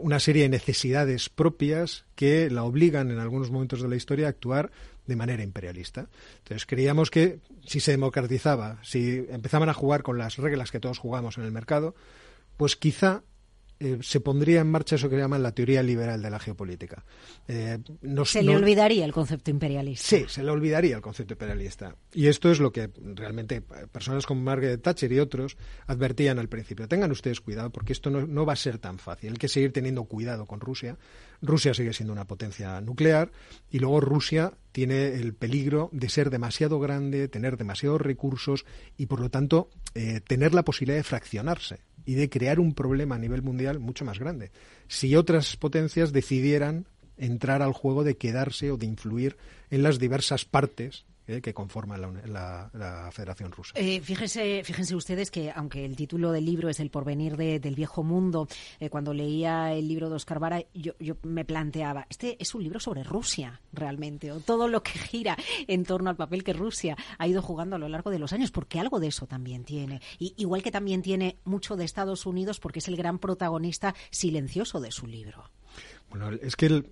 una 0.00 0.18
serie 0.18 0.44
de 0.44 0.48
necesidades 0.48 1.28
propias 1.28 2.06
que 2.14 2.48
la 2.48 2.64
obligan 2.64 3.10
en 3.10 3.18
algunos 3.18 3.50
momentos 3.50 3.82
de 3.82 3.88
la 3.88 3.96
historia 3.96 4.26
a 4.26 4.30
actuar 4.30 4.70
de 5.06 5.16
manera 5.16 5.42
imperialista. 5.42 6.08
Entonces 6.38 6.64
creíamos 6.64 7.10
que 7.10 7.40
si 7.66 7.80
se 7.80 7.90
democratizaba, 7.90 8.78
si 8.82 9.26
empezaban 9.28 9.68
a 9.68 9.74
jugar 9.74 10.02
con 10.02 10.16
las 10.16 10.38
reglas 10.38 10.70
que 10.70 10.80
todos 10.80 10.98
jugamos 10.98 11.36
en 11.36 11.44
el 11.44 11.52
mercado, 11.52 11.94
pues 12.60 12.76
quizá 12.76 13.22
eh, 13.78 14.00
se 14.02 14.20
pondría 14.20 14.60
en 14.60 14.70
marcha 14.70 14.96
eso 14.96 15.08
que 15.08 15.16
llaman 15.16 15.42
la 15.42 15.54
teoría 15.54 15.82
liberal 15.82 16.20
de 16.20 16.28
la 16.28 16.38
geopolítica. 16.38 17.02
Eh, 17.48 17.78
se 18.26 18.42
le 18.42 18.54
olvidaría 18.54 19.06
el 19.06 19.12
concepto 19.14 19.50
imperialista. 19.50 20.06
Sí, 20.06 20.26
se 20.28 20.42
le 20.42 20.50
olvidaría 20.50 20.94
el 20.94 21.00
concepto 21.00 21.32
imperialista. 21.32 21.96
Y 22.12 22.26
esto 22.26 22.50
es 22.50 22.60
lo 22.60 22.70
que 22.70 22.90
realmente 23.14 23.62
personas 23.62 24.26
como 24.26 24.42
Margaret 24.42 24.82
Thatcher 24.82 25.10
y 25.10 25.20
otros 25.20 25.56
advertían 25.86 26.38
al 26.38 26.50
principio. 26.50 26.86
Tengan 26.86 27.10
ustedes 27.12 27.40
cuidado 27.40 27.70
porque 27.70 27.94
esto 27.94 28.10
no, 28.10 28.26
no 28.26 28.44
va 28.44 28.52
a 28.52 28.56
ser 28.56 28.76
tan 28.76 28.98
fácil. 28.98 29.30
Hay 29.32 29.38
que 29.38 29.48
seguir 29.48 29.72
teniendo 29.72 30.04
cuidado 30.04 30.44
con 30.44 30.60
Rusia. 30.60 30.98
Rusia 31.40 31.72
sigue 31.72 31.94
siendo 31.94 32.12
una 32.12 32.26
potencia 32.26 32.78
nuclear 32.82 33.32
y 33.70 33.78
luego 33.78 34.02
Rusia 34.02 34.52
tiene 34.72 35.14
el 35.14 35.32
peligro 35.32 35.88
de 35.92 36.10
ser 36.10 36.28
demasiado 36.28 36.78
grande, 36.78 37.28
tener 37.28 37.56
demasiados 37.56 38.02
recursos 38.02 38.66
y 38.98 39.06
por 39.06 39.20
lo 39.20 39.30
tanto 39.30 39.70
eh, 39.94 40.20
tener 40.20 40.52
la 40.52 40.66
posibilidad 40.66 40.98
de 40.98 41.04
fraccionarse 41.04 41.80
y 42.04 42.14
de 42.14 42.28
crear 42.28 42.60
un 42.60 42.74
problema 42.74 43.14
a 43.14 43.18
nivel 43.18 43.42
mundial 43.42 43.78
mucho 43.78 44.04
más 44.04 44.18
grande. 44.18 44.50
Si 44.88 45.14
otras 45.16 45.56
potencias 45.56 46.12
decidieran 46.12 46.86
entrar 47.16 47.62
al 47.62 47.72
juego 47.72 48.04
de 48.04 48.16
quedarse 48.16 48.70
o 48.70 48.76
de 48.76 48.86
influir 48.86 49.36
en 49.70 49.82
las 49.82 49.98
diversas 49.98 50.44
partes 50.44 51.04
eh, 51.26 51.40
que 51.40 51.54
conforman 51.54 52.00
la, 52.00 53.10
Federación 53.12 53.52
Rusa. 53.52 53.72
Eh, 53.76 54.00
fíjense, 54.00 54.62
fíjense 54.64 54.96
ustedes 54.96 55.30
que, 55.30 55.50
aunque 55.50 55.84
el 55.84 55.96
título 55.96 56.32
del 56.32 56.44
libro 56.44 56.68
es 56.68 56.80
El 56.80 56.90
porvenir 56.90 57.36
del 57.36 57.74
viejo 57.74 58.02
mundo, 58.02 58.48
eh, 58.78 58.90
cuando 58.90 59.14
leía 59.14 59.72
el 59.72 59.86
libro 59.86 60.08
de 60.08 60.16
Oscar 60.16 60.38
Vara, 60.40 60.64
yo, 60.74 60.94
me 61.22 61.44
planteaba, 61.44 62.06
este 62.08 62.36
es 62.40 62.54
un 62.54 62.62
libro 62.62 62.80
sobre 62.80 63.04
Rusia, 63.04 63.60
realmente, 63.72 64.32
o 64.32 64.40
todo 64.40 64.66
lo 64.66 64.82
que 64.82 64.92
gira 64.98 65.36
en 65.68 65.84
torno 65.84 66.10
al 66.10 66.16
papel 66.16 66.42
que 66.42 66.52
Rusia 66.52 66.96
ha 67.18 67.26
ido 67.26 67.42
jugando 67.42 67.76
a 67.76 67.78
lo 67.78 67.88
largo 67.88 68.10
de 68.10 68.18
los 68.18 68.32
años, 68.32 68.50
porque 68.50 68.80
algo 68.80 68.98
de 68.98 69.08
eso 69.08 69.26
también 69.26 69.64
tiene. 69.64 70.00
Y, 70.18 70.34
igual 70.36 70.62
que 70.62 70.72
también 70.72 71.02
tiene 71.02 71.38
mucho 71.44 71.76
de 71.76 71.84
Estados 71.84 72.26
Unidos, 72.26 72.60
porque 72.60 72.80
es 72.80 72.88
el 72.88 72.96
gran 72.96 73.18
protagonista 73.18 73.94
silencioso 74.10 74.80
de 74.80 74.90
su 74.90 75.06
libro. 75.06 75.50
Bueno, 76.10 76.30
es 76.30 76.56
que 76.56 76.66
el, 76.66 76.90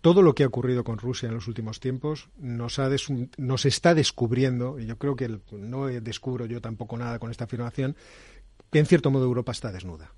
todo 0.00 0.22
lo 0.22 0.34
que 0.34 0.44
ha 0.44 0.46
ocurrido 0.46 0.84
con 0.84 0.98
Rusia 0.98 1.28
en 1.28 1.34
los 1.34 1.48
últimos 1.48 1.80
tiempos 1.80 2.28
nos, 2.38 2.78
está 3.64 3.94
descubriendo, 3.94 4.78
y 4.78 4.86
yo 4.86 4.98
creo 4.98 5.16
que 5.16 5.40
no 5.52 5.86
descubro 5.86 6.46
yo 6.46 6.60
tampoco 6.60 6.96
nada 6.96 7.18
con 7.18 7.30
esta 7.30 7.44
afirmación, 7.44 7.96
que 8.70 8.78
en 8.78 8.86
cierto 8.86 9.10
modo 9.10 9.24
Europa 9.24 9.52
está 9.52 9.72
desnuda. 9.72 10.12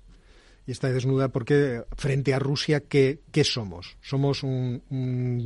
Y 0.65 0.71
está 0.71 0.89
desnuda 0.93 1.27
porque 1.27 1.83
frente 1.97 2.33
a 2.33 2.39
Rusia, 2.39 2.81
¿qué, 2.81 3.19
somos? 3.43 3.97
Somos 4.01 4.43
un, 4.43 4.81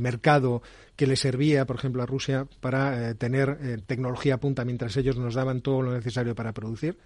mercado 0.00 0.62
que 0.94 1.08
le 1.08 1.16
servía, 1.16 1.66
por 1.66 1.76
ejemplo, 1.76 2.02
a 2.02 2.06
Rusia 2.06 2.46
para 2.60 3.10
eh, 3.10 3.14
tener 3.14 3.58
eh, 3.60 3.78
tecnología 3.84 4.38
punta 4.38 4.64
mientras 4.64 4.96
ellos 4.96 5.16
nos 5.16 5.34
daban 5.34 5.60
todo 5.60 5.82
lo 5.82 5.92
necesario 5.92 6.36
para 6.36 6.52
producir. 6.52 6.98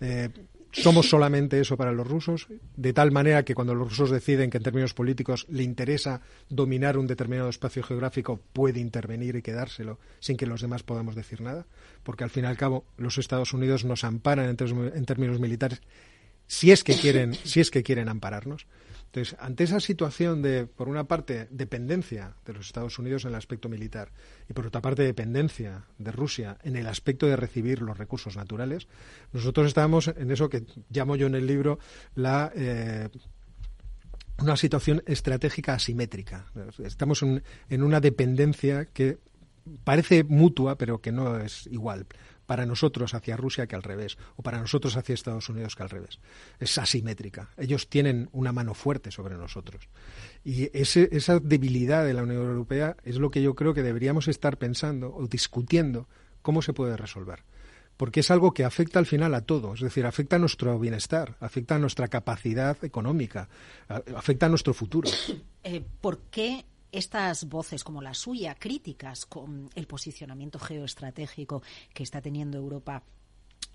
Eh, 0.00 0.30
somos 0.74 1.08
solamente 1.08 1.60
eso 1.60 1.76
para 1.76 1.92
los 1.92 2.06
rusos, 2.06 2.48
de 2.76 2.92
tal 2.92 3.12
manera 3.12 3.44
que 3.44 3.54
cuando 3.54 3.74
los 3.74 3.88
rusos 3.88 4.10
deciden 4.10 4.50
que 4.50 4.58
en 4.58 4.62
términos 4.62 4.94
políticos 4.94 5.46
le 5.48 5.62
interesa 5.62 6.20
dominar 6.48 6.98
un 6.98 7.06
determinado 7.06 7.48
espacio 7.48 7.82
geográfico, 7.82 8.40
puede 8.52 8.80
intervenir 8.80 9.36
y 9.36 9.42
quedárselo 9.42 9.98
sin 10.20 10.36
que 10.36 10.46
los 10.46 10.60
demás 10.60 10.82
podamos 10.82 11.14
decir 11.14 11.40
nada, 11.40 11.66
porque 12.02 12.24
al 12.24 12.30
fin 12.30 12.44
y 12.44 12.48
al 12.48 12.56
cabo 12.56 12.84
los 12.96 13.18
Estados 13.18 13.52
Unidos 13.52 13.84
nos 13.84 14.04
amparan 14.04 14.48
en, 14.48 15.04
términos 15.06 15.40
militares 15.40 15.80
si 16.46 16.72
es 16.72 16.84
que 16.84 16.94
quieren, 16.94 17.34
si 17.34 17.60
es 17.60 17.70
que 17.70 17.82
quieren 17.82 18.08
ampararnos. 18.08 18.66
Entonces, 19.14 19.36
ante 19.38 19.62
esa 19.62 19.78
situación 19.78 20.42
de, 20.42 20.66
por 20.66 20.88
una 20.88 21.04
parte, 21.04 21.46
dependencia 21.52 22.34
de 22.44 22.52
los 22.52 22.66
Estados 22.66 22.98
Unidos 22.98 23.24
en 23.24 23.30
el 23.30 23.36
aspecto 23.36 23.68
militar 23.68 24.10
y 24.50 24.54
por 24.54 24.66
otra 24.66 24.82
parte, 24.82 25.04
dependencia 25.04 25.84
de 25.98 26.10
Rusia 26.10 26.58
en 26.64 26.74
el 26.74 26.88
aspecto 26.88 27.28
de 27.28 27.36
recibir 27.36 27.80
los 27.80 27.96
recursos 27.96 28.36
naturales, 28.36 28.88
nosotros 29.32 29.68
estábamos 29.68 30.08
en 30.08 30.32
eso 30.32 30.48
que 30.48 30.64
llamo 30.90 31.14
yo 31.14 31.28
en 31.28 31.36
el 31.36 31.46
libro 31.46 31.78
la 32.16 32.50
eh, 32.56 33.08
una 34.40 34.56
situación 34.56 35.00
estratégica 35.06 35.74
asimétrica. 35.74 36.46
Estamos 36.82 37.22
en, 37.22 37.82
una 37.84 38.00
dependencia 38.00 38.86
que 38.86 39.18
parece 39.84 40.24
mutua, 40.24 40.76
pero 40.76 41.00
que 41.00 41.12
no 41.12 41.38
es 41.38 41.68
igual. 41.68 42.06
Para 42.46 42.66
nosotros 42.66 43.14
hacia 43.14 43.36
Rusia 43.36 43.66
que 43.66 43.76
al 43.76 43.82
revés, 43.82 44.18
o 44.36 44.42
para 44.42 44.60
nosotros 44.60 44.96
hacia 44.96 45.14
Estados 45.14 45.48
Unidos 45.48 45.76
que 45.76 45.82
al 45.82 45.90
revés. 45.90 46.18
Es 46.58 46.76
asimétrica. 46.78 47.50
Ellos 47.56 47.88
tienen 47.88 48.28
una 48.32 48.52
mano 48.52 48.74
fuerte 48.74 49.10
sobre 49.10 49.36
nosotros. 49.36 49.88
Y 50.44 50.70
ese, 50.76 51.08
esa 51.12 51.40
debilidad 51.40 52.04
de 52.04 52.14
la 52.14 52.22
Unión 52.22 52.42
Europea 52.42 52.96
es 53.04 53.16
lo 53.16 53.30
que 53.30 53.42
yo 53.42 53.54
creo 53.54 53.74
que 53.74 53.82
deberíamos 53.82 54.28
estar 54.28 54.58
pensando 54.58 55.14
o 55.14 55.26
discutiendo 55.26 56.08
cómo 56.42 56.62
se 56.62 56.72
puede 56.72 56.96
resolver 56.96 57.44
porque 57.96 58.20
es 58.20 58.30
algo 58.30 58.52
que 58.52 58.64
afecta 58.64 58.98
al 58.98 59.06
final 59.06 59.34
a 59.34 59.42
todo, 59.42 59.74
es 59.74 59.80
decir, 59.80 60.04
afecta 60.06 60.36
a 60.36 60.38
nuestro 60.38 60.78
bienestar, 60.78 61.36
afecta 61.40 61.76
a 61.76 61.78
nuestra 61.78 62.08
capacidad 62.08 62.76
económica, 62.84 63.48
afecta 64.16 64.46
a 64.46 64.48
nuestro 64.48 64.74
futuro. 64.74 65.08
Eh, 65.62 65.82
¿Por 66.00 66.18
qué 66.30 66.64
estas 66.94 67.48
voces 67.48 67.84
como 67.84 68.00
la 68.00 68.14
suya, 68.14 68.54
críticas 68.54 69.26
con 69.26 69.68
el 69.74 69.86
posicionamiento 69.86 70.58
geoestratégico 70.58 71.62
que 71.92 72.02
está 72.02 72.20
teniendo 72.20 72.58
Europa, 72.58 73.02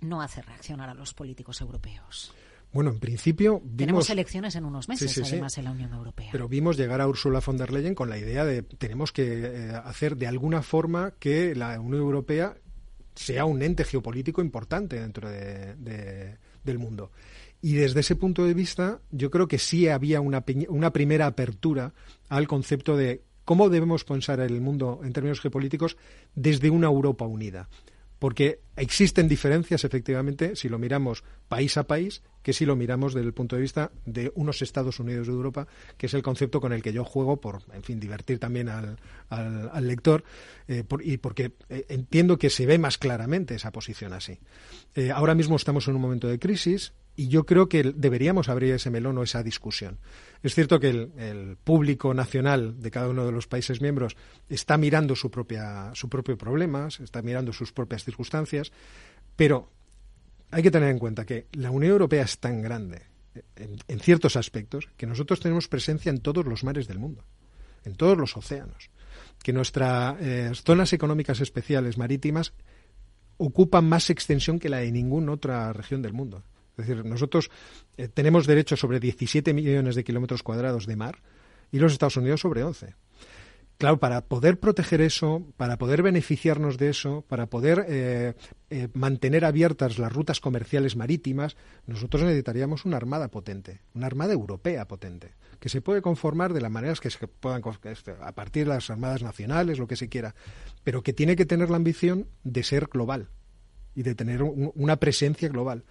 no 0.01 0.21
hace 0.21 0.41
reaccionar 0.41 0.89
a 0.89 0.93
los 0.93 1.13
políticos 1.13 1.61
europeos? 1.61 2.33
Bueno, 2.71 2.91
en 2.91 2.99
principio 2.99 3.59
vimos... 3.59 3.77
Tenemos 3.77 4.09
elecciones 4.09 4.55
en 4.55 4.65
unos 4.65 4.87
meses, 4.87 5.17
además, 5.23 5.57
en 5.57 5.65
la 5.65 5.71
Unión 5.71 5.93
Europea. 5.93 6.29
Pero 6.31 6.47
vimos 6.47 6.77
llegar 6.77 7.01
a 7.01 7.07
Ursula 7.07 7.41
von 7.43 7.57
der 7.57 7.71
Leyen 7.71 7.95
con 7.95 8.09
la 8.09 8.17
idea 8.17 8.45
de 8.45 8.61
tenemos 8.61 9.11
que 9.11 9.23
eh, 9.23 9.71
hacer 9.83 10.15
de 10.17 10.27
alguna 10.27 10.61
forma 10.61 11.11
que 11.19 11.55
la 11.55 11.79
Unión 11.79 12.01
Europea 12.01 12.55
sea 13.15 13.45
un 13.45 13.61
ente 13.61 13.83
geopolítico 13.83 14.41
importante 14.41 14.99
dentro 14.99 15.29
del 15.29 16.79
mundo. 16.79 17.11
Y 17.61 17.73
desde 17.73 17.99
ese 17.99 18.15
punto 18.15 18.45
de 18.45 18.53
vista, 18.53 19.01
yo 19.11 19.29
creo 19.29 19.47
que 19.47 19.59
sí 19.59 19.87
había 19.87 20.21
una, 20.21 20.43
una 20.69 20.93
primera 20.93 21.25
apertura 21.25 21.93
al 22.29 22.47
concepto 22.47 22.95
de 22.95 23.23
cómo 23.43 23.69
debemos 23.69 24.03
pensar 24.05 24.39
el 24.39 24.61
mundo 24.61 25.01
en 25.03 25.11
términos 25.11 25.41
geopolíticos 25.41 25.97
desde 26.35 26.69
una 26.69 26.87
Europa 26.87 27.25
unida 27.25 27.67
porque 28.19 28.59
existen 28.75 29.27
diferencias, 29.29 29.85
efectivamente, 29.85 30.55
si 30.55 30.67
lo 30.67 30.77
miramos 30.77 31.23
país 31.47 31.77
a 31.77 31.83
país, 31.83 32.21
que 32.43 32.51
si 32.51 32.65
lo 32.65 32.75
miramos 32.75 33.13
desde 33.13 33.27
el 33.27 33.33
punto 33.33 33.55
de 33.55 33.61
vista 33.61 33.91
de 34.05 34.31
unos 34.35 34.61
Estados 34.61 34.99
Unidos 34.99 35.27
de 35.27 35.33
Europa, 35.33 35.67
que 35.97 36.07
es 36.07 36.13
el 36.13 36.21
concepto 36.21 36.59
con 36.59 36.73
el 36.73 36.83
que 36.83 36.91
yo 36.91 37.05
juego 37.05 37.39
por, 37.39 37.63
en 37.73 37.81
fin, 37.81 37.99
divertir 37.99 38.37
también 38.37 38.67
al, 38.67 38.97
al, 39.29 39.87
lector 39.87 40.23
eh, 40.67 40.83
y 41.01 41.17
porque 41.17 41.53
eh, 41.69 41.85
entiendo 41.89 42.37
que 42.37 42.49
se 42.49 42.65
ve 42.65 42.77
más 42.77 42.97
claramente 42.97 43.55
esa 43.55 43.71
posición 43.71 44.11
así. 44.13 44.37
Eh, 44.95 45.11
ahora 45.11 45.33
mismo 45.33 45.55
estamos 45.55 45.87
en 45.87 45.95
un 45.95 46.01
momento 46.01 46.27
de 46.27 46.39
crisis, 46.39 46.93
y 47.19 47.27
yo 47.27 47.45
creo 47.45 47.67
que 47.67 47.83
deberíamos 47.83 48.47
abrir 48.47 48.73
ese 48.73 48.89
melón 48.89 49.17
o 49.17 49.23
esa 49.23 49.43
discusión. 49.43 49.99
Es 50.41 50.55
cierto 50.55 50.79
que 50.79 50.87
el, 50.89 51.57
público 51.61 52.13
nacional 52.13 52.79
de 52.79 52.91
cada 52.91 53.09
uno 53.09 53.25
de 53.25 53.33
los 53.33 53.45
países 53.45 53.81
miembros 53.81 54.15
está 54.47 54.77
mirando 54.77 55.17
su, 55.17 55.29
propia, 55.29 55.91
su 55.95 56.07
propio 56.07 56.37
problema, 56.37 56.87
está 56.87 57.21
mirando 57.21 57.51
sus 57.51 57.73
propias 57.73 58.05
circunstancias, 58.05 58.71
pero 59.35 59.69
hay 60.49 60.63
que 60.63 60.71
tener 60.71 60.91
en 60.91 60.97
cuenta 60.97 61.25
que 61.25 61.47
la 61.51 61.71
Unión 61.71 61.91
Europea 61.91 62.23
es 62.23 62.39
tan 62.39 62.61
grande 62.61 63.01
en, 63.57 63.99
ciertos 63.99 64.37
aspectos 64.37 64.87
que 64.95 65.05
nosotros 65.05 65.41
tenemos 65.41 65.67
presencia 65.67 66.11
en 66.11 66.21
todos 66.21 66.45
los 66.45 66.63
mares 66.63 66.87
del 66.87 66.99
mundo, 66.99 67.25
en 67.83 67.95
todos 67.95 68.17
los 68.17 68.37
océanos, 68.37 68.91
que 69.43 69.51
nuestras 69.51 70.15
eh, 70.21 70.51
zonas 70.53 70.93
económicas 70.93 71.41
especiales 71.41 71.97
marítimas 71.97 72.53
ocupan 73.35 73.89
más 73.89 74.09
extensión 74.09 74.57
que 74.57 74.69
la 74.69 74.77
de 74.77 74.91
ninguna 74.93 75.33
otra 75.33 75.73
región 75.73 76.01
del 76.01 76.13
mundo. 76.13 76.45
Es 76.79 76.87
decir, 76.87 77.05
nosotros 77.05 77.49
eh, 77.97 78.07
tenemos 78.07 78.47
derecho 78.47 78.75
sobre 78.75 78.99
17 78.99 79.53
millones 79.53 79.95
de 79.95 80.03
kilómetros 80.03 80.43
cuadrados 80.43 80.85
de 80.85 80.95
mar 80.95 81.21
y 81.71 81.79
los 81.79 81.91
Estados 81.91 82.17
Unidos 82.17 82.41
sobre 82.41 82.63
11. 82.63 82.95
Claro, 83.79 83.97
para 83.97 84.25
poder 84.25 84.59
proteger 84.59 84.99
eso, 84.99 85.41
para 85.55 85.77
poder 85.77 86.03
beneficiarnos 86.03 86.77
de 86.77 86.89
eso, 86.89 87.23
para 87.29 87.45
poder 87.45 87.85
eh, 87.87 88.33
eh, 88.69 88.89
mantener 88.93 89.45
abiertas 89.45 89.97
las 89.97 90.11
rutas 90.11 90.41
comerciales 90.41 90.97
marítimas, 90.97 91.55
nosotros 91.87 92.23
necesitaríamos 92.23 92.83
una 92.83 92.97
armada 92.97 93.29
potente, 93.29 93.79
una 93.93 94.07
armada 94.07 94.33
europea 94.33 94.85
potente, 94.85 95.31
que 95.61 95.69
se 95.69 95.79
puede 95.79 96.01
conformar 96.01 96.51
de 96.51 96.59
las 96.59 96.69
maneras 96.69 96.99
que 96.99 97.09
se 97.09 97.25
puedan, 97.25 97.61
a 98.21 98.31
partir 98.33 98.65
de 98.65 98.73
las 98.73 98.89
armadas 98.89 99.23
nacionales, 99.23 99.79
lo 99.79 99.87
que 99.87 99.95
se 99.95 100.09
quiera, 100.09 100.35
pero 100.83 101.01
que 101.01 101.13
tiene 101.13 101.37
que 101.37 101.45
tener 101.45 101.69
la 101.69 101.77
ambición 101.77 102.27
de 102.43 102.63
ser 102.63 102.87
global 102.87 103.29
y 103.95 104.03
de 104.03 104.13
tener 104.13 104.43
una 104.43 104.97
presencia 104.97 105.47
global. 105.47 105.85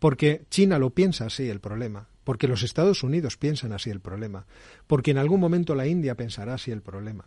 Porque 0.00 0.46
China 0.48 0.78
lo 0.78 0.90
piensa 0.90 1.26
así 1.26 1.48
el 1.48 1.60
problema, 1.60 2.08
porque 2.24 2.48
los 2.48 2.62
Estados 2.62 3.02
Unidos 3.04 3.36
piensan 3.36 3.72
así 3.72 3.90
el 3.90 4.00
problema, 4.00 4.46
porque 4.86 5.12
en 5.12 5.18
algún 5.18 5.40
momento 5.40 5.74
la 5.74 5.86
India 5.86 6.16
pensará 6.16 6.54
así 6.54 6.72
el 6.72 6.80
problema. 6.80 7.26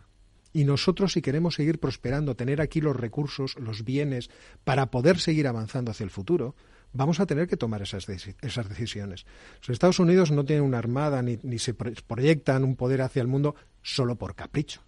Y 0.52 0.64
nosotros, 0.64 1.12
si 1.12 1.22
queremos 1.22 1.54
seguir 1.54 1.78
prosperando, 1.78 2.36
tener 2.36 2.60
aquí 2.60 2.80
los 2.80 2.96
recursos, 2.96 3.56
los 3.58 3.84
bienes, 3.84 4.28
para 4.64 4.90
poder 4.90 5.18
seguir 5.18 5.46
avanzando 5.46 5.92
hacia 5.92 6.04
el 6.04 6.10
futuro, 6.10 6.56
vamos 6.92 7.20
a 7.20 7.26
tener 7.26 7.46
que 7.46 7.56
tomar 7.56 7.80
esas, 7.82 8.06
decisiones. 8.06 9.24
Los 9.60 9.70
Estados 9.70 10.00
Unidos 10.00 10.32
no 10.32 10.44
tienen 10.44 10.64
una 10.64 10.78
armada 10.78 11.22
ni, 11.22 11.38
ni 11.44 11.60
se 11.60 11.74
proyectan 11.74 12.64
un 12.64 12.74
poder 12.74 13.02
hacia 13.02 13.22
el 13.22 13.28
mundo 13.28 13.54
solo 13.82 14.16
por 14.16 14.34
capricho, 14.34 14.82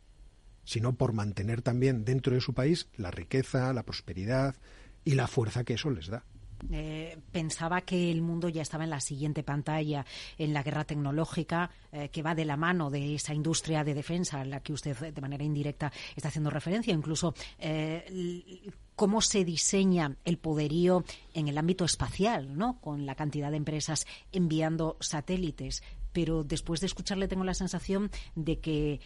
sino 0.65 0.97
por 0.97 1.13
mantener 1.13 1.63
también 1.63 2.05
dentro 2.05 2.35
de 2.35 2.41
su 2.41 2.53
país 2.53 2.89
la 2.97 3.13
riqueza, 3.13 3.73
la 3.73 3.85
prosperidad 3.85 4.57
y 5.05 5.15
la 5.15 5.29
fuerza 5.29 5.63
que 5.63 5.75
eso 5.75 5.91
les 5.91 6.09
da. 6.09 6.25
Eh, 6.71 7.19
pensaba 7.33 7.83
que 7.83 8.11
el 8.11 8.23
mundo 8.23 8.49
ya 8.49 8.63
estaba 8.63 8.85
en 8.85 8.91
la 8.91 9.01
siguiente 9.01 9.43
pantalla, 9.43 10.05
en 10.39 10.53
la 10.53 10.63
guerra 10.63 10.85
tecnológica, 10.85 11.71
eh, 11.93 12.09
que 12.09 12.23
va 12.23 12.35
de 12.35 12.45
la 12.45 12.57
mano 12.57 12.91
de 12.91 13.15
esa 13.15 13.35
industria 13.35 13.85
de 13.85 13.95
defensa 13.95 14.41
a 14.41 14.45
la 14.45 14.61
que 14.61 14.73
usted 14.73 14.97
de 15.13 15.21
manera 15.21 15.45
indirecta 15.45 15.93
está 16.15 16.29
haciendo 16.29 16.51
referencia, 16.51 16.93
incluso 16.93 17.35
eh, 17.59 18.73
cómo 18.95 19.21
se 19.21 19.45
diseña 19.45 20.17
el 20.25 20.39
poderío 20.39 21.05
en 21.35 21.49
el 21.49 21.59
ámbito 21.59 21.85
espacial, 21.85 22.57
¿no? 22.57 22.81
Con 22.81 23.07
la 23.07 23.15
cantidad 23.15 23.51
de 23.51 23.59
empresas 23.59 24.07
enviando 24.33 24.97
satélites. 25.01 25.83
Pero 26.13 26.45
después 26.45 26.81
de 26.81 26.87
escucharle 26.87 27.29
tengo 27.29 27.45
la 27.45 27.53
sensación 27.53 28.11
de 28.35 28.59
que 28.59 29.01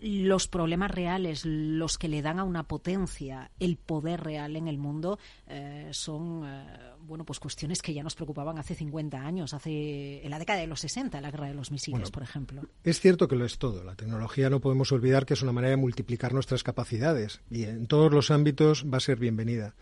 los 0.00 0.48
problemas 0.48 0.90
reales, 0.90 1.44
los 1.44 1.98
que 1.98 2.08
le 2.08 2.22
dan 2.22 2.38
a 2.38 2.44
una 2.44 2.64
potencia 2.64 3.50
el 3.58 3.76
poder 3.76 4.22
real 4.22 4.56
en 4.56 4.68
el 4.68 4.78
mundo, 4.78 5.18
eh, 5.46 5.88
son 5.92 6.42
eh, 6.44 6.64
bueno 7.00 7.24
pues 7.24 7.40
cuestiones 7.40 7.80
que 7.82 7.94
ya 7.94 8.02
nos 8.02 8.14
preocupaban 8.14 8.58
hace 8.58 8.74
50 8.74 9.18
años, 9.18 9.54
hace 9.54 10.24
en 10.24 10.30
la 10.30 10.38
década 10.38 10.60
de 10.60 10.66
los 10.66 10.80
60, 10.80 11.20
la 11.20 11.30
guerra 11.30 11.48
de 11.48 11.54
los 11.54 11.70
misiles, 11.70 12.10
por 12.10 12.22
ejemplo. 12.22 12.62
Es 12.82 13.00
cierto 13.00 13.28
que 13.28 13.36
lo 13.36 13.44
es 13.44 13.58
todo. 13.58 13.84
La 13.84 13.94
tecnología 13.94 14.50
no 14.50 14.60
podemos 14.60 14.92
olvidar 14.92 15.26
que 15.26 15.34
es 15.34 15.42
una 15.42 15.52
manera 15.52 15.70
de 15.70 15.76
multiplicar 15.76 16.34
nuestras 16.34 16.62
capacidades 16.62 17.40
y 17.50 17.64
en 17.64 17.86
todos 17.86 18.12
los 18.12 18.30
ámbitos 18.30 18.84
va 18.92 18.98
a 18.98 19.00
ser 19.00 19.18
bienvenida 19.18 19.74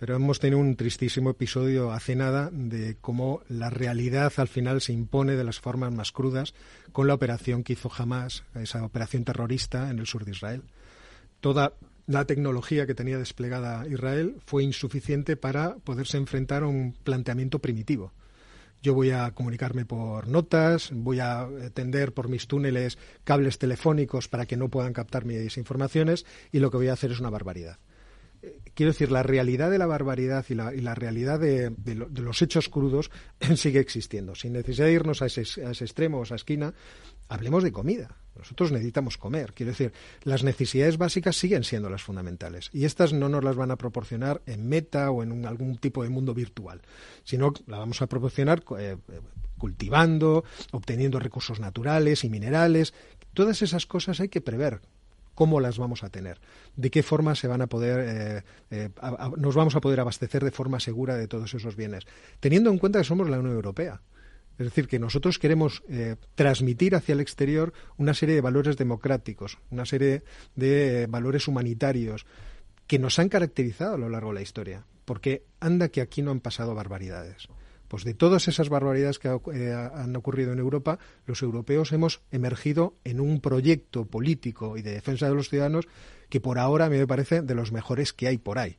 pero 0.00 0.16
hemos 0.16 0.40
tenido 0.40 0.58
un 0.58 0.76
tristísimo 0.76 1.28
episodio 1.28 1.92
hace 1.92 2.16
nada 2.16 2.48
de 2.50 2.96
cómo 3.02 3.42
la 3.50 3.68
realidad 3.68 4.32
al 4.38 4.48
final 4.48 4.80
se 4.80 4.94
impone 4.94 5.36
de 5.36 5.44
las 5.44 5.60
formas 5.60 5.92
más 5.92 6.10
crudas 6.10 6.54
con 6.90 7.06
la 7.06 7.12
operación 7.12 7.62
que 7.62 7.74
hizo 7.74 7.92
Hamas, 7.94 8.44
esa 8.54 8.82
operación 8.82 9.24
terrorista 9.24 9.90
en 9.90 9.98
el 9.98 10.06
sur 10.06 10.24
de 10.24 10.30
Israel. 10.30 10.62
Toda 11.40 11.74
la 12.06 12.24
tecnología 12.24 12.86
que 12.86 12.94
tenía 12.94 13.18
desplegada 13.18 13.86
Israel 13.88 14.36
fue 14.46 14.64
insuficiente 14.64 15.36
para 15.36 15.76
poderse 15.76 16.16
enfrentar 16.16 16.62
a 16.62 16.68
un 16.68 16.94
planteamiento 17.04 17.58
primitivo. 17.58 18.14
Yo 18.82 18.94
voy 18.94 19.10
a 19.10 19.30
comunicarme 19.32 19.84
por 19.84 20.28
notas, 20.28 20.92
voy 20.94 21.20
a 21.20 21.46
tender 21.74 22.14
por 22.14 22.30
mis 22.30 22.46
túneles 22.46 22.96
cables 23.24 23.58
telefónicos 23.58 24.28
para 24.28 24.46
que 24.46 24.56
no 24.56 24.70
puedan 24.70 24.94
captar 24.94 25.26
mis 25.26 25.58
informaciones 25.58 26.24
y 26.52 26.60
lo 26.60 26.70
que 26.70 26.78
voy 26.78 26.88
a 26.88 26.94
hacer 26.94 27.12
es 27.12 27.20
una 27.20 27.28
barbaridad 27.28 27.78
quiero 28.74 28.92
decir, 28.92 29.10
la 29.10 29.22
realidad 29.22 29.70
de 29.70 29.78
la 29.78 29.86
barbaridad 29.86 30.44
y 30.48 30.54
la, 30.54 30.94
realidad 30.94 31.38
de, 31.38 31.70
los 32.14 32.42
hechos 32.42 32.68
crudos 32.68 33.10
sigue 33.56 33.80
existiendo. 33.80 34.34
Sin 34.34 34.52
necesidad 34.52 34.86
de 34.86 34.92
irnos 34.92 35.22
a 35.22 35.26
ese, 35.26 35.42
extremo 35.42 36.18
o 36.18 36.20
a 36.20 36.24
esa 36.24 36.34
esquina, 36.36 36.72
hablemos 37.28 37.62
de 37.62 37.72
comida. 37.72 38.16
Nosotros 38.36 38.72
necesitamos 38.72 39.18
comer. 39.18 39.52
Quiero 39.52 39.72
decir, 39.72 39.92
las 40.22 40.44
necesidades 40.44 40.96
básicas 40.96 41.36
siguen 41.36 41.64
siendo 41.64 41.90
las 41.90 42.02
fundamentales. 42.02 42.70
Y 42.72 42.84
estas 42.84 43.12
no 43.12 43.28
nos 43.28 43.44
las 43.44 43.56
van 43.56 43.70
a 43.70 43.76
proporcionar 43.76 44.40
en 44.46 44.66
meta 44.68 45.10
o 45.10 45.22
en 45.22 45.44
algún 45.44 45.76
tipo 45.76 46.02
de 46.02 46.08
mundo 46.08 46.32
virtual, 46.32 46.80
sino 47.24 47.52
la 47.66 47.78
vamos 47.78 48.00
a 48.00 48.06
proporcionar 48.06 48.62
eh, 48.78 48.96
cultivando, 49.58 50.44
obteniendo 50.72 51.18
recursos 51.18 51.60
naturales 51.60 52.24
y 52.24 52.30
minerales. 52.30 52.94
Todas 53.34 53.60
esas 53.60 53.84
cosas 53.84 54.20
hay 54.20 54.28
que 54.28 54.40
prever 54.40 54.80
cómo 55.40 55.58
las 55.58 55.78
vamos 55.78 56.04
a 56.04 56.10
tener, 56.10 56.38
de 56.76 56.90
qué 56.90 57.02
forma 57.02 57.34
se 57.34 57.48
van 57.48 57.62
a 57.62 57.66
poder, 57.66 58.04
eh, 58.06 58.42
eh, 58.70 58.90
nos 59.38 59.54
vamos 59.54 59.74
a 59.74 59.80
poder 59.80 59.98
abastecer 59.98 60.44
de 60.44 60.50
forma 60.50 60.80
segura 60.80 61.16
de 61.16 61.28
todos 61.28 61.54
esos 61.54 61.76
bienes, 61.76 62.04
teniendo 62.40 62.68
en 62.68 62.76
cuenta 62.76 62.98
que 62.98 63.06
somos 63.06 63.30
la 63.30 63.38
Unión 63.38 63.54
Europea. 63.54 64.02
Es 64.58 64.66
decir, 64.66 64.86
que 64.86 64.98
nosotros 64.98 65.38
queremos 65.38 65.82
eh, 65.88 66.16
transmitir 66.34 66.94
hacia 66.94 67.14
el 67.14 67.20
exterior 67.20 67.72
una 67.96 68.12
serie 68.12 68.34
de 68.34 68.42
valores 68.42 68.76
democráticos, 68.76 69.56
una 69.70 69.86
serie 69.86 70.24
de 70.56 71.06
valores 71.08 71.48
humanitarios 71.48 72.26
que 72.86 72.98
nos 72.98 73.18
han 73.18 73.30
caracterizado 73.30 73.94
a 73.94 73.98
lo 73.98 74.10
largo 74.10 74.28
de 74.28 74.34
la 74.34 74.42
historia, 74.42 74.84
porque 75.06 75.44
anda 75.58 75.88
que 75.88 76.02
aquí 76.02 76.20
no 76.20 76.32
han 76.32 76.40
pasado 76.40 76.74
barbaridades. 76.74 77.48
Pues 77.90 78.04
de 78.04 78.14
todas 78.14 78.46
esas 78.46 78.68
barbaridades 78.68 79.18
que 79.18 79.26
eh, 79.52 79.72
han 79.72 80.14
ocurrido 80.14 80.52
en 80.52 80.60
Europa, 80.60 81.00
los 81.26 81.42
europeos 81.42 81.90
hemos 81.90 82.20
emergido 82.30 82.94
en 83.02 83.20
un 83.20 83.40
proyecto 83.40 84.04
político 84.04 84.76
y 84.76 84.82
de 84.82 84.92
defensa 84.92 85.28
de 85.28 85.34
los 85.34 85.48
ciudadanos 85.48 85.88
que 86.28 86.40
por 86.40 86.60
ahora 86.60 86.84
a 86.84 86.88
mí 86.88 86.98
me 86.98 87.08
parece 87.08 87.42
de 87.42 87.54
los 87.56 87.72
mejores 87.72 88.12
que 88.12 88.28
hay 88.28 88.38
por 88.38 88.60
ahí. 88.60 88.78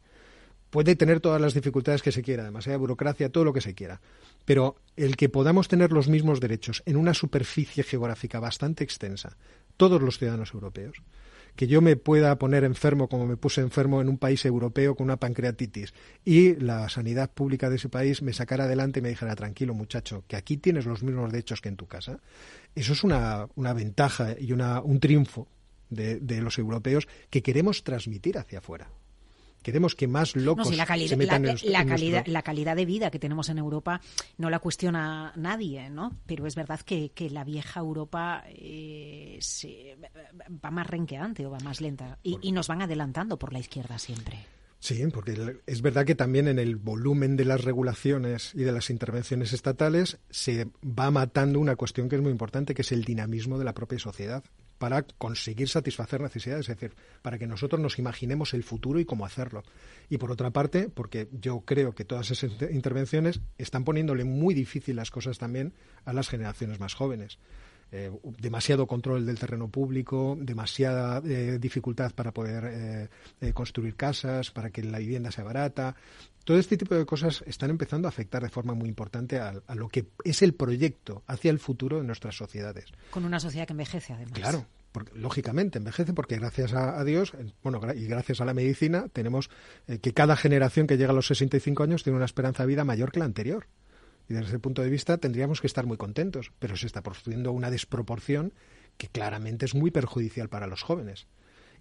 puede 0.69 0.95
tener 0.95 1.19
todas 1.19 1.41
las 1.41 1.53
dificultades 1.53 2.01
que 2.01 2.13
se 2.13 2.21
quiera, 2.21 2.45
demasiada 2.45 2.77
burocracia, 2.77 3.29
todo 3.29 3.43
lo 3.43 3.51
que 3.51 3.59
se 3.59 3.75
quiera. 3.75 3.99
Pero 4.45 4.77
el 4.95 5.17
que 5.17 5.27
podamos 5.27 5.67
tener 5.67 5.91
los 5.91 6.07
mismos 6.07 6.39
derechos 6.39 6.81
en 6.85 6.95
una 6.95 7.13
superficie 7.13 7.83
geográfica 7.83 8.39
bastante 8.39 8.85
extensa, 8.85 9.35
todos 9.75 10.01
los 10.01 10.19
ciudadanos 10.19 10.53
europeos, 10.53 11.03
que 11.55 11.67
yo 11.67 11.81
me 11.81 11.95
pueda 11.95 12.37
poner 12.37 12.63
enfermo 12.63 13.07
como 13.07 13.25
me 13.25 13.37
puse 13.37 13.61
enfermo 13.61 14.01
en 14.01 14.09
un 14.09 14.17
país 14.17 14.45
europeo 14.45 14.95
con 14.95 15.05
una 15.05 15.17
pancreatitis 15.17 15.93
y 16.25 16.55
la 16.55 16.89
sanidad 16.89 17.31
pública 17.31 17.69
de 17.69 17.75
ese 17.75 17.89
país 17.89 18.21
me 18.21 18.33
sacara 18.33 18.65
adelante 18.65 18.99
y 18.99 19.03
me 19.03 19.09
dijera, 19.09 19.35
tranquilo 19.35 19.73
muchacho, 19.73 20.23
que 20.27 20.35
aquí 20.35 20.57
tienes 20.57 20.85
los 20.85 21.03
mismos 21.03 21.31
derechos 21.31 21.61
que 21.61 21.69
en 21.69 21.77
tu 21.77 21.87
casa, 21.87 22.19
eso 22.75 22.93
es 22.93 23.03
una, 23.03 23.47
una 23.55 23.73
ventaja 23.73 24.35
y 24.39 24.53
una, 24.53 24.81
un 24.81 24.99
triunfo 24.99 25.47
de, 25.89 26.19
de 26.19 26.41
los 26.41 26.57
europeos 26.57 27.07
que 27.29 27.41
queremos 27.41 27.83
transmitir 27.83 28.37
hacia 28.37 28.59
afuera. 28.59 28.89
Queremos 29.61 29.95
que 29.95 30.07
más 30.07 30.35
locos 30.35 30.75
la 30.75 30.85
calidad, 30.85 31.09
se 31.09 31.17
metan 31.17 31.43
la, 31.45 31.51
en, 31.51 31.71
la 31.71 31.81
en 31.81 31.87
calidad, 31.87 32.11
nuestro- 32.19 32.33
la 32.33 32.41
calidad 32.41 32.75
de 32.75 32.85
vida 32.85 33.11
que 33.11 33.19
tenemos 33.19 33.49
en 33.49 33.57
Europa 33.59 34.01
no 34.37 34.49
la 34.49 34.59
cuestiona 34.59 35.33
nadie, 35.35 35.89
¿no? 35.89 36.17
Pero 36.25 36.47
es 36.47 36.55
verdad 36.55 36.79
que, 36.81 37.11
que 37.11 37.29
la 37.29 37.43
vieja 37.43 37.79
Europa 37.79 38.43
eh, 38.47 39.37
se- 39.41 39.97
va 40.63 40.71
más 40.71 40.87
renqueante 40.87 41.45
o 41.45 41.51
va 41.51 41.59
más 41.59 41.79
lenta 41.81 42.17
y, 42.23 42.37
y 42.41 42.51
nos 42.51 42.67
van 42.67 42.81
adelantando 42.81 43.37
por 43.37 43.53
la 43.53 43.59
izquierda 43.59 43.99
siempre. 43.99 44.39
Sí, 44.79 44.99
porque 45.13 45.57
es 45.67 45.81
verdad 45.83 46.05
que 46.07 46.15
también 46.15 46.47
en 46.47 46.57
el 46.57 46.75
volumen 46.75 47.37
de 47.37 47.45
las 47.45 47.63
regulaciones 47.63 48.51
y 48.55 48.63
de 48.63 48.71
las 48.71 48.89
intervenciones 48.89 49.53
estatales 49.53 50.17
se 50.31 50.69
va 50.83 51.11
matando 51.11 51.59
una 51.59 51.75
cuestión 51.75 52.09
que 52.09 52.15
es 52.15 52.21
muy 52.23 52.31
importante, 52.31 52.73
que 52.73 52.81
es 52.81 52.91
el 52.91 53.03
dinamismo 53.03 53.59
de 53.59 53.65
la 53.65 53.75
propia 53.75 53.99
sociedad 53.99 54.43
para 54.81 55.03
conseguir 55.03 55.69
satisfacer 55.69 56.21
necesidades, 56.21 56.67
es 56.67 56.75
decir, 56.75 56.95
para 57.21 57.37
que 57.37 57.45
nosotros 57.45 57.79
nos 57.79 57.99
imaginemos 57.99 58.55
el 58.55 58.63
futuro 58.63 58.99
y 58.99 59.05
cómo 59.05 59.27
hacerlo. 59.27 59.61
Y 60.09 60.17
por 60.17 60.31
otra 60.31 60.49
parte, 60.49 60.89
porque 60.89 61.27
yo 61.31 61.61
creo 61.61 61.93
que 61.93 62.03
todas 62.03 62.31
esas 62.31 62.49
inter- 62.51 62.71
intervenciones 62.73 63.41
están 63.59 63.83
poniéndole 63.83 64.23
muy 64.23 64.55
difícil 64.55 64.95
las 64.95 65.11
cosas 65.11 65.37
también 65.37 65.73
a 66.03 66.13
las 66.13 66.29
generaciones 66.29 66.79
más 66.79 66.95
jóvenes 66.95 67.37
eh, 67.91 68.11
demasiado 68.39 68.87
control 68.87 69.25
del 69.25 69.37
terreno 69.39 69.67
público, 69.67 70.37
demasiada 70.39 71.21
eh, 71.25 71.57
dificultad 71.59 72.11
para 72.13 72.31
poder 72.33 73.09
eh, 73.41 73.53
construir 73.53 73.95
casas, 73.95 74.51
para 74.51 74.69
que 74.69 74.83
la 74.83 74.99
vivienda 74.99 75.31
sea 75.31 75.43
barata. 75.43 75.95
Todo 76.43 76.57
este 76.57 76.75
tipo 76.77 76.95
de 76.95 77.05
cosas 77.05 77.43
están 77.45 77.69
empezando 77.69 78.07
a 78.07 78.09
afectar 78.09 78.41
de 78.41 78.49
forma 78.49 78.73
muy 78.73 78.89
importante 78.89 79.39
a, 79.39 79.53
a 79.67 79.75
lo 79.75 79.89
que 79.89 80.07
es 80.23 80.41
el 80.41 80.53
proyecto 80.53 81.23
hacia 81.27 81.51
el 81.51 81.59
futuro 81.59 81.97
de 81.99 82.03
nuestras 82.03 82.35
sociedades. 82.35 82.85
Con 83.11 83.25
una 83.25 83.39
sociedad 83.39 83.67
que 83.67 83.73
envejece, 83.73 84.13
además. 84.13 84.33
Claro, 84.39 84.65
porque, 84.91 85.11
lógicamente 85.19 85.77
envejece 85.77 86.13
porque 86.13 86.37
gracias 86.37 86.73
a, 86.73 86.99
a 86.99 87.03
Dios, 87.03 87.33
bueno, 87.61 87.79
gra- 87.79 87.95
y 87.95 88.07
gracias 88.07 88.41
a 88.41 88.45
la 88.45 88.53
medicina, 88.55 89.07
tenemos 89.13 89.49
eh, 89.87 89.99
que 89.99 90.13
cada 90.13 90.35
generación 90.35 90.87
que 90.87 90.97
llega 90.97 91.11
a 91.11 91.15
los 91.15 91.27
65 91.27 91.83
años 91.83 92.03
tiene 92.03 92.17
una 92.17 92.25
esperanza 92.25 92.63
de 92.63 92.67
vida 92.67 92.83
mayor 92.85 93.11
que 93.11 93.19
la 93.19 93.25
anterior. 93.25 93.67
Y 94.31 94.33
desde 94.33 94.47
ese 94.47 94.59
punto 94.59 94.81
de 94.81 94.89
vista 94.89 95.17
tendríamos 95.17 95.59
que 95.59 95.67
estar 95.67 95.85
muy 95.85 95.97
contentos, 95.97 96.53
pero 96.57 96.77
se 96.77 96.87
está 96.87 97.03
produciendo 97.03 97.51
una 97.51 97.69
desproporción 97.69 98.53
que 98.97 99.09
claramente 99.09 99.65
es 99.65 99.75
muy 99.75 99.91
perjudicial 99.91 100.47
para 100.47 100.67
los 100.67 100.83
jóvenes. 100.83 101.27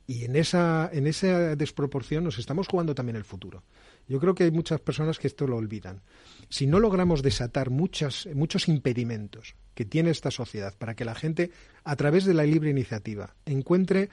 Y 0.08 0.24
en 0.24 0.34
esa, 0.34 0.90
en 0.92 1.06
esa 1.06 1.54
desproporción 1.54 2.24
nos 2.24 2.40
estamos 2.40 2.66
jugando 2.66 2.92
también 2.92 3.14
el 3.14 3.22
futuro. 3.22 3.62
Yo 4.08 4.18
creo 4.18 4.34
que 4.34 4.42
hay 4.42 4.50
muchas 4.50 4.80
personas 4.80 5.20
que 5.20 5.28
esto 5.28 5.46
lo 5.46 5.58
olvidan. 5.58 6.02
Si 6.48 6.66
no 6.66 6.80
logramos 6.80 7.22
desatar 7.22 7.70
muchas, 7.70 8.28
muchos 8.34 8.66
impedimentos 8.66 9.54
que 9.74 9.84
tiene 9.84 10.10
esta 10.10 10.32
sociedad 10.32 10.74
para 10.76 10.96
que 10.96 11.04
la 11.04 11.14
gente, 11.14 11.52
a 11.84 11.94
través 11.94 12.24
de 12.24 12.34
la 12.34 12.42
libre 12.42 12.70
iniciativa, 12.70 13.36
encuentre 13.46 14.08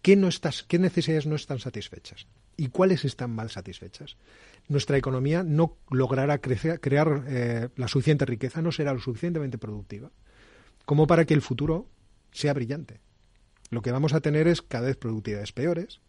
qué, 0.00 0.16
necesidades 0.16 1.26
no 1.26 1.36
están 1.36 1.58
satisfechas 1.58 2.26
y 2.56 2.68
cuáles 2.68 3.04
están 3.04 3.30
mal 3.30 3.50
satisfechas, 3.50 4.16
nuestra 4.68 4.96
economía 4.96 5.42
no 5.42 5.76
logrará 5.90 6.40
crecer- 6.40 6.80
crear 6.80 7.24
eh, 7.28 7.68
la 7.76 7.88
suficiente 7.88 8.24
riqueza, 8.24 8.62
no 8.62 8.72
será 8.72 8.92
lo 8.92 9.00
suficientemente 9.00 9.58
productiva 9.58 10.10
como 10.84 11.06
para 11.06 11.24
que 11.24 11.34
el 11.34 11.42
futuro 11.42 11.86
sea 12.32 12.52
brillante. 12.52 13.00
Lo 13.70 13.80
que 13.82 13.92
vamos 13.92 14.12
a 14.12 14.20
tener 14.20 14.48
es 14.48 14.60
cada 14.62 14.86
vez 14.86 14.96
productividades 14.96 15.52
peores. 15.52 16.00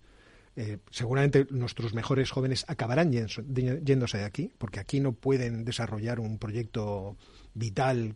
Eh, 0.57 0.77
seguramente 0.89 1.47
nuestros 1.49 1.93
mejores 1.93 2.31
jóvenes 2.31 2.65
acabarán 2.67 3.11
yéndose 3.11 4.17
de 4.17 4.23
aquí, 4.23 4.51
porque 4.57 4.79
aquí 4.79 4.99
no 4.99 5.13
pueden 5.13 5.65
desarrollar 5.65 6.19
un 6.19 6.37
proyecto 6.37 7.17
vital 7.53 8.15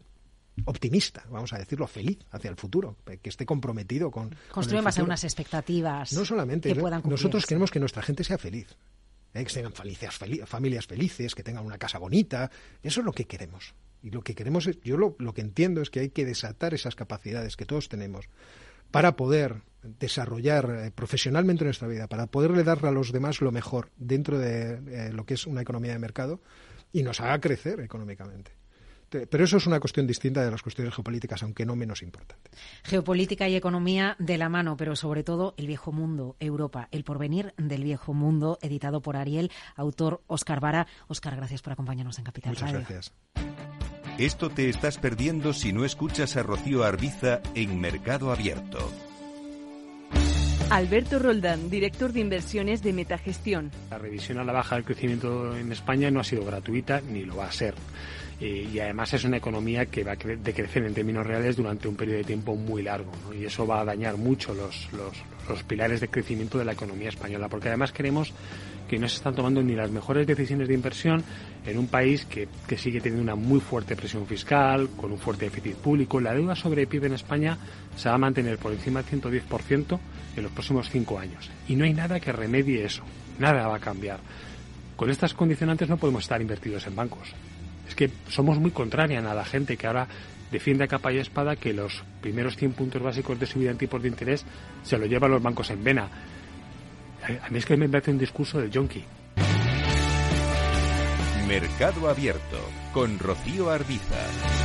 optimista, 0.65 1.25
vamos 1.29 1.53
a 1.53 1.57
decirlo, 1.57 1.87
feliz 1.87 2.19
hacia 2.31 2.49
el 2.49 2.55
futuro, 2.55 2.97
que 3.21 3.29
esté 3.29 3.45
comprometido 3.45 4.11
con... 4.11 4.29
con 4.29 4.37
el 4.37 4.47
Construyen 4.51 4.83
base 4.83 5.01
a 5.01 5.03
unas 5.03 5.23
expectativas 5.23 6.13
No 6.13 6.25
solamente, 6.25 6.73
que 6.73 6.79
puedan 6.79 7.01
nosotros 7.05 7.45
queremos 7.45 7.71
que 7.71 7.79
nuestra 7.79 8.01
gente 8.01 8.23
sea 8.23 8.37
feliz, 8.37 8.67
¿eh? 9.33 9.43
que 9.45 9.53
tengan 9.53 9.73
felices, 9.73 10.09
fel- 10.19 10.45
familias 10.45 10.87
felices, 10.87 11.35
que 11.35 11.43
tengan 11.43 11.65
una 11.65 11.77
casa 11.77 11.97
bonita, 11.97 12.49
eso 12.83 13.01
es 13.01 13.05
lo 13.05 13.11
que 13.11 13.25
queremos. 13.25 13.73
Y 14.01 14.11
lo 14.11 14.21
que 14.21 14.33
queremos, 14.33 14.65
es, 14.67 14.79
yo 14.81 14.97
lo, 14.97 15.15
lo 15.19 15.33
que 15.33 15.41
entiendo 15.41 15.81
es 15.81 15.89
que 15.89 15.99
hay 15.99 16.09
que 16.09 16.25
desatar 16.25 16.73
esas 16.73 16.95
capacidades 16.95 17.57
que 17.57 17.65
todos 17.65 17.89
tenemos 17.89 18.25
para 18.91 19.15
poder 19.15 19.61
desarrollar 19.83 20.69
eh, 20.85 20.91
profesionalmente 20.91 21.63
nuestra 21.63 21.87
vida, 21.87 22.07
para 22.07 22.27
poderle 22.27 22.63
dar 22.63 22.85
a 22.85 22.91
los 22.91 23.11
demás 23.11 23.41
lo 23.41 23.51
mejor 23.51 23.91
dentro 23.97 24.39
de 24.39 24.79
eh, 24.87 25.13
lo 25.13 25.25
que 25.25 25.35
es 25.35 25.45
una 25.47 25.61
economía 25.61 25.93
de 25.93 25.99
mercado 25.99 26.41
y 26.91 27.03
nos 27.03 27.19
haga 27.19 27.39
crecer 27.39 27.79
económicamente. 27.81 28.51
Te- 29.09 29.25
Pero 29.27 29.43
eso 29.43 29.57
es 29.57 29.65
una 29.67 29.79
cuestión 29.79 30.05
distinta 30.07 30.43
de 30.45 30.51
las 30.51 30.61
cuestiones 30.61 30.93
geopolíticas, 30.93 31.41
aunque 31.43 31.65
no 31.65 31.75
menos 31.75 32.01
importante. 32.03 32.49
Geopolítica 32.83 33.49
y 33.49 33.55
economía 33.55 34.15
de 34.19 34.37
la 34.37 34.49
mano, 34.49 34.77
pero 34.77 34.95
sobre 34.95 35.23
todo 35.23 35.55
el 35.57 35.67
viejo 35.67 35.91
mundo, 35.91 36.35
Europa, 36.39 36.87
el 36.91 37.03
porvenir 37.03 37.53
del 37.57 37.83
viejo 37.83 38.13
mundo, 38.13 38.59
editado 38.61 39.01
por 39.01 39.17
Ariel, 39.17 39.51
autor 39.75 40.21
Oscar 40.27 40.59
Vara. 40.59 40.85
Oscar, 41.07 41.35
gracias 41.35 41.61
por 41.61 41.73
acompañarnos 41.73 42.17
en 42.19 42.23
Capital 42.25 42.51
Muchas 42.53 42.71
Radio. 42.71 42.85
gracias. 42.87 43.13
Esto 44.17 44.49
te 44.49 44.67
estás 44.69 44.97
perdiendo 44.97 45.53
si 45.53 45.71
no 45.71 45.85
escuchas 45.85 46.35
a 46.35 46.43
Rocío 46.43 46.83
Arbiza 46.83 47.39
en 47.55 47.79
Mercado 47.79 48.31
Abierto. 48.31 48.77
Alberto 50.71 51.17
Roldán, 51.17 51.69
director 51.71 52.13
de 52.13 52.19
inversiones 52.19 52.83
de 52.83 52.93
Metagestión. 52.93 53.71
La 53.89 53.97
revisión 53.97 54.37
a 54.37 54.43
la 54.43 54.53
baja 54.53 54.75
del 54.75 54.83
crecimiento 54.85 55.55
en 55.57 55.71
España 55.71 56.11
no 56.11 56.19
ha 56.19 56.23
sido 56.23 56.45
gratuita 56.45 57.01
ni 57.01 57.23
lo 57.25 57.37
va 57.37 57.47
a 57.47 57.51
ser. 57.51 57.73
Eh, 58.41 58.69
y 58.73 58.79
además 58.79 59.13
es 59.13 59.25
una 59.25 59.37
economía 59.37 59.85
que 59.87 60.03
va 60.03 60.13
a 60.13 60.17
cre- 60.17 60.37
decrecer 60.41 60.85
en 60.85 60.93
términos 60.93 61.27
reales 61.27 61.57
durante 61.57 61.87
un 61.89 61.95
periodo 61.95 62.19
de 62.19 62.23
tiempo 62.23 62.55
muy 62.55 62.81
largo. 62.83 63.11
¿no? 63.25 63.33
Y 63.33 63.45
eso 63.45 63.67
va 63.67 63.81
a 63.81 63.85
dañar 63.85 64.15
mucho 64.17 64.53
los, 64.53 64.87
los, 64.93 65.63
pilares 65.63 65.99
de 65.99 66.07
crecimiento 66.07 66.57
de 66.57 66.63
la 66.65 66.71
economía 66.73 67.09
española. 67.09 67.49
Porque 67.49 67.67
además 67.67 67.91
queremos 67.91 68.31
que 68.87 68.97
no 68.97 69.09
se 69.09 69.17
están 69.17 69.35
tomando 69.35 69.61
ni 69.61 69.75
las 69.75 69.91
mejores 69.91 70.25
decisiones 70.25 70.67
de 70.67 70.73
inversión 70.73 71.23
en 71.65 71.77
un 71.77 71.87
país 71.87 72.25
que, 72.25 72.47
que 72.67 72.77
sigue 72.77 73.01
teniendo 73.01 73.23
una 73.23 73.35
muy 73.35 73.59
fuerte 73.59 73.95
presión 73.95 74.25
fiscal, 74.25 74.89
con 74.95 75.11
un 75.11 75.19
fuerte 75.19 75.45
déficit 75.45 75.75
público. 75.75 76.19
La 76.21 76.33
deuda 76.33 76.55
sobre 76.55 76.87
PIB 76.87 77.05
en 77.05 77.13
España 77.13 77.57
se 77.97 78.07
va 78.09 78.15
a 78.15 78.19
mantener 78.19 78.57
por 78.57 78.71
encima 78.71 79.03
del 79.03 79.21
110% 79.21 79.99
en 80.37 80.43
los 80.43 80.51
próximos 80.53 80.89
cinco 80.89 81.19
años. 81.19 81.49
Y 81.67 81.75
no 81.75 81.83
hay 81.83 81.93
nada 81.93 82.19
que 82.19 82.31
remedie 82.31 82.85
eso. 82.85 83.03
Nada 83.37 83.67
va 83.67 83.75
a 83.75 83.79
cambiar. 83.79 84.19
Con 84.95 85.09
estas 85.09 85.33
condicionantes 85.33 85.89
no 85.89 85.97
podemos 85.97 86.23
estar 86.23 86.41
invertidos 86.41 86.87
en 86.87 86.95
bancos. 86.95 87.33
Es 87.89 87.95
que 87.95 88.09
somos 88.29 88.59
muy 88.59 88.71
contrarian 88.71 89.25
a 89.25 89.33
la 89.33 89.43
gente 89.43 89.75
que 89.75 89.87
ahora 89.87 90.07
defiende 90.51 90.83
a 90.83 90.87
capa 90.87 91.11
y 91.11 91.17
espada 91.17 91.55
que 91.55 91.73
los 91.73 92.03
primeros 92.21 92.55
100 92.55 92.73
puntos 92.73 93.01
básicos 93.01 93.39
de 93.39 93.45
subida 93.45 93.71
en 93.71 93.77
tipos 93.77 94.01
de 94.01 94.07
interés 94.07 94.45
se 94.83 94.97
lo 94.97 95.05
llevan 95.05 95.31
los 95.31 95.41
bancos 95.41 95.69
en 95.71 95.83
vena. 95.83 96.07
A 97.23 97.47
a 97.47 97.49
mí 97.49 97.57
es 97.57 97.65
que 97.65 97.75
me 97.75 97.89
parece 97.89 98.11
un 98.11 98.17
discurso 98.17 98.59
del 98.59 98.71
yonki. 98.71 99.03
Mercado 101.47 102.07
Abierto 102.07 102.59
con 102.93 103.17
Rocío 103.17 103.71
Arbiza. 103.71 104.58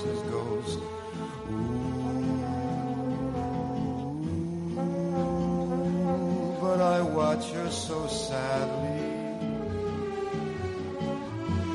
Passes 0.00 0.22
goes, 0.30 0.76
ooh. 1.50 1.90
watch 7.30 7.50
her 7.50 7.70
so 7.70 8.06
sadly. 8.06 9.02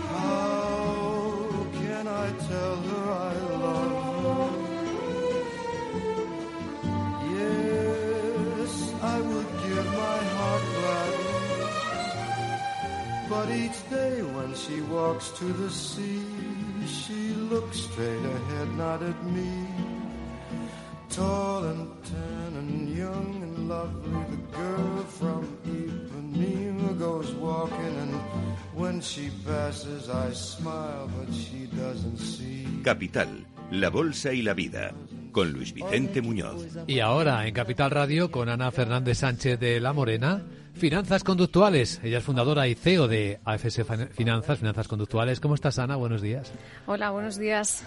How 0.09 1.67
can 1.73 2.07
I 2.07 2.31
tell 2.49 2.75
her 2.89 3.11
I 3.11 3.33
love 3.63 3.91
her? 4.25 4.49
Yes, 7.35 8.73
I 9.01 9.21
would 9.21 9.49
give 9.65 9.85
my 9.85 10.19
heart 10.35 10.63
gladly. 10.75 11.35
But 13.29 13.47
each 13.63 13.79
day 13.89 14.21
when 14.21 14.55
she 14.55 14.81
walks 14.81 15.29
to 15.39 15.45
the 15.45 15.69
sea, 15.69 16.24
looks 17.55 17.79
straight 17.87 18.25
ahead, 18.37 18.69
not 18.77 19.01
at 19.01 19.19
me. 19.35 19.51
Tall 21.09 21.63
and 21.71 21.87
tan 22.03 22.51
and 22.61 22.97
young 22.97 23.29
and 23.45 23.69
lovely, 23.69 24.23
the 24.33 24.41
girl 24.59 24.97
from 25.19 25.41
Ipanema 25.63 26.99
goes 26.99 27.31
walking, 27.35 27.95
and 28.03 28.13
when 28.75 28.99
she 28.99 29.29
passes, 29.47 30.09
I 30.09 30.33
smile, 30.33 31.09
but 31.15 31.33
she 31.33 31.67
doesn't 31.67 32.17
see. 32.17 32.67
Capital, 32.83 33.29
la 33.71 33.89
bolsa 33.89 34.33
y 34.33 34.41
la 34.41 34.53
vida, 34.53 34.91
con 35.31 35.53
Luis 35.53 35.73
Vicente 35.73 36.21
Muñoz. 36.21 36.67
Y 36.87 36.99
ahora 36.99 37.47
en 37.47 37.53
Capital 37.53 37.91
Radio 37.91 38.31
con 38.31 38.49
Ana 38.49 38.69
Fernández 38.71 39.19
Sánchez 39.19 39.57
de 39.61 39.79
La 39.79 39.93
Morena, 39.93 40.43
Finanzas 40.75 41.23
Conductuales. 41.23 42.01
Ella 42.03 42.17
es 42.17 42.23
fundadora 42.23 42.67
y 42.67 42.75
CEO 42.75 43.07
de 43.07 43.39
AFS 43.45 43.83
Fin- 43.85 44.09
Finanzas, 44.09 44.59
Finanzas 44.59 44.87
Conductuales. 44.87 45.39
¿Cómo 45.39 45.55
estás, 45.55 45.79
Ana? 45.79 45.95
Buenos 45.95 46.21
días. 46.21 46.51
Hola, 46.85 47.11
buenos 47.11 47.37
días. 47.37 47.85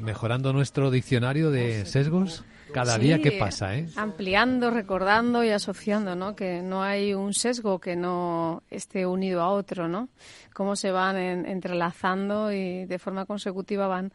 Mejorando 0.00 0.52
nuestro 0.52 0.90
diccionario 0.90 1.50
de 1.50 1.84
sesgos 1.86 2.44
cada 2.72 2.94
Sí, 2.96 3.00
día 3.00 3.18
que 3.20 3.32
pasa, 3.32 3.74
¿eh? 3.76 3.88
Ampliando, 3.96 4.70
recordando 4.70 5.42
y 5.42 5.48
asociando, 5.50 6.14
¿no? 6.14 6.36
Que 6.36 6.62
no 6.62 6.82
hay 6.82 7.14
un 7.14 7.34
sesgo 7.34 7.80
que 7.80 7.96
no 7.96 8.62
esté 8.70 9.06
unido 9.06 9.40
a 9.40 9.48
otro, 9.50 9.88
¿no? 9.88 10.08
Cómo 10.54 10.76
se 10.76 10.92
van 10.92 11.16
en- 11.16 11.46
entrelazando 11.46 12.52
y 12.52 12.84
de 12.84 12.98
forma 13.00 13.24
consecutiva 13.26 13.88
van 13.88 14.12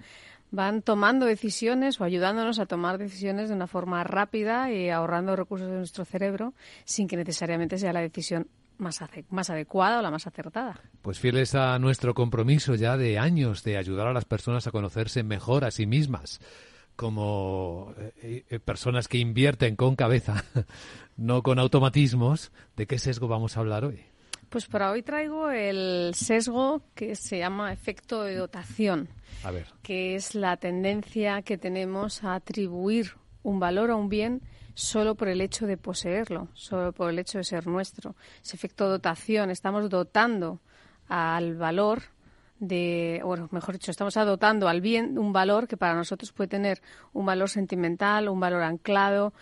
van 0.52 0.82
tomando 0.82 1.26
decisiones 1.26 2.00
o 2.00 2.04
ayudándonos 2.04 2.60
a 2.60 2.66
tomar 2.66 2.98
decisiones 2.98 3.50
de 3.50 3.56
una 3.56 3.68
forma 3.68 4.04
rápida 4.04 4.72
y 4.72 4.90
ahorrando 4.90 5.36
recursos 5.36 5.70
de 5.70 5.78
nuestro 5.78 6.06
cerebro 6.06 6.54
sin 6.86 7.08
que 7.08 7.18
necesariamente 7.18 7.78
sea 7.78 7.94
la 7.94 8.02
decisión 8.02 8.48
más, 8.78 9.50
adecuada 9.50 10.00
o 10.00 10.02
la 10.02 10.12
más 10.12 10.28
acertada. 10.28 10.80
Pues 11.02 11.20
fieles 11.20 11.56
a 11.56 11.78
nuestro 11.80 12.14
compromiso 12.14 12.76
ya 12.76 12.98
de 12.98 13.20
años 13.20 13.64
de 13.64 13.78
ayudar 13.78 14.08
a 14.08 14.14
las 14.14 14.26
personas 14.26 14.68
a 14.68 14.72
conocerse 14.72 15.24
mejor 15.24 15.66
a 15.66 15.72
sí 15.72 15.86
mismas, 15.86 16.40
como 16.96 17.94
eh, 18.22 18.46
eh, 18.50 18.60
personas 18.60 19.08
que 19.08 19.18
invierten 19.18 19.76
con 19.76 19.96
cabeza, 19.96 20.44
no 21.18 21.44
con 21.44 21.60
automatismos, 21.60 22.52
¿de 22.76 22.88
qué 22.88 23.00
sesgo 23.00 23.28
vamos 23.28 23.58
a 23.58 23.62
hablar 23.62 23.86
hoy? 23.86 24.15
Pues 24.50 24.68
para 24.68 24.92
hoy 24.92 25.02
traigo 25.02 25.50
el 25.50 26.14
sesgo 26.16 26.82
que 26.94 27.16
se 27.16 27.40
llama 27.40 27.74
efecto 27.74 28.24
de 28.24 28.36
dotación. 28.36 29.10
A 29.44 29.52
ver. 29.52 29.68
que 29.84 30.16
es 30.16 30.34
la 30.34 30.58
tendencia 30.58 31.44
que 31.44 31.58
tenemos 31.58 32.24
a 32.24 32.34
atribuir 32.36 33.12
un 33.44 33.60
valor 33.60 33.92
a 33.92 33.96
un 33.96 34.10
bien 34.10 34.42
solo 34.74 35.16
por 35.16 35.28
el 35.28 35.42
hecho 35.42 35.68
de 35.68 35.78
poseerlo, 35.78 36.50
solo 36.54 36.92
por 36.94 37.10
el 37.10 37.20
hecho 37.20 37.38
de 37.38 37.44
ser 37.44 37.68
nuestro. 37.68 38.16
Ese 38.44 38.56
efecto 38.56 38.90
dotación, 38.90 39.52
estamos 39.52 39.90
dotando 39.90 40.62
al 41.08 41.56
valor 41.56 42.02
de, 42.60 43.22
bueno, 43.24 43.48
mejor 43.52 43.76
dicho, 43.76 43.92
estamos 43.92 44.14
dotando 44.14 44.68
al 44.68 44.82
bien 44.82 45.18
un 45.18 45.34
valor 45.34 45.68
que 45.68 45.78
para 45.78 45.94
nosotros 45.94 46.32
puede 46.32 46.48
tener 46.48 46.82
un 47.14 47.26
valor 47.26 47.50
sentimental, 47.50 48.30
un 48.30 48.40
valor 48.40 48.64
anclado. 48.64 49.34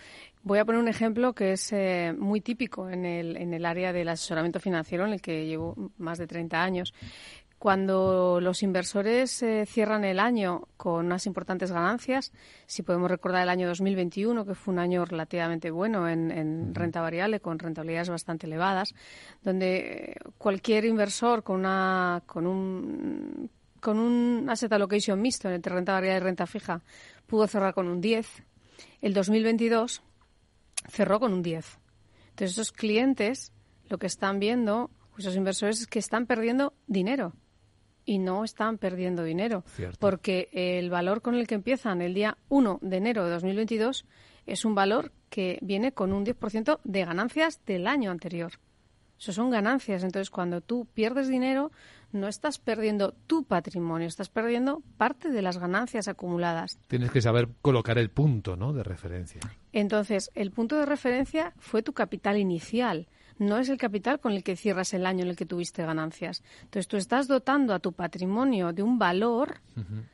Voy 0.44 0.58
a 0.58 0.66
poner 0.66 0.78
un 0.78 0.88
ejemplo 0.88 1.32
que 1.32 1.52
es 1.52 1.72
eh, 1.72 2.14
muy 2.18 2.42
típico 2.42 2.90
en 2.90 3.06
el, 3.06 3.38
en 3.38 3.54
el 3.54 3.64
área 3.64 3.94
del 3.94 4.10
asesoramiento 4.10 4.60
financiero, 4.60 5.06
en 5.06 5.14
el 5.14 5.22
que 5.22 5.46
llevo 5.46 5.90
más 5.96 6.18
de 6.18 6.26
30 6.26 6.62
años. 6.62 6.92
Cuando 7.58 8.40
los 8.42 8.62
inversores 8.62 9.42
eh, 9.42 9.64
cierran 9.64 10.04
el 10.04 10.20
año 10.20 10.68
con 10.76 11.06
unas 11.06 11.24
importantes 11.24 11.72
ganancias, 11.72 12.30
si 12.66 12.82
podemos 12.82 13.10
recordar 13.10 13.42
el 13.42 13.48
año 13.48 13.66
2021, 13.68 14.44
que 14.44 14.54
fue 14.54 14.74
un 14.74 14.80
año 14.80 15.06
relativamente 15.06 15.70
bueno 15.70 16.06
en, 16.10 16.30
en 16.30 16.74
renta 16.74 17.00
variable, 17.00 17.40
con 17.40 17.58
rentabilidades 17.58 18.10
bastante 18.10 18.46
elevadas, 18.46 18.94
donde 19.42 19.76
eh, 19.78 20.14
cualquier 20.36 20.84
inversor 20.84 21.42
con, 21.42 21.60
una, 21.60 22.22
con 22.26 22.46
un 22.46 23.50
con 23.80 23.98
un 23.98 24.46
asset 24.50 24.72
allocation 24.72 25.20
mixto 25.20 25.48
entre 25.50 25.74
renta 25.74 25.92
variable 25.92 26.18
y 26.18 26.22
renta 26.22 26.46
fija 26.46 26.82
pudo 27.26 27.46
cerrar 27.46 27.72
con 27.72 27.88
un 27.88 28.02
10. 28.02 28.42
El 29.00 29.14
2022 29.14 30.02
cerró 30.88 31.20
con 31.20 31.32
un 31.32 31.42
10. 31.42 31.78
Entonces, 32.30 32.52
esos 32.52 32.72
clientes 32.72 33.52
lo 33.88 33.98
que 33.98 34.06
están 34.06 34.38
viendo, 34.38 34.90
esos 35.18 35.36
inversores, 35.36 35.80
es 35.80 35.86
que 35.86 35.98
están 35.98 36.26
perdiendo 36.26 36.74
dinero. 36.86 37.34
Y 38.06 38.18
no 38.18 38.44
están 38.44 38.76
perdiendo 38.76 39.24
dinero. 39.24 39.64
Cierto. 39.66 39.98
Porque 39.98 40.48
el 40.52 40.90
valor 40.90 41.22
con 41.22 41.34
el 41.34 41.46
que 41.46 41.54
empiezan 41.54 42.02
el 42.02 42.12
día 42.12 42.36
1 42.48 42.80
de 42.82 42.96
enero 42.96 43.24
de 43.24 43.30
2022 43.30 44.04
es 44.46 44.64
un 44.64 44.74
valor 44.74 45.12
que 45.30 45.58
viene 45.62 45.92
con 45.92 46.12
un 46.12 46.24
10% 46.24 46.80
de 46.84 47.04
ganancias 47.04 47.60
del 47.64 47.86
año 47.86 48.10
anterior. 48.10 48.52
Eso 49.18 49.32
son 49.32 49.50
ganancias. 49.50 50.02
Entonces, 50.02 50.30
cuando 50.30 50.60
tú 50.60 50.86
pierdes 50.92 51.28
dinero, 51.28 51.70
no 52.12 52.28
estás 52.28 52.58
perdiendo 52.58 53.14
tu 53.26 53.44
patrimonio, 53.44 54.06
estás 54.06 54.28
perdiendo 54.28 54.82
parte 54.96 55.30
de 55.30 55.42
las 55.42 55.58
ganancias 55.58 56.08
acumuladas. 56.08 56.78
Tienes 56.86 57.10
que 57.10 57.20
saber 57.20 57.48
colocar 57.60 57.98
el 57.98 58.10
punto, 58.10 58.56
¿no? 58.56 58.72
De 58.72 58.82
referencia. 58.82 59.40
Entonces, 59.72 60.30
el 60.34 60.50
punto 60.52 60.76
de 60.76 60.86
referencia 60.86 61.52
fue 61.58 61.82
tu 61.82 61.92
capital 61.92 62.38
inicial, 62.38 63.08
no 63.38 63.58
es 63.58 63.68
el 63.68 63.78
capital 63.78 64.20
con 64.20 64.32
el 64.32 64.44
que 64.44 64.54
cierras 64.54 64.94
el 64.94 65.06
año 65.06 65.24
en 65.24 65.30
el 65.30 65.36
que 65.36 65.46
tuviste 65.46 65.84
ganancias. 65.84 66.42
Entonces, 66.62 66.86
tú 66.86 66.96
estás 66.96 67.26
dotando 67.26 67.74
a 67.74 67.80
tu 67.80 67.92
patrimonio 67.92 68.72
de 68.72 68.82
un 68.82 68.98
valor 68.98 69.60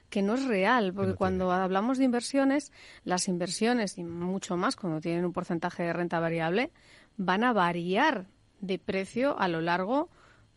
que 0.09 0.23
no 0.23 0.35
es 0.35 0.47
real, 0.47 0.95
porque 0.95 1.15
cuando 1.15 1.53
hablamos 1.53 1.99
de 1.99 2.05
inversiones, 2.05 2.73
las 3.05 3.29
inversiones, 3.29 3.99
y 3.99 4.05
mucho 4.05 4.57
más 4.57 4.75
cuando 4.75 5.01
tienen 5.01 5.27
un 5.27 5.33
porcentaje 5.33 5.83
de 5.83 5.93
renta 5.93 6.19
variable, 6.19 6.71
van 7.19 7.45
a 7.45 7.53
variar 7.53 8.27
de 8.61 8.79
precio 8.79 9.39
a 9.39 9.49
lo 9.49 9.61
largo 9.61 10.09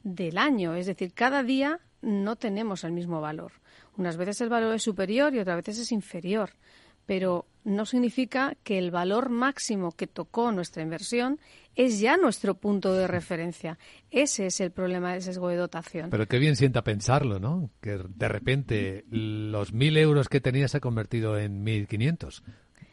del 0.04 0.38
año. 0.38 0.76
Es 0.76 0.86
decir, 0.86 1.14
cada 1.14 1.43
día 1.43 1.80
no 2.01 2.36
tenemos 2.36 2.84
el 2.84 2.91
mismo 2.91 3.22
valor. 3.22 3.54
Unas 3.97 4.18
veces 4.18 4.41
el 4.41 4.49
valor 4.49 4.74
es 4.76 4.84
superior 4.84 5.34
y 5.34 5.39
otras 5.39 5.58
veces 5.58 5.80
es 5.80 5.91
inferior. 5.91 6.51
Pero 7.06 7.45
no 7.66 7.86
significa 7.86 8.56
que 8.64 8.78
el 8.78 8.89
valor 8.89 9.30
máximo 9.30 9.91
que 9.91 10.08
tocó 10.08 10.51
nuestra 10.54 10.84
inversión 10.84 11.38
es 11.76 11.99
ya 11.99 12.16
nuestro 12.16 12.56
punto 12.56 12.93
de 12.93 13.08
referencia. 13.08 13.78
Ese 14.10 14.45
es 14.45 14.62
el 14.62 14.72
problema 14.72 15.12
del 15.12 15.22
sesgo 15.22 15.49
de 15.49 15.58
dotación. 15.58 16.10
Pero 16.10 16.28
qué 16.28 16.39
bien 16.39 16.56
sienta 16.56 16.82
pensarlo, 16.84 17.39
¿no? 17.39 17.72
Que 17.82 17.97
de 18.08 18.28
repente 18.30 19.04
los 19.10 19.74
mil 19.74 19.97
euros 19.97 20.30
que 20.30 20.39
tenía 20.39 20.68
se 20.70 20.78
ha 20.78 20.82
convertido 20.82 21.38
en 21.38 21.62
mil 21.64 21.88
quinientos. 21.88 22.41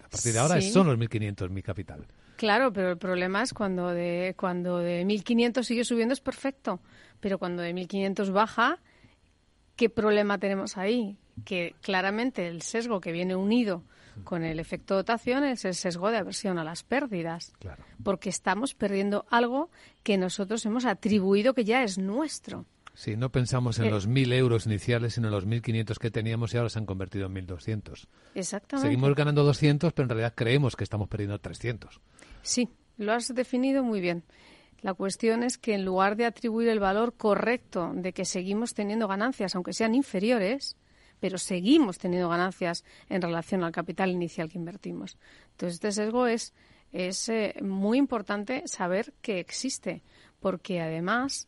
A 0.05 0.09
partir 0.09 0.33
de 0.33 0.39
ahora 0.41 0.61
Sí. 0.61 0.73
son 0.73 0.89
los 0.89 0.99
mil 0.99 1.09
quinientos 1.09 1.49
mi 1.51 1.63
capital. 1.63 2.07
Claro, 2.41 2.73
pero 2.73 2.91
el 2.93 2.97
problema 2.97 3.43
es 3.43 3.53
cuando 3.53 3.89
de 3.89 4.35
cuando 4.35 4.79
de 4.79 5.05
1500 5.05 5.67
sigue 5.67 5.85
subiendo 5.85 6.15
es 6.15 6.23
perfecto, 6.23 6.81
pero 7.21 7.37
cuando 7.39 7.61
de 7.61 7.75
1500 7.75 8.31
baja, 8.31 8.79
¿qué 9.77 9.91
problema 9.91 10.39
tenemos 10.39 10.79
ahí? 10.79 11.19
Que 11.45 11.75
claramente 11.83 12.49
el 12.49 12.63
sesgo 12.63 12.99
que 12.99 13.13
viene 13.13 13.37
unido 13.37 13.85
con 14.25 14.43
el 14.43 14.59
efecto 14.59 14.95
dotación 14.95 15.45
es 15.45 15.67
el 15.67 15.75
sesgo 15.75 16.11
de 16.11 16.17
aversión 16.17 16.59
a 16.59 16.65
las 16.65 16.83
pérdidas. 16.83 17.53
Porque 18.03 18.31
estamos 18.31 18.73
perdiendo 18.75 19.27
algo 19.29 19.69
que 20.03 20.17
nosotros 20.17 20.65
hemos 20.65 20.87
atribuido 20.87 21.53
que 21.53 21.65
ya 21.67 21.83
es 21.83 21.99
nuestro. 21.99 22.65
Sí, 22.95 23.17
no 23.17 23.31
pensamos 23.31 23.79
en 23.79 23.87
Eh. 23.87 23.91
los 23.91 24.07
mil 24.07 24.33
euros 24.33 24.67
iniciales, 24.67 25.15
sino 25.15 25.29
en 25.29 25.33
los 25.33 25.47
mil 25.47 25.63
quinientos 25.63 25.99
que 25.99 26.11
teníamos 26.11 26.53
y 26.53 26.57
ahora 26.57 26.69
se 26.69 26.79
han 26.79 26.87
convertido 26.87 27.27
en 27.27 27.33
mil 27.33 27.47
doscientos. 27.47 28.09
Exactamente. 28.35 28.89
Seguimos 28.89 29.15
ganando 29.15 29.45
200, 29.45 29.93
pero 29.93 30.05
en 30.05 30.09
realidad 30.11 30.35
creemos 30.35 30.75
que 30.77 30.85
estamos 30.85 31.09
perdiendo 31.09 31.39
300. 31.39 32.01
Sí, 32.43 32.69
lo 32.97 33.13
has 33.13 33.35
definido 33.35 33.83
muy 33.83 34.01
bien. 34.01 34.25
La 34.83 34.95
cuestión 34.95 35.43
es 35.43 35.59
que 35.59 35.75
en 35.75 35.85
lugar 35.85 36.17
de 36.17 36.25
atribuir 36.25 36.69
el 36.69 36.81
valor 36.81 37.15
correcto 37.17 37.93
de 37.95 38.13
que 38.13 38.25
seguimos 38.25 38.73
teniendo 38.75 39.09
ganancias, 39.09 39.55
aunque 39.55 39.75
sean 39.75 39.95
inferiores, 39.95 40.77
pero 41.21 41.37
seguimos 41.37 41.99
teniendo 41.99 42.31
ganancias 42.31 42.85
en 43.11 43.21
relación 43.21 43.63
al 43.63 43.73
capital 43.73 44.11
inicial 44.11 44.49
que 44.49 44.57
invertimos. 44.57 45.19
Entonces, 45.51 45.75
este 45.75 45.93
sesgo 45.93 46.27
es, 46.27 46.55
es 46.93 47.29
eh, 47.29 47.55
muy 47.63 47.99
importante 47.99 48.63
saber 48.67 49.13
que 49.21 49.39
existe, 49.39 50.03
porque 50.41 50.81
además 50.81 51.47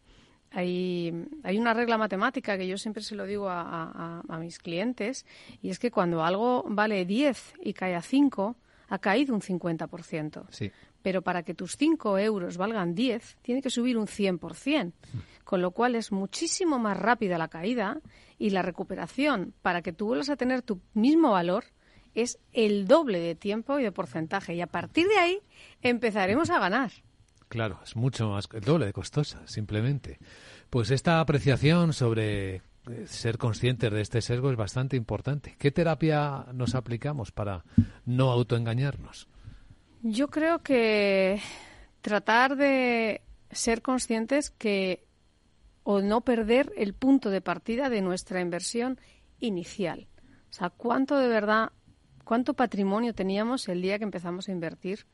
hay, 0.50 1.26
hay 1.42 1.56
una 1.58 1.72
regla 1.72 1.96
matemática 1.96 2.58
que 2.58 2.68
yo 2.68 2.76
siempre 2.76 3.02
se 3.02 3.14
lo 3.14 3.24
digo 3.24 3.48
a, 3.48 3.62
a- 3.62 4.22
a 4.28 4.38
mis 4.38 4.58
clientes, 4.58 5.24
y 5.62 5.70
es 5.70 5.78
que 5.78 5.90
cuando 5.90 6.22
algo 6.22 6.64
vale 6.68 7.06
10 7.06 7.54
y 7.62 7.72
cae 7.72 7.94
a 7.94 8.02
5, 8.02 8.56
ha 8.92 8.98
caído 8.98 9.34
un 9.34 9.40
50%. 9.40 10.44
Sí. 10.50 10.70
Pero 11.00 11.22
para 11.22 11.42
que 11.44 11.54
tus 11.54 11.78
5 11.78 12.18
euros 12.18 12.58
valgan 12.58 12.94
10, 12.94 13.38
tiene 13.40 13.62
que 13.62 13.70
subir 13.70 13.96
un 13.96 14.06
100%, 14.06 14.92
con 15.44 15.62
lo 15.62 15.70
cual 15.70 15.94
es 15.94 16.12
muchísimo 16.12 16.78
más 16.78 16.98
rápida 16.98 17.38
la 17.38 17.48
caída 17.48 18.02
y 18.38 18.50
la 18.50 18.60
recuperación 18.60 19.54
para 19.62 19.80
que 19.80 19.94
tú 19.94 20.08
vuelvas 20.08 20.28
a 20.28 20.36
tener 20.36 20.60
tu 20.60 20.82
mismo 20.92 21.30
valor 21.30 21.64
es 22.14 22.38
el 22.52 22.86
doble 22.86 23.18
de 23.18 23.34
tiempo 23.34 23.78
y 23.78 23.82
de 23.82 23.92
porcentaje. 23.92 24.54
Y 24.54 24.60
a 24.60 24.66
partir 24.66 25.08
de 25.08 25.16
ahí 25.16 25.38
empezaremos 25.80 26.50
a 26.50 26.58
ganar. 26.58 26.92
Claro, 27.48 27.80
es 27.82 27.96
mucho 27.96 28.28
más, 28.28 28.46
el 28.52 28.60
doble 28.60 28.84
de 28.84 28.92
costosa, 28.92 29.40
simplemente. 29.46 30.18
Pues 30.68 30.90
esta 30.90 31.18
apreciación 31.18 31.94
sobre 31.94 32.60
ser 33.06 33.38
conscientes 33.38 33.92
de 33.92 34.00
este 34.00 34.20
sesgo 34.20 34.50
es 34.50 34.56
bastante 34.56 34.96
importante. 34.96 35.56
¿Qué 35.58 35.70
terapia 35.70 36.46
nos 36.52 36.74
aplicamos 36.74 37.32
para 37.32 37.64
no 38.04 38.30
autoengañarnos? 38.30 39.28
Yo 40.02 40.28
creo 40.28 40.62
que 40.62 41.40
tratar 42.00 42.56
de 42.56 43.22
ser 43.50 43.82
conscientes 43.82 44.50
que 44.50 45.06
o 45.84 46.00
no 46.00 46.20
perder 46.20 46.72
el 46.76 46.94
punto 46.94 47.30
de 47.30 47.40
partida 47.40 47.88
de 47.88 48.02
nuestra 48.02 48.40
inversión 48.40 49.00
inicial. 49.40 50.08
O 50.50 50.52
sea, 50.52 50.70
cuánto 50.70 51.18
de 51.18 51.28
verdad, 51.28 51.72
cuánto 52.24 52.54
patrimonio 52.54 53.14
teníamos 53.14 53.68
el 53.68 53.82
día 53.82 53.98
que 53.98 54.04
empezamos 54.04 54.48
a 54.48 54.52
invertir 54.52 55.06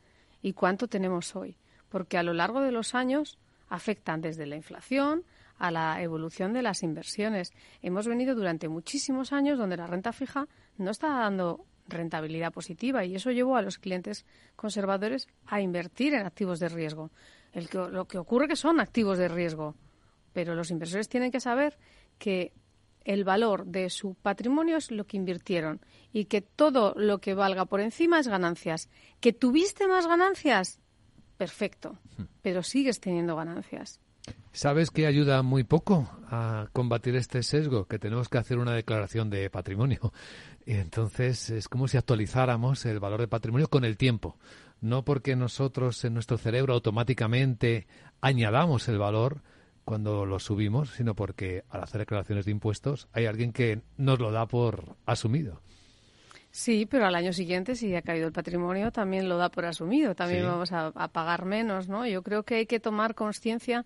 y 0.42 0.52
cuánto 0.52 0.88
tenemos 0.88 1.34
hoy 1.36 1.56
porque 1.88 2.18
a 2.18 2.22
lo 2.22 2.34
largo 2.34 2.60
de 2.60 2.72
los 2.72 2.94
años 2.94 3.38
afectan 3.68 4.20
desde 4.20 4.46
la 4.46 4.56
inflación 4.56 5.24
a 5.58 5.70
la 5.70 6.02
evolución 6.02 6.52
de 6.52 6.62
las 6.62 6.82
inversiones. 6.82 7.52
Hemos 7.82 8.06
venido 8.06 8.34
durante 8.34 8.68
muchísimos 8.68 9.32
años 9.32 9.58
donde 9.58 9.76
la 9.76 9.86
renta 9.86 10.12
fija 10.12 10.48
no 10.76 10.90
está 10.90 11.08
dando 11.08 11.66
rentabilidad 11.86 12.52
positiva 12.52 13.04
y 13.04 13.14
eso 13.14 13.30
llevó 13.30 13.56
a 13.56 13.62
los 13.62 13.78
clientes 13.78 14.26
conservadores 14.56 15.26
a 15.46 15.60
invertir 15.60 16.14
en 16.14 16.26
activos 16.26 16.60
de 16.60 16.68
riesgo. 16.68 17.10
El 17.52 17.68
que, 17.68 17.78
lo 17.78 18.06
que 18.06 18.18
ocurre 18.18 18.48
que 18.48 18.56
son 18.56 18.80
activos 18.80 19.18
de 19.18 19.28
riesgo, 19.28 19.74
pero 20.32 20.54
los 20.54 20.70
inversores 20.70 21.08
tienen 21.08 21.30
que 21.30 21.40
saber 21.40 21.78
que 22.18 22.52
el 23.04 23.24
valor 23.24 23.64
de 23.64 23.88
su 23.88 24.14
patrimonio 24.14 24.76
es 24.76 24.90
lo 24.90 25.06
que 25.06 25.16
invirtieron 25.16 25.80
y 26.12 26.26
que 26.26 26.42
todo 26.42 26.92
lo 26.96 27.18
que 27.18 27.34
valga 27.34 27.64
por 27.64 27.80
encima 27.80 28.20
es 28.20 28.28
ganancias. 28.28 28.90
¿Que 29.20 29.32
tuviste 29.32 29.88
más 29.88 30.06
ganancias? 30.06 30.80
perfecto, 31.38 31.98
hmm. 32.18 32.24
pero 32.42 32.62
sigues 32.62 33.00
teniendo 33.00 33.36
ganancias. 33.36 34.00
¿Sabes 34.52 34.90
que 34.90 35.06
ayuda 35.06 35.42
muy 35.42 35.64
poco 35.64 36.08
a 36.30 36.68
combatir 36.72 37.14
este 37.16 37.42
sesgo? 37.42 37.86
Que 37.86 37.98
tenemos 37.98 38.28
que 38.28 38.38
hacer 38.38 38.58
una 38.58 38.72
declaración 38.72 39.30
de 39.30 39.50
patrimonio. 39.50 40.12
Y 40.66 40.74
entonces 40.74 41.50
es 41.50 41.68
como 41.68 41.88
si 41.88 41.96
actualizáramos 41.96 42.84
el 42.86 43.00
valor 43.00 43.20
de 43.20 43.28
patrimonio 43.28 43.68
con 43.68 43.84
el 43.84 43.96
tiempo. 43.96 44.36
No 44.80 45.04
porque 45.04 45.36
nosotros 45.36 46.04
en 46.04 46.14
nuestro 46.14 46.38
cerebro 46.38 46.74
automáticamente 46.74 47.86
añadamos 48.20 48.88
el 48.88 48.98
valor 48.98 49.42
cuando 49.84 50.26
lo 50.26 50.38
subimos, 50.38 50.90
sino 50.90 51.14
porque 51.14 51.64
al 51.70 51.82
hacer 51.82 52.00
declaraciones 52.00 52.44
de 52.44 52.50
impuestos 52.50 53.08
hay 53.12 53.26
alguien 53.26 53.52
que 53.52 53.80
nos 53.96 54.18
lo 54.18 54.30
da 54.30 54.46
por 54.46 54.96
asumido. 55.06 55.62
Sí, 56.50 56.86
pero 56.86 57.06
al 57.06 57.14
año 57.14 57.32
siguiente, 57.32 57.76
si 57.76 57.94
ha 57.94 58.02
caído 58.02 58.26
el 58.26 58.32
patrimonio, 58.32 58.90
también 58.90 59.28
lo 59.28 59.36
da 59.36 59.50
por 59.50 59.66
asumido, 59.66 60.14
también 60.14 60.46
vamos 60.46 60.72
a, 60.72 60.92
pagar 61.08 61.44
menos, 61.44 61.88
¿no? 61.88 62.06
Yo 62.06 62.22
creo 62.22 62.42
que 62.42 62.56
hay 62.56 62.66
que 62.66 62.80
tomar 62.80 63.14
conciencia 63.14 63.84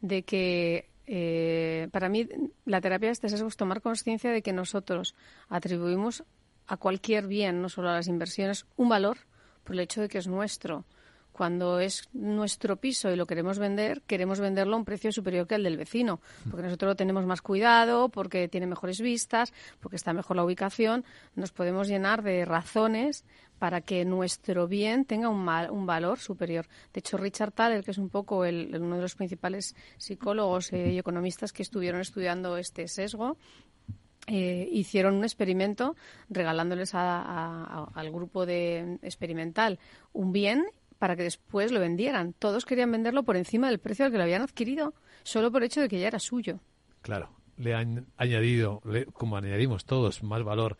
de 0.00 0.22
que 0.22 0.88
eh, 1.06 1.88
para 1.90 2.08
mí 2.08 2.28
la 2.64 2.80
terapia 2.80 3.08
de 3.08 3.12
este 3.12 3.28
sesgo 3.28 3.48
es 3.48 3.56
tomar 3.56 3.82
conciencia 3.82 4.30
de 4.30 4.42
que 4.42 4.52
nosotros 4.52 5.14
atribuimos 5.48 6.24
a 6.66 6.76
cualquier 6.76 7.26
bien, 7.26 7.60
no 7.60 7.68
solo 7.68 7.90
a 7.90 7.94
las 7.94 8.08
inversiones, 8.08 8.66
un 8.76 8.88
valor 8.88 9.18
por 9.64 9.74
el 9.74 9.80
hecho 9.80 10.00
de 10.00 10.08
que 10.08 10.18
es 10.18 10.28
nuestro 10.28 10.84
cuando 11.34 11.80
es 11.80 12.08
nuestro 12.12 12.76
piso 12.76 13.10
y 13.10 13.16
lo 13.16 13.26
queremos 13.26 13.58
vender, 13.58 14.02
queremos 14.06 14.38
venderlo 14.38 14.76
a 14.76 14.78
un 14.78 14.84
precio 14.84 15.10
superior 15.10 15.48
que 15.48 15.56
el 15.56 15.64
del 15.64 15.76
vecino, 15.76 16.20
porque 16.48 16.62
nosotros 16.62 16.90
lo 16.90 16.94
tenemos 16.94 17.26
más 17.26 17.42
cuidado, 17.42 18.08
porque 18.08 18.46
tiene 18.46 18.68
mejores 18.68 19.00
vistas, 19.00 19.52
porque 19.80 19.96
está 19.96 20.12
mejor 20.12 20.36
la 20.36 20.44
ubicación, 20.44 21.04
nos 21.34 21.50
podemos 21.50 21.88
llenar 21.88 22.22
de 22.22 22.44
razones 22.44 23.24
para 23.58 23.80
que 23.80 24.04
nuestro 24.04 24.68
bien 24.68 25.06
tenga 25.06 25.28
un, 25.28 25.48
un 25.70 25.86
valor 25.86 26.20
superior. 26.20 26.68
De 26.92 27.00
hecho, 27.00 27.16
Richard 27.16 27.50
Thaler, 27.50 27.82
que 27.82 27.90
es 27.90 27.98
un 27.98 28.10
poco 28.10 28.44
el, 28.44 28.70
uno 28.80 28.94
de 28.94 29.02
los 29.02 29.16
principales 29.16 29.74
psicólogos 29.98 30.72
eh, 30.72 30.92
y 30.92 30.98
economistas 30.98 31.52
que 31.52 31.64
estuvieron 31.64 32.00
estudiando 32.00 32.56
este 32.56 32.86
sesgo, 32.86 33.38
eh, 34.26 34.68
hicieron 34.72 35.16
un 35.16 35.24
experimento 35.24 35.96
regalándoles 36.30 36.94
al 36.94 38.10
grupo 38.10 38.46
de 38.46 38.98
experimental 39.02 39.78
un 40.14 40.32
bien 40.32 40.64
para 41.04 41.16
que 41.16 41.22
después 41.24 41.70
lo 41.70 41.80
vendieran. 41.80 42.32
Todos 42.32 42.64
querían 42.64 42.90
venderlo 42.90 43.24
por 43.24 43.36
encima 43.36 43.68
del 43.68 43.78
precio 43.78 44.06
al 44.06 44.10
que 44.10 44.16
lo 44.16 44.22
habían 44.22 44.40
adquirido, 44.40 44.94
solo 45.22 45.52
por 45.52 45.62
hecho 45.62 45.82
de 45.82 45.88
que 45.90 46.00
ya 46.00 46.06
era 46.06 46.18
suyo. 46.18 46.60
Claro, 47.02 47.28
le 47.58 47.74
han 47.74 48.06
añadido, 48.16 48.80
como 49.12 49.36
añadimos 49.36 49.84
todos, 49.84 50.22
más 50.22 50.42
valor 50.42 50.78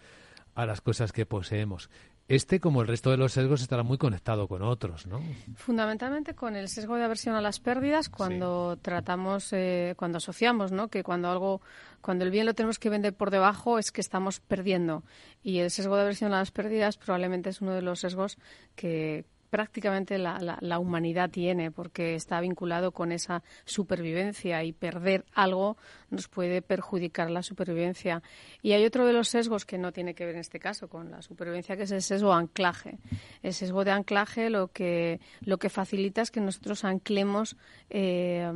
a 0.54 0.64
las 0.64 0.80
cosas 0.80 1.12
que 1.12 1.26
poseemos. 1.26 1.90
Este, 2.26 2.58
como 2.58 2.80
el 2.80 2.88
resto 2.88 3.10
de 3.10 3.18
los 3.18 3.32
sesgos, 3.32 3.60
estará 3.60 3.82
muy 3.82 3.98
conectado 3.98 4.48
con 4.48 4.62
otros, 4.62 5.06
¿no? 5.06 5.20
Fundamentalmente 5.56 6.34
con 6.34 6.56
el 6.56 6.70
sesgo 6.70 6.96
de 6.96 7.04
aversión 7.04 7.34
a 7.36 7.42
las 7.42 7.60
pérdidas, 7.60 8.08
cuando 8.08 8.78
tratamos, 8.80 9.52
eh, 9.52 9.92
cuando 9.98 10.16
asociamos, 10.16 10.72
¿no? 10.72 10.88
Que 10.88 11.02
cuando 11.02 11.28
algo, 11.28 11.60
cuando 12.00 12.24
el 12.24 12.30
bien 12.30 12.46
lo 12.46 12.54
tenemos 12.54 12.78
que 12.78 12.88
vender 12.88 13.12
por 13.12 13.30
debajo, 13.30 13.78
es 13.78 13.92
que 13.92 14.00
estamos 14.00 14.40
perdiendo. 14.40 15.04
Y 15.42 15.58
el 15.58 15.70
sesgo 15.70 15.96
de 15.96 16.02
aversión 16.02 16.32
a 16.32 16.38
las 16.38 16.50
pérdidas 16.50 16.96
probablemente 16.96 17.50
es 17.50 17.60
uno 17.60 17.74
de 17.74 17.82
los 17.82 18.00
sesgos 18.00 18.38
que, 18.74 19.26
prácticamente 19.54 20.18
la, 20.18 20.58
la, 20.60 20.78
humanidad 20.80 21.30
tiene, 21.30 21.70
porque 21.70 22.16
está 22.16 22.40
vinculado 22.40 22.90
con 22.90 23.12
esa 23.12 23.44
supervivencia 23.64 24.64
y 24.64 24.72
perder 24.72 25.24
algo 25.32 25.76
nos 26.10 26.26
puede 26.26 26.60
perjudicar 26.60 27.30
la 27.30 27.40
supervivencia. 27.40 28.20
Y 28.62 28.72
hay 28.72 28.84
otro 28.84 29.06
de 29.06 29.12
los 29.12 29.28
sesgos 29.28 29.64
que 29.64 29.78
no 29.78 29.92
tiene 29.92 30.16
que 30.16 30.26
ver 30.26 30.34
en 30.34 30.40
este 30.40 30.58
caso 30.58 30.88
con 30.88 31.12
la 31.12 31.22
supervivencia, 31.22 31.76
que 31.76 31.84
es 31.84 31.92
el 31.92 32.02
sesgo 32.02 32.32
anclaje. 32.32 32.98
El 33.44 33.54
sesgo 33.54 33.84
de 33.84 33.92
anclaje 33.92 34.50
lo 34.50 34.72
que, 34.72 35.20
lo 35.42 35.58
que 35.58 35.68
facilita 35.68 36.22
es 36.22 36.32
que 36.32 36.40
nosotros 36.40 36.82
anclemos 36.82 37.56
eh, 37.90 38.50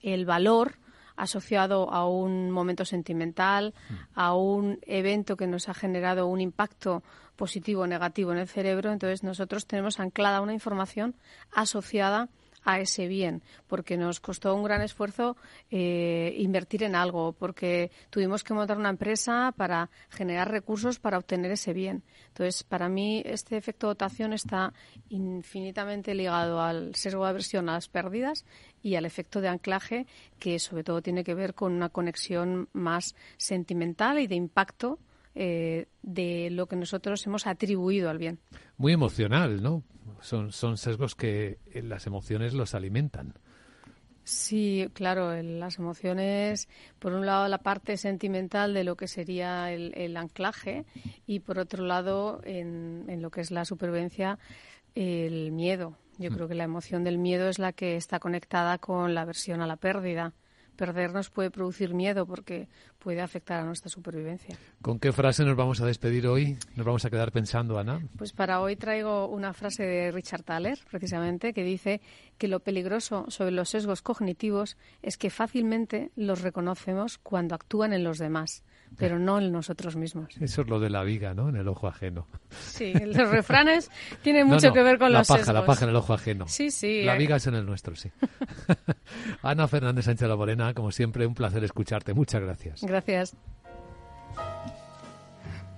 el 0.00 0.24
valor 0.26 0.78
asociado 1.22 1.92
a 1.92 2.08
un 2.08 2.50
momento 2.50 2.84
sentimental, 2.84 3.74
a 4.14 4.34
un 4.34 4.78
evento 4.86 5.36
que 5.36 5.46
nos 5.46 5.68
ha 5.68 5.74
generado 5.74 6.26
un 6.26 6.40
impacto 6.40 7.02
positivo 7.36 7.82
o 7.82 7.86
negativo 7.86 8.32
en 8.32 8.38
el 8.38 8.48
cerebro, 8.48 8.92
entonces 8.92 9.22
nosotros 9.22 9.66
tenemos 9.66 10.00
anclada 10.00 10.40
una 10.40 10.52
información 10.52 11.14
asociada 11.52 12.28
a 12.64 12.80
ese 12.80 13.06
bien, 13.08 13.42
porque 13.66 13.96
nos 13.96 14.20
costó 14.20 14.54
un 14.54 14.64
gran 14.64 14.82
esfuerzo 14.82 15.36
eh, 15.70 16.34
invertir 16.38 16.82
en 16.82 16.94
algo, 16.94 17.32
porque 17.32 17.90
tuvimos 18.10 18.44
que 18.44 18.54
montar 18.54 18.78
una 18.78 18.90
empresa 18.90 19.52
para 19.56 19.90
generar 20.10 20.50
recursos 20.50 20.98
para 20.98 21.18
obtener 21.18 21.50
ese 21.52 21.72
bien. 21.72 22.02
Entonces, 22.28 22.62
para 22.62 22.88
mí, 22.88 23.22
este 23.24 23.56
efecto 23.56 23.88
dotación 23.88 24.32
está 24.32 24.72
infinitamente 25.08 26.14
ligado 26.14 26.60
al 26.60 26.94
sesgo 26.94 27.24
de 27.24 27.30
aversión 27.30 27.68
a 27.68 27.74
las 27.74 27.88
pérdidas 27.88 28.44
y 28.82 28.94
al 28.94 29.04
efecto 29.04 29.40
de 29.40 29.48
anclaje, 29.48 30.06
que 30.38 30.58
sobre 30.58 30.84
todo 30.84 31.02
tiene 31.02 31.24
que 31.24 31.34
ver 31.34 31.54
con 31.54 31.72
una 31.72 31.88
conexión 31.88 32.68
más 32.72 33.14
sentimental 33.36 34.18
y 34.18 34.26
de 34.26 34.36
impacto 34.36 34.98
eh, 35.34 35.86
de 36.02 36.48
lo 36.50 36.66
que 36.66 36.76
nosotros 36.76 37.24
hemos 37.26 37.46
atribuido 37.46 38.10
al 38.10 38.18
bien. 38.18 38.40
Muy 38.76 38.92
emocional, 38.92 39.62
¿no? 39.62 39.84
Son, 40.20 40.52
son 40.52 40.76
sesgos 40.76 41.14
que 41.14 41.58
eh, 41.72 41.82
las 41.82 42.06
emociones 42.06 42.52
los 42.52 42.74
alimentan. 42.74 43.34
Sí, 44.24 44.88
claro, 44.92 45.42
las 45.42 45.78
emociones, 45.78 46.68
por 46.98 47.14
un 47.14 47.26
lado 47.26 47.48
la 47.48 47.58
parte 47.58 47.96
sentimental 47.96 48.74
de 48.74 48.84
lo 48.84 48.96
que 48.96 49.08
sería 49.08 49.72
el, 49.72 50.16
anclaje 50.16 50.84
y 51.26 51.40
por 51.40 51.58
otro 51.58 51.84
lado 51.84 52.40
en, 52.44 53.06
en, 53.08 53.22
lo 53.22 53.30
que 53.30 53.40
es 53.40 53.50
la 53.50 53.64
supervivencia, 53.64 54.38
el 54.94 55.52
miedo. 55.52 55.96
Yo 56.18 56.30
mm. 56.30 56.34
creo 56.34 56.48
que 56.48 56.54
la 56.54 56.64
emoción 56.64 57.02
del 57.02 57.18
miedo 57.18 57.48
es 57.48 57.58
la 57.58 57.72
que 57.72 57.96
está 57.96 58.20
conectada 58.20 58.78
con 58.78 59.14
la 59.14 59.22
aversión 59.22 59.62
a 59.62 59.66
la 59.66 59.76
pérdida 59.76 60.34
perdernos 60.80 61.28
puede 61.28 61.50
producir 61.50 61.92
miedo 61.92 62.24
porque 62.24 62.66
puede 62.98 63.20
afectar 63.20 63.60
a 63.60 63.64
nuestra 63.66 63.90
supervivencia. 63.90 64.56
¿Con 64.80 64.98
qué 64.98 65.12
frase 65.12 65.44
nos 65.44 65.54
vamos 65.54 65.82
a 65.82 65.84
despedir 65.84 66.26
hoy? 66.26 66.56
¿Nos 66.74 66.86
vamos 66.86 67.04
a 67.04 67.10
quedar 67.10 67.32
pensando, 67.32 67.78
Ana? 67.78 68.00
Pues 68.16 68.32
para 68.32 68.62
hoy 68.62 68.76
traigo 68.76 69.28
una 69.28 69.52
frase 69.52 69.82
de 69.82 70.10
Richard 70.10 70.42
Thaler, 70.42 70.78
precisamente, 70.90 71.52
que 71.52 71.64
dice 71.64 72.00
que 72.38 72.48
lo 72.48 72.60
peligroso 72.60 73.26
sobre 73.28 73.50
los 73.50 73.68
sesgos 73.68 74.00
cognitivos 74.00 74.78
es 75.02 75.18
que 75.18 75.28
fácilmente 75.28 76.12
los 76.16 76.40
reconocemos 76.40 77.18
cuando 77.18 77.54
actúan 77.54 77.92
en 77.92 78.02
los 78.02 78.16
demás 78.16 78.64
pero 78.96 79.18
no 79.18 79.38
en 79.38 79.52
nosotros 79.52 79.96
mismos. 79.96 80.28
Eso 80.40 80.62
es 80.62 80.68
lo 80.68 80.80
de 80.80 80.90
la 80.90 81.02
viga, 81.02 81.34
¿no? 81.34 81.48
En 81.48 81.56
el 81.56 81.68
ojo 81.68 81.88
ajeno. 81.88 82.26
Sí, 82.50 82.92
los 82.92 83.30
refranes 83.30 83.90
tienen 84.22 84.46
mucho 84.48 84.72
que 84.72 84.82
ver 84.82 84.98
con 84.98 85.12
la 85.12 85.20
los 85.20 85.28
paja, 85.28 85.52
La 85.52 85.64
paja 85.64 85.84
en 85.84 85.90
el 85.90 85.96
ojo 85.96 86.12
ajeno. 86.12 86.46
Sí, 86.48 86.70
sí. 86.70 87.02
La 87.04 87.16
viga 87.16 87.36
es 87.36 87.46
en 87.46 87.54
el 87.54 87.66
nuestro, 87.66 87.96
sí. 87.96 88.10
Ana 89.42 89.68
Fernández 89.68 90.04
Sánchez 90.04 90.28
La 90.28 90.36
Morena, 90.36 90.74
como 90.74 90.90
siempre, 90.90 91.26
un 91.26 91.34
placer 91.34 91.64
escucharte. 91.64 92.14
Muchas 92.14 92.42
gracias. 92.42 92.82
Gracias. 92.82 93.36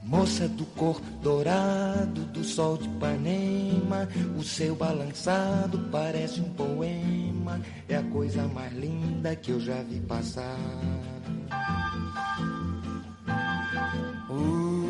Moça 0.05 0.49
do 0.49 0.67
cor 0.67 1.01
dorado 1.23 2.27
do 2.27 2.43
sol 2.43 2.77
de 2.77 2.89
Ipanema, 2.89 4.09
o 4.37 4.43
seu 4.43 4.75
balançado 4.75 5.79
parece 5.93 6.41
um 6.41 6.53
poema, 6.55 7.61
é 7.89 7.97
a 7.97 8.03
coisa 8.03 8.49
mais 8.49 8.73
linda 8.73 9.37
que 9.37 9.53
eu 9.53 9.61
já 9.61 9.81
vi 9.85 10.01
passar. 10.01 10.59
Ooh, 14.33 14.89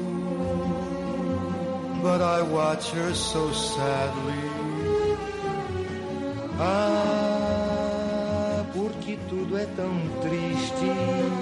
but 2.02 2.22
I 2.22 2.42
watch 2.42 2.90
her 2.92 3.12
so 3.14 3.52
sadly. 3.52 4.34
Ah, 6.60 8.64
porque 8.72 9.18
tudo 9.28 9.58
é 9.58 9.66
tão 9.66 9.92
triste. 10.20 11.41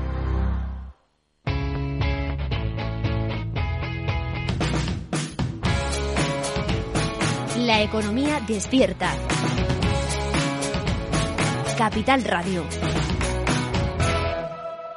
La 7.61 7.79
economía 7.83 8.39
despierta. 8.47 9.13
Capital 11.77 12.23
Radio. 12.23 12.65